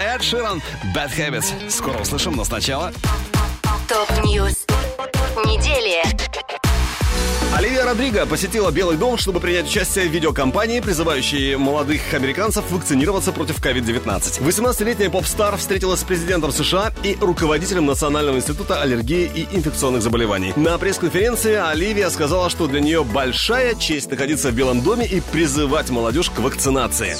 Эд 0.00 0.22
Ширан 0.22 0.62
Bad 0.94 1.14
Habits. 1.16 1.70
Скоро 1.70 1.98
услышим, 1.98 2.34
но 2.34 2.44
сначала 2.44 2.92
Top 3.88 4.15
news 4.15 4.50
недели. 4.50 4.61
Оливия 7.72 7.86
Родриго 7.86 8.26
посетила 8.26 8.70
Белый 8.70 8.98
дом, 8.98 9.16
чтобы 9.16 9.40
принять 9.40 9.66
участие 9.66 10.06
в 10.06 10.12
видеокампании, 10.12 10.80
призывающей 10.80 11.56
молодых 11.56 12.02
американцев 12.12 12.70
вакцинироваться 12.70 13.32
против 13.32 13.64
COVID-19. 13.64 14.42
18-летняя 14.42 15.08
pop 15.08 15.29
star 15.29 15.56
встретилась 15.56 16.00
с 16.00 16.04
президентом 16.04 16.52
США 16.52 16.92
и 17.02 17.16
руководителем 17.18 17.86
Национального 17.86 18.36
института 18.36 18.82
аллергии 18.82 19.24
и 19.34 19.48
инфекционных 19.56 20.02
заболеваний. 20.02 20.52
На 20.54 20.76
пресс-конференции 20.76 21.54
Оливия 21.54 22.10
сказала, 22.10 22.50
что 22.50 22.66
для 22.66 22.80
нее 22.80 23.04
большая 23.04 23.74
честь 23.74 24.10
находиться 24.10 24.50
в 24.50 24.54
Белом 24.54 24.82
доме 24.82 25.06
и 25.06 25.22
призывать 25.22 25.88
молодежь 25.88 26.28
к 26.28 26.40
вакцинации. 26.40 27.16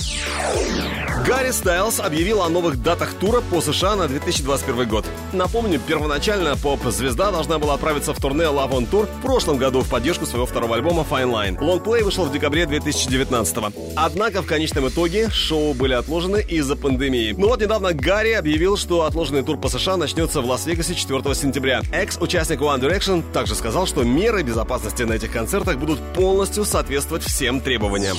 Гарри 1.27 1.53
Стайлз 1.53 2.01
объявил 2.01 2.43
о 2.43 2.49
новых 2.49 2.83
датах 2.83 3.15
тура 3.15 3.43
по 3.43 3.61
США 3.61 3.95
на 3.95 4.09
2021 4.09 4.89
год. 4.89 5.05
Напомню, 5.33 5.79
первоначально 5.79 6.57
поп-звезда 6.57 7.31
должна 7.31 7.61
была 7.61 7.75
отправиться 7.75 8.13
в 8.13 8.21
турне 8.21 8.45
Love 8.45 8.73
on 8.73 8.91
Tour 8.91 9.07
в 9.07 9.23
прошлом 9.23 9.57
году 9.57 9.83
в 9.83 9.89
поддержку 9.89 10.27
своего 10.27 10.47
второго 10.47 10.75
альбома 10.75 11.07
Fine 11.09 11.31
Line. 11.31 11.65
Лонгплей 11.65 12.03
вышел 12.03 12.25
в 12.25 12.33
декабре 12.33 12.67
2019 12.67 13.57
Однако 13.95 14.43
в 14.43 14.47
конечном 14.47 14.89
итоге 14.89 15.31
шоу 15.31 15.75
были 15.75 15.93
отложены 15.93 16.45
из-за 16.49 16.75
пандемии. 16.75 17.35
Но 17.39 17.49
вот 17.49 17.61
недавно 17.61 17.93
Гарри 17.93 18.33
объявил, 18.33 18.77
что 18.77 19.05
отложенный 19.05 19.45
тур 19.45 19.59
по 19.59 19.69
США 19.69 19.97
начнется 19.97 20.41
в 20.41 20.47
Лас-Вегасе 20.47 20.97
4 20.97 21.35
сентября. 21.37 21.83
Экс-участник 21.93 22.61
One 22.61 22.81
Direction 22.81 23.23
также 23.33 23.55
сказал, 23.55 23.87
что 23.87 24.03
меры 24.03 24.43
безопасности 24.43 25.05
на 25.05 25.13
этих 25.13 25.31
концертах 25.31 25.77
будут 25.77 26.01
полностью 26.15 26.65
соответствовать 26.65 27.23
всем 27.23 27.61
требованиям. 27.61 28.17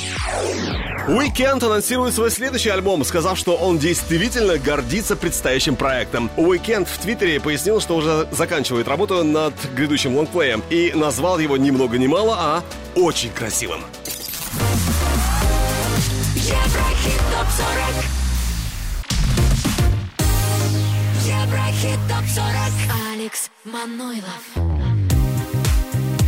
Уикенд 1.08 1.62
анонсирует 1.62 2.14
свой 2.14 2.32
следующий 2.32 2.70
альбом, 2.70 2.93
сказав, 3.04 3.38
что 3.38 3.56
он 3.56 3.80
действительно 3.80 4.60
гордится 4.60 5.16
предстоящим 5.16 5.76
проектом. 5.76 6.30
Уикенд 6.38 6.88
в 6.88 6.98
Твиттере 7.00 7.40
пояснил, 7.40 7.82
что 7.82 7.96
уже 7.96 8.28
заканчивает 8.32 8.88
работу 8.88 9.24
над 9.24 9.54
грядущим 9.76 10.16
лонгплеем 10.16 10.62
и 10.70 10.92
назвал 10.94 11.40
его 11.40 11.58
ни 11.58 11.72
много 11.72 11.98
ни 11.98 12.06
мало, 12.06 12.36
а 12.38 12.64
очень 12.96 13.32
красивым. 13.32 13.82
ЕвроХит 16.36 17.22
Топ-40 17.32 18.06
ЕвроХит 21.26 22.00
Топ-40 22.10 23.14
Алекс 23.14 23.50
Мануйлов 23.64 24.44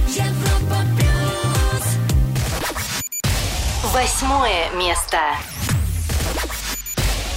Европа 0.07 0.77
Плюс 0.97 1.25
Восьмое 3.93 4.71
место. 4.71 5.19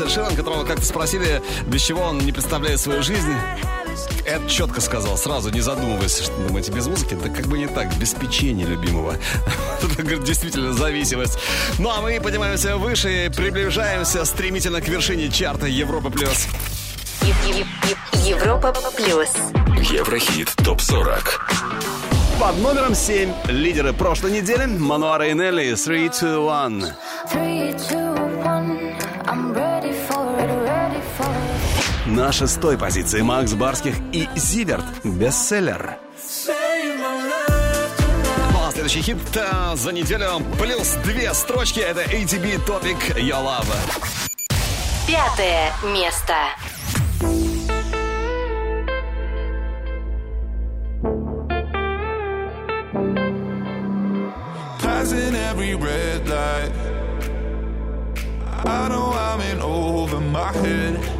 Эд 0.00 0.10
Ширан, 0.10 0.34
которого 0.34 0.64
как-то 0.64 0.84
спросили, 0.84 1.42
без 1.66 1.82
чего 1.82 2.02
он 2.02 2.18
не 2.18 2.32
представляет 2.32 2.80
свою 2.80 3.02
жизнь. 3.02 3.34
Эд 4.24 4.48
четко 4.48 4.80
сказал, 4.80 5.16
сразу 5.16 5.50
не 5.50 5.60
задумываясь, 5.60 6.20
что 6.20 6.32
думаете, 6.46 6.72
без 6.72 6.86
музыки? 6.86 7.16
Да 7.22 7.28
как 7.28 7.46
бы 7.46 7.58
не 7.58 7.66
так, 7.66 7.94
без 7.96 8.14
печенья 8.14 8.66
любимого. 8.66 9.16
Это, 9.82 10.02
говорит, 10.02 10.24
действительно 10.24 10.72
зависимость. 10.72 11.38
Ну 11.78 11.90
а 11.90 12.00
мы 12.00 12.20
поднимаемся 12.20 12.76
выше 12.76 13.26
и 13.26 13.28
приближаемся 13.28 14.24
стремительно 14.24 14.80
к 14.80 14.88
вершине 14.88 15.30
чарта 15.30 15.66
Европа 15.66 16.10
плюс. 16.10 16.46
Европа 18.24 18.72
плюс. 18.96 19.30
Еврохит 19.90 20.48
ТОП-40. 20.64 21.40
Под 22.40 22.56
номером 22.58 22.94
7 22.94 23.32
лидеры 23.48 23.92
прошлой 23.92 24.32
недели 24.32 24.64
Мануара 24.64 25.28
и 25.28 25.34
Нелли 25.34 25.74
3, 25.74 26.08
2, 26.08 26.64
1. 26.64 26.86
На 32.20 32.32
шестой 32.32 32.76
позиции 32.76 33.22
Макс 33.22 33.54
Барских 33.54 33.94
и 34.12 34.28
Зиверт. 34.36 34.84
Бестселлер. 35.04 35.96
Ну 38.52 38.58
а 38.62 38.70
следующий 38.70 39.00
хит 39.00 39.16
э, 39.34 39.74
за 39.74 39.90
неделю 39.90 40.42
плюс 40.60 40.98
две 41.02 41.32
строчки. 41.32 41.80
Это 41.80 42.02
ATB 42.02 42.62
Topic 42.66 43.16
Your 43.16 43.42
Love. 43.42 43.64
Пятое 45.06 45.72
место. 45.94 46.34
Passing 54.82 55.34
every 55.34 55.74
red 55.74 56.28
light. 56.28 56.70
I 58.66 58.88
know 58.90 59.10
I'm 59.10 59.40
in 59.40 59.62
over 59.62 60.20
my 60.20 60.52
head. 60.52 61.19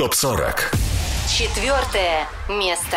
ТОП-40. 0.00 0.86
Четвертое 1.28 2.26
место. 2.48 2.96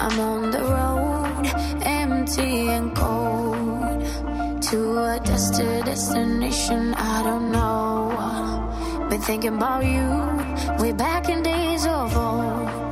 I'm 0.00 0.20
on 0.20 0.50
the 0.50 0.62
road, 0.62 1.46
empty 1.82 2.68
and 2.68 2.96
cold, 2.96 4.62
to 4.62 4.98
a 4.98 5.20
destined 5.22 5.84
destination 5.84 6.94
I 6.94 7.22
don't 7.24 7.52
know. 7.52 9.08
Been 9.10 9.20
thinking 9.20 9.56
about 9.56 9.84
you 9.84 10.08
way 10.78 10.92
back 10.92 11.28
in 11.28 11.42
days 11.42 11.84
of 11.86 12.16
old. 12.16 12.86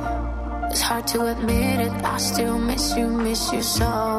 It's 0.69 0.81
hard 0.81 1.07
to 1.07 1.27
admit 1.27 1.79
it, 1.87 1.91
I 2.03 2.17
still 2.17 2.59
miss 2.59 2.95
you, 2.97 3.07
miss 3.07 3.51
you 3.53 3.61
so. 3.61 4.18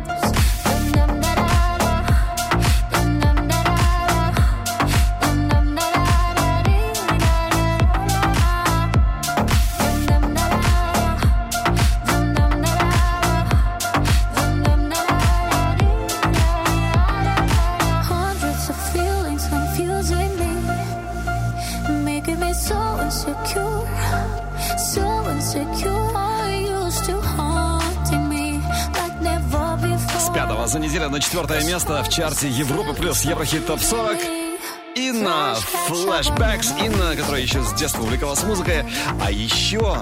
На 31.11 31.19
четвертое 31.19 31.61
место 31.65 32.01
в 32.03 32.09
чарте 32.09 32.47
Европы 32.47 32.93
плюс 32.93 33.23
Еврохит 33.23 33.67
ТОП 33.67 33.81
40. 33.81 34.17
Инна 34.95 35.57
Flashbacks. 35.89 36.85
Инна, 36.85 37.17
которая 37.17 37.41
еще 37.41 37.61
с 37.61 37.73
детства 37.73 38.01
увлекалась 38.01 38.41
музыкой. 38.43 38.85
А 39.21 39.29
еще 39.29 39.97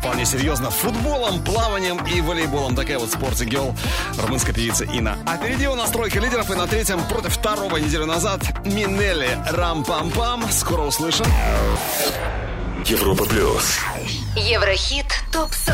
вполне 0.00 0.26
серьезно 0.26 0.70
футболом, 0.70 1.44
плаванием 1.44 2.04
и 2.06 2.20
волейболом. 2.20 2.74
Такая 2.74 2.98
вот 2.98 3.10
спорти 3.10 3.44
герл 3.44 3.72
румынская 4.18 4.52
певица 4.52 4.84
Инна. 4.84 5.16
А 5.26 5.36
впереди 5.36 5.68
у 5.68 5.76
нас 5.76 5.90
тройка 5.90 6.18
лидеров. 6.18 6.50
И 6.50 6.54
на 6.54 6.66
третьем 6.66 7.06
против 7.06 7.34
второго 7.34 7.76
неделю 7.76 8.06
назад 8.06 8.40
Минелли 8.64 9.38
Рам-Пам-Пам. 9.50 10.50
Скоро 10.50 10.82
услышим. 10.82 11.26
Европа 12.87 13.23
плюс. 13.25 13.79
Еврохит 14.35 15.05
ТОП-40. 15.31 15.73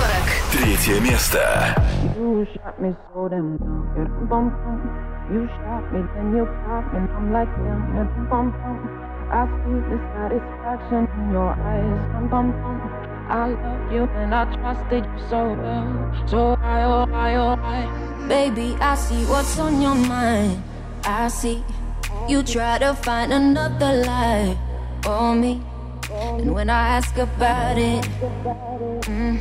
Третье 0.52 1.00
место. 1.00 1.76
You 2.18 2.46
shot 2.54 2.80
me 2.80 2.96
so 3.14 3.28
damn 3.30 3.58
down, 3.58 3.94
yeah, 3.96 4.08
bum 4.30 4.50
bum. 4.50 4.80
You 5.32 5.48
shot 5.48 5.92
me, 5.92 6.04
then 6.16 6.36
you 6.36 6.46
got 6.46 6.94
me, 6.94 7.00
and 7.00 7.10
I'm 7.12 7.34
like 7.34 7.50
damn, 7.58 7.96
yeah, 7.96 8.30
bum 8.30 8.52
bum. 8.52 8.78
I 9.32 9.46
see 9.46 9.80
the 9.90 9.98
satisfaction 10.14 11.08
in 11.18 11.32
your 11.32 11.52
eyes, 11.54 12.02
bum 12.14 12.30
bum 12.30 12.52
bum. 12.52 13.10
I 13.30 13.50
love 13.50 13.92
you 13.92 14.04
and 14.18 14.34
I 14.34 14.46
trusted 14.56 15.06
you 15.06 15.20
so 15.30 15.54
well, 15.54 16.28
so 16.28 16.58
I, 16.62 16.84
oh 16.84 17.06
I, 17.14 17.36
oh 17.36 17.56
I. 17.62 18.28
Baby, 18.28 18.76
I 18.82 18.96
see 18.96 19.24
what's 19.26 19.58
on 19.60 19.82
your 19.82 19.96
mind. 19.96 20.64
I 21.04 21.28
see 21.28 21.64
you 22.28 22.44
try 22.44 22.78
to 22.80 22.94
find 22.94 23.32
another 23.32 24.04
lie 24.04 24.58
for 25.04 25.36
me. 25.36 25.62
And 26.15 26.55
when 26.55 26.71
I 26.71 26.89
ask 26.97 27.17
about 27.19 27.77
it, 27.79 28.05
mm, 29.11 29.39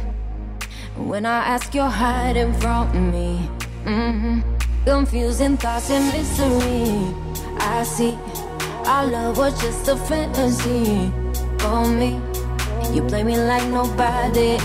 when 0.97 1.25
I 1.25 1.45
ask, 1.53 1.73
you're 1.73 1.87
hiding 1.89 2.53
from 2.53 3.11
me. 3.11 3.37
hmm 3.85 4.41
Confusing 4.85 5.55
thoughts 5.57 5.89
and 5.91 6.05
mystery. 6.11 7.13
I 7.59 7.83
see 7.83 8.17
our 8.85 9.05
love 9.07 9.37
was 9.37 9.53
just 9.61 9.87
a 9.87 9.95
fantasy 9.95 11.11
for 11.59 11.85
me. 11.87 12.19
You 12.93 13.03
play 13.03 13.23
me 13.23 13.37
like 13.37 13.67
nobody. 13.69 14.57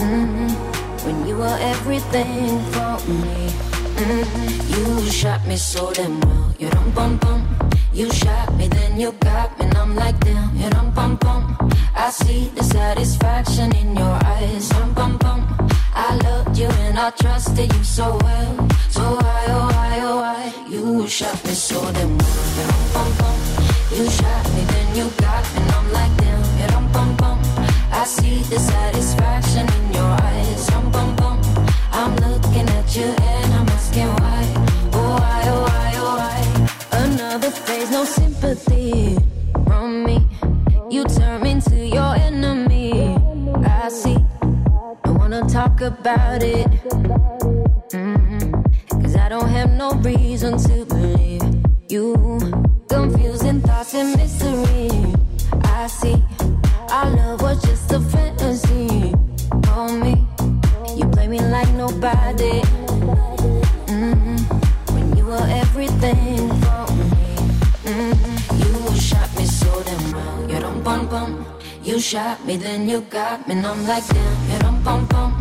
hmm 0.00 0.48
When 1.04 1.26
you 1.26 1.36
were 1.36 1.58
everything 1.60 2.58
for 2.72 2.96
me. 3.22 3.50
hmm 4.00 4.24
You 4.72 5.10
shot 5.10 5.46
me 5.46 5.56
so 5.56 5.92
damn 5.92 6.18
well. 6.20 6.54
You 6.58 6.70
don't 6.70 6.94
bum 6.94 7.16
bum. 7.18 7.46
You 7.98 8.08
shot 8.12 8.54
me, 8.54 8.68
then 8.68 9.00
you 9.00 9.10
got 9.10 9.58
me, 9.58 9.66
and 9.66 9.76
I'm 9.76 9.96
like 9.96 10.20
damn. 10.20 10.56
You 10.56 10.70
don't 10.70 10.94
bum 10.94 11.16
bum. 11.16 11.56
I 11.96 12.10
see 12.10 12.46
the 12.54 12.62
satisfaction 12.62 13.74
in 13.74 13.96
your 13.96 14.16
eyes. 14.24 14.68
Bum 14.68 14.94
bum 14.94 15.18
bum. 15.18 15.40
I 15.96 16.14
loved 16.22 16.56
you 16.56 16.68
and 16.86 16.96
I 16.96 17.10
trusted 17.10 17.72
you 17.74 17.82
so 17.82 18.16
well. 18.22 18.68
So 18.88 19.02
why, 19.02 19.44
oh 19.48 19.66
why, 19.74 19.98
oh 20.02 20.16
why? 20.22 20.54
You 20.70 21.08
shot 21.08 21.44
me 21.44 21.50
so 21.50 21.80
damn 21.90 22.16
well. 22.16 22.46
You 22.56 22.64
don't 22.70 22.92
bum 22.94 23.10
bum. 23.18 23.36
You 23.90 24.08
shot 24.08 24.44
me, 24.54 24.62
then 24.72 24.88
you 24.94 25.10
got 25.18 25.42
me, 25.54 25.60
and 25.62 25.70
I'm 25.72 25.92
like 25.92 26.16
damn. 26.18 26.42
You 26.60 26.66
don't 26.68 26.92
bum 26.92 27.16
bum. 27.16 27.38
I 27.90 28.04
see 28.04 28.44
the 28.44 28.60
satisfaction 28.60 29.66
in 29.76 29.92
your 29.94 30.12
eyes. 30.22 30.70
Bum 30.70 30.92
bum 30.92 31.16
bum. 31.16 31.38
I'm 31.90 32.14
looking 32.14 32.68
at 32.78 32.94
you 32.94 33.10
and 33.10 33.54
I'm 33.54 33.68
asking 33.70 34.06
why. 34.22 34.37
Another 37.30 37.52
no 37.90 38.04
sympathy 38.04 39.18
from 39.66 40.02
me. 40.02 40.26
You 40.90 41.04
turn 41.04 41.44
into 41.44 41.76
your 41.76 42.14
enemy. 42.14 43.18
I 43.66 43.90
see. 43.90 44.16
I 45.04 45.10
wanna 45.10 45.46
talk 45.46 45.82
about 45.82 46.42
it. 46.42 46.66
Mm-hmm. 47.92 49.02
Cause 49.02 49.14
I 49.16 49.28
don't 49.28 49.50
have 49.50 49.70
no 49.72 49.92
reason 49.96 50.56
to 50.56 50.86
believe 50.86 51.42
you. 51.90 52.16
Confusing 52.88 53.60
thoughts 53.60 53.92
and 53.92 54.16
mystery. 54.16 54.88
I 55.64 55.86
see. 55.86 56.22
Our 56.88 57.10
love 57.10 57.42
was 57.42 57.62
just 57.62 57.92
a 57.92 58.00
fantasy 58.00 59.12
for 59.66 59.88
me. 59.92 60.26
You 60.96 61.06
play 61.10 61.28
me 61.28 61.40
like 61.40 61.68
nobody. 61.74 62.87
You 71.88 71.98
shot 71.98 72.44
me, 72.44 72.56
then 72.56 72.86
you 72.86 73.00
got 73.00 73.48
me, 73.48 73.54
and 73.54 73.66
I'm 73.66 73.86
like 73.86 74.06
damn. 74.08 74.52
You 74.52 74.58
don't 74.58 74.84
bum 74.84 75.06
bum. 75.06 75.32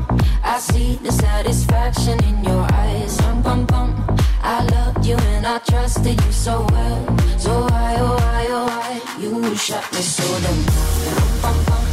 I 0.46 0.58
see 0.60 0.96
the 1.04 1.12
satisfaction 1.12 2.24
in 2.24 2.42
your 2.42 2.66
eyes. 2.72 3.18
Bum 3.18 3.42
bum 3.42 3.66
bum. 3.66 4.18
I 4.42 4.64
loved 4.64 5.06
you 5.06 5.18
and 5.18 5.46
I 5.46 5.60
trusted 5.60 6.16
you 6.24 6.32
so 6.32 6.66
well. 6.72 7.00
So 7.38 7.52
why, 7.68 7.98
oh 8.00 8.16
why, 8.16 8.48
oh 8.50 8.66
why? 8.66 9.02
You 9.22 9.56
shot 9.58 9.92
me 9.92 10.00
so 10.00 10.24
damn. 10.40 10.56
You 11.04 11.12
don't 11.20 11.42
bum 11.42 11.58
bum. 11.68 11.84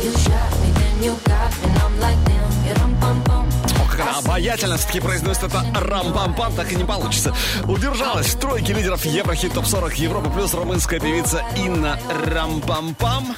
You 0.00 0.12
shot 0.22 0.52
me, 0.62 0.70
then 0.78 1.02
you 1.02 1.14
got 1.26 1.50
me, 1.58 1.66
and 1.66 1.78
I'm 1.82 1.98
like 1.98 2.20
damn. 2.26 2.50
You 2.64 2.74
don't 2.74 3.00
bum 3.00 3.18
bum. 3.24 3.46
Как 3.90 4.00
она 4.02 4.18
обаятельно 4.18 4.76
все-таки 4.76 5.00
произносит 5.00 5.42
это 5.42 5.64
рам-пам-пам, 5.74 6.54
так 6.54 6.70
и 6.70 6.76
не 6.76 6.84
получится. 6.84 7.34
Удержалась 7.66 8.26
в 8.26 8.38
тройке 8.38 8.72
лидеров 8.72 9.04
Еврохит 9.04 9.54
ТОП-40 9.54 9.96
Европа 9.96 10.30
плюс 10.30 10.54
румынская 10.54 11.00
певица 11.00 11.42
Инна 11.56 11.98
Рам-пам-пам. 12.08 13.34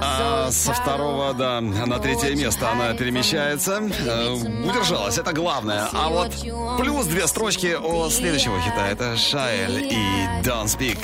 А 0.00 0.50
со 0.50 0.72
второго, 0.72 1.32
да, 1.34 1.60
на 1.60 1.98
третье 1.98 2.34
место 2.34 2.70
она 2.70 2.94
перемещается. 2.94 3.82
Э, 4.06 4.32
Удержалась, 4.68 5.18
это 5.18 5.32
главное. 5.32 5.88
А 5.92 6.08
вот 6.08 6.32
плюс 6.78 7.06
две 7.06 7.26
строчки 7.26 7.76
о 7.80 8.08
следующего 8.10 8.60
хита. 8.60 8.86
Это 8.90 9.16
Шайль 9.16 9.84
и 9.92 9.96
Don't 10.42 10.66
Speak. 10.66 10.98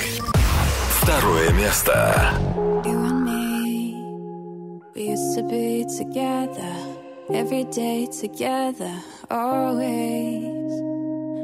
Второе 1.01 1.49
место. 1.51 2.33
We 4.93 5.07
used 5.13 5.35
to 5.35 5.43
be 5.43 5.83
together, 5.85 6.75
every 7.29 7.63
day 7.63 8.05
together, 8.07 8.91
always. 9.31 10.71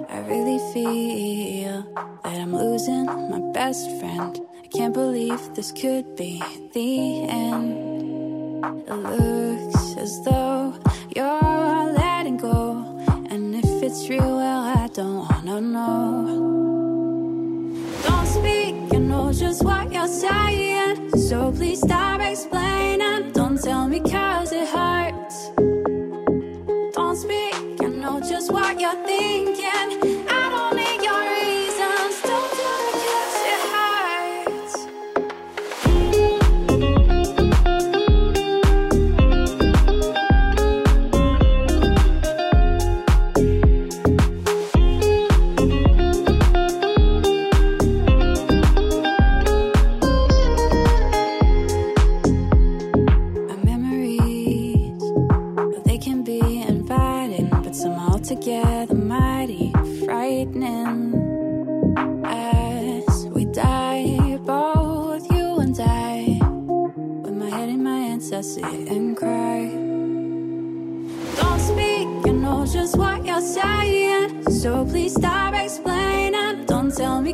I 0.10 0.20
really 0.28 0.60
feel 0.74 1.84
that 2.24 2.38
I'm 2.38 2.54
losing 2.56 3.06
my 3.06 3.40
best 3.54 3.90
friend. 4.00 4.40
I 4.68 4.70
can't 4.70 4.94
believe 4.94 5.56
this 5.56 5.72
could 5.72 6.18
be 6.18 6.44
the 6.74 7.24
end. 7.30 8.66
It 8.86 8.94
looks 8.94 9.96
as 9.96 10.22
though 10.26 10.74
you're 11.16 11.94
letting 11.94 12.36
go. 12.36 12.84
And 13.30 13.56
if 13.56 13.82
it's 13.82 14.10
real, 14.10 14.20
well, 14.20 14.64
I 14.64 14.90
don't 14.94 15.20
wanna 15.20 15.62
know. 15.62 16.52
Don't 18.04 18.28
speak, 18.28 18.92
you 18.92 19.00
know 19.00 19.32
just 19.32 19.64
what 19.64 19.90
you're 19.90 20.06
saying. 20.06 21.12
So 21.16 21.50
please 21.54 21.80
stop 21.80 22.20
explaining. 22.20 23.32
Don't 23.32 23.58
tell 23.64 23.88
me 23.88 24.02
cause 24.02 24.52
it 24.52 24.68
hurts. 24.68 25.50
Don't 26.94 27.16
speak, 27.16 27.56
you 27.80 27.88
know 27.88 28.20
just 28.20 28.52
what 28.52 28.78
you're 28.82 29.02
thinking. 29.06 30.17
So 74.58 74.84
please 74.86 75.14
stop 75.14 75.54
explaining. 75.54 76.66
Don't 76.66 76.92
tell 76.92 77.22
me 77.22 77.34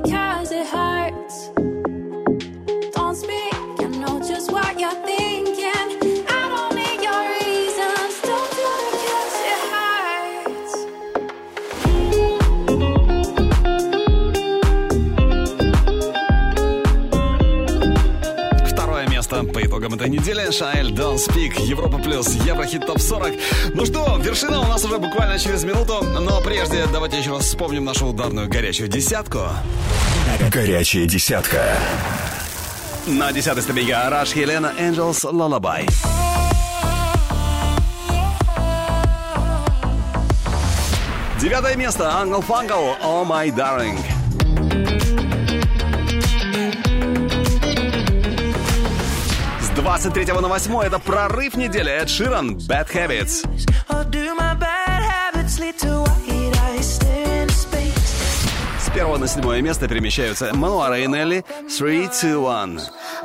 недели. 20.23 20.51
Шаэль 20.51 20.91
Don't 20.91 21.17
Speak, 21.17 21.59
Европа 21.65 21.97
Плюс, 21.97 22.27
Еврохит 22.29 22.85
Топ 22.85 22.99
40. 22.99 23.33
Ну 23.73 23.85
что, 23.85 24.17
вершина 24.23 24.61
у 24.61 24.67
нас 24.67 24.83
уже 24.85 24.97
буквально 24.97 25.37
через 25.37 25.63
минуту. 25.63 26.01
Но 26.01 26.39
прежде 26.41 26.85
давайте 26.91 27.19
еще 27.19 27.31
раз 27.31 27.45
вспомним 27.45 27.83
нашу 27.83 28.07
ударную 28.07 28.47
горячую 28.47 28.87
десятку. 28.87 29.39
Горячая 30.49 31.07
десятка. 31.07 31.77
На 33.05 33.33
десятой 33.33 33.63
ступеньке 33.63 33.93
Араш 33.95 34.31
Хелена 34.31 34.73
Angels 34.79 35.29
Lullaby. 35.29 35.89
Девятое 41.41 41.75
место 41.75 42.15
Англ 42.15 42.41
Фангл 42.41 42.95
Oh 43.03 43.27
My 43.27 43.53
Darling. 43.53 43.99
23 49.75 50.25
на 50.25 50.47
8 50.47 50.81
это 50.81 50.99
прорыв 50.99 51.55
недели 51.55 51.89
Эд 51.91 52.07
Ширан 52.07 52.57
Bad 52.57 52.91
Habits. 52.93 53.43
С 58.79 58.89
первого 58.91 59.17
на 59.17 59.27
седьмое 59.27 59.61
место 59.61 59.87
перемещаются 59.87 60.53
Мануара 60.53 60.99
и 60.99 61.07
Нелли 61.07 61.43
3, 61.75 62.09
2, 62.21 62.63
1. 62.63 62.79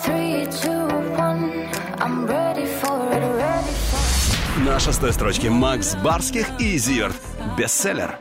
Three, 0.06 0.46
two, 0.46 0.88
one. 1.16 1.68
I'm 1.98 2.26
ready 2.26 2.66
for 2.80 3.10
it, 3.12 3.22
ready 3.36 4.64
На 4.64 4.80
шестой 4.80 5.12
строчке 5.12 5.50
Макс 5.50 5.96
Барских 5.96 6.46
и 6.58 6.78
Зиверт 6.78 7.16
Бестселлер. 7.58 8.16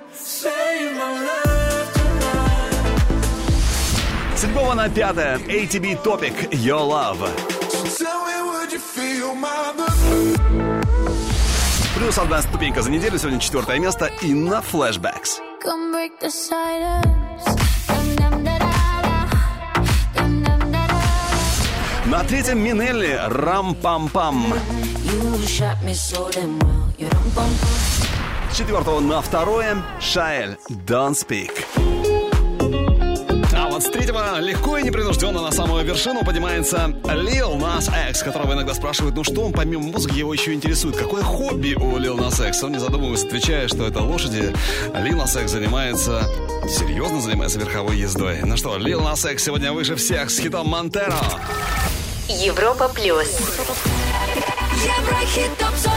Седьмого 4.35 4.73
на 4.73 4.89
пятое 4.89 5.37
ATB 5.37 6.03
Topic 6.03 6.49
Your 6.51 6.89
Love. 6.89 7.56
Tell 7.95 8.25
me, 8.25 8.41
would 8.49 8.71
you 8.71 8.79
feel 8.79 9.33
my 9.33 9.71
love? 9.77 9.97
Плюс 11.95 12.17
одна 12.17 12.41
ступенька 12.41 12.81
за 12.81 12.91
неделю, 12.91 13.17
сегодня 13.17 13.39
четвертое 13.39 13.79
место 13.79 14.11
и 14.21 14.33
на 14.33 14.61
da. 14.61 15.11
На 22.05 22.23
третьем 22.23 22.59
Минелли 22.59 23.19
Рам-пам-пам. 23.27 24.53
You 25.03 25.45
shot 25.45 25.81
me 25.83 25.93
so 25.93 26.29
damn 26.31 26.59
well. 26.59 26.93
You 26.97 27.09
don't 27.09 27.35
bum 27.35 27.49
bum. 27.49 28.51
С 28.51 28.57
четвертого 28.57 28.99
на 28.99 29.21
второе 29.21 29.77
Шаэль 29.99 30.57
Don't 30.85 31.15
Speak. 31.15 31.96
А 33.77 33.79
вот 33.79 33.89
с 33.89 33.91
третьего 33.91 34.39
легко 34.39 34.79
и 34.79 34.81
непринужденно 34.81 35.39
на 35.39 35.51
самую 35.51 35.85
вершину 35.85 36.25
поднимается 36.25 36.77
Lil 37.03 37.59
Nas 37.59 37.87
X, 38.09 38.23
которого 38.23 38.53
иногда 38.53 38.73
спрашивают, 38.73 39.15
ну 39.15 39.23
что 39.23 39.43
он 39.43 39.53
помимо 39.53 39.83
музыки 39.83 40.17
его 40.17 40.33
еще 40.33 40.53
интересует? 40.53 40.97
Какое 40.97 41.21
хобби 41.21 41.75
у 41.75 41.95
Lil 41.97 42.17
Nas 42.17 42.43
X? 42.47 42.63
Он 42.63 42.71
не 42.71 42.79
задумываясь 42.79 43.23
отвечает, 43.23 43.69
что 43.69 43.85
это 43.85 43.99
лошади. 43.99 44.51
Lil 44.93 45.23
Nas 45.23 45.39
X 45.39 45.51
занимается, 45.51 46.27
серьезно 46.67 47.21
занимается 47.21 47.59
верховой 47.59 47.97
ездой. 47.97 48.39
Ну 48.41 48.57
что, 48.57 48.77
Lil 48.77 48.99
Nas 48.99 49.31
X 49.31 49.43
сегодня 49.43 49.71
выше 49.71 49.95
всех 49.95 50.31
с 50.31 50.39
хитом 50.39 50.69
Монтеро. 50.69 51.13
Европа 52.29 52.89
плюс. 52.89 53.29
Еврохит 54.83 55.55
топ 55.59 55.75
40. 55.75 55.93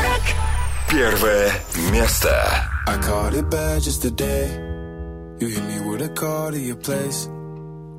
Первое 0.91 1.51
место. 1.91 2.63
I 2.87 2.99
caught 2.99 3.33
it 3.33 3.49
bad 3.49 3.81
just 3.81 4.03
today. 4.03 4.51
You 5.41 5.49
hit 5.49 5.65
me 5.65 5.81
with 5.81 6.03
a 6.03 6.11
call 6.11 6.51
to 6.51 6.59
your 6.59 6.77
place. 6.77 7.27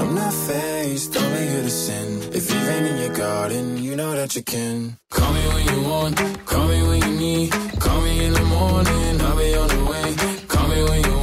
I'm 0.00 0.14
not 0.14 0.34
faced, 0.34 1.16
only 1.16 1.46
here 1.48 1.62
to 1.62 1.70
sin. 1.70 2.22
If 2.32 2.50
you've 2.50 2.68
rain 2.68 2.84
in 2.84 2.98
your 2.98 3.14
garden, 3.14 3.82
you 3.82 3.96
know 3.96 4.12
that 4.12 4.34
you 4.36 4.42
can. 4.42 4.96
Call 5.10 5.32
me 5.32 5.40
when 5.54 5.64
you 5.72 5.88
want, 5.88 6.16
call 6.46 6.66
me 6.68 6.82
when 6.88 7.00
you 7.02 7.18
need. 7.18 7.50
Call 7.80 8.00
me 8.02 8.24
in 8.26 8.32
the 8.32 8.46
morning, 8.56 9.20
I'll 9.20 9.36
be 9.36 9.54
on 9.54 9.68
the 9.68 9.84
way. 9.90 10.08
Call 10.48 10.68
me 10.68 10.82
when 10.84 11.04
you 11.04 11.12
want, 11.12 11.21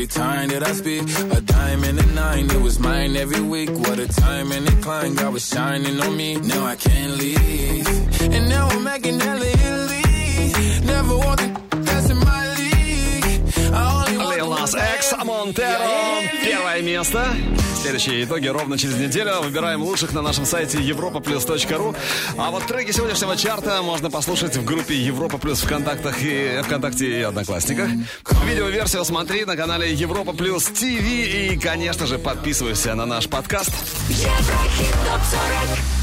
every 0.00 0.06
time 0.06 0.48
that 0.48 0.66
I 0.66 0.72
speak. 0.72 1.02
A 1.36 1.40
dime 1.42 1.84
and 1.84 1.98
a 1.98 2.06
nine, 2.14 2.50
it 2.50 2.62
was 2.62 2.78
mine 2.78 3.16
every 3.16 3.42
week. 3.42 3.68
What 3.70 3.98
a 3.98 4.08
time 4.08 4.50
and 4.50 4.66
a 4.66 4.72
climb, 4.80 5.14
God 5.14 5.34
was 5.34 5.46
shining 5.46 6.00
on 6.00 6.16
me. 6.16 6.36
Now 6.36 6.64
I 6.64 6.76
can't 6.76 7.12
leave. 7.18 7.86
And 8.22 8.48
now 8.48 8.68
I'm 8.68 8.82
making 8.82 9.20
hella. 9.20 9.44
Never 10.86 11.16
want 11.18 11.40
the 11.40 11.69
Nas 14.70 14.96
X, 14.96 15.14
Монтеро. 15.24 15.88
Первое 16.44 16.80
место. 16.82 17.26
Следующие 17.80 18.24
итоги 18.24 18.46
ровно 18.46 18.78
через 18.78 18.96
неделю. 18.96 19.40
Выбираем 19.42 19.82
лучших 19.82 20.12
на 20.12 20.22
нашем 20.22 20.44
сайте 20.44 20.78
europaplus.ru. 20.78 21.96
А 22.36 22.50
вот 22.50 22.66
треки 22.66 22.92
сегодняшнего 22.92 23.36
чарта 23.36 23.82
можно 23.82 24.10
послушать 24.10 24.56
в 24.56 24.64
группе 24.64 24.94
Европа 24.94 25.38
Плюс 25.38 25.60
ВКонтактах 25.62 26.22
и 26.22 26.60
ВКонтакте 26.62 27.20
и 27.20 27.22
Одноклассниках. 27.22 27.88
Видеоверсию 28.46 29.04
смотри 29.04 29.44
на 29.44 29.56
канале 29.56 29.92
Европа 29.92 30.32
Плюс 30.32 30.64
ТВ. 30.66 30.84
И, 30.84 31.58
конечно 31.60 32.06
же, 32.06 32.18
подписывайся 32.18 32.94
на 32.94 33.06
наш 33.06 33.28
подкаст. 33.28 33.72
Еврохит 34.08 34.94
топ 35.04 35.20
40. 35.68 35.99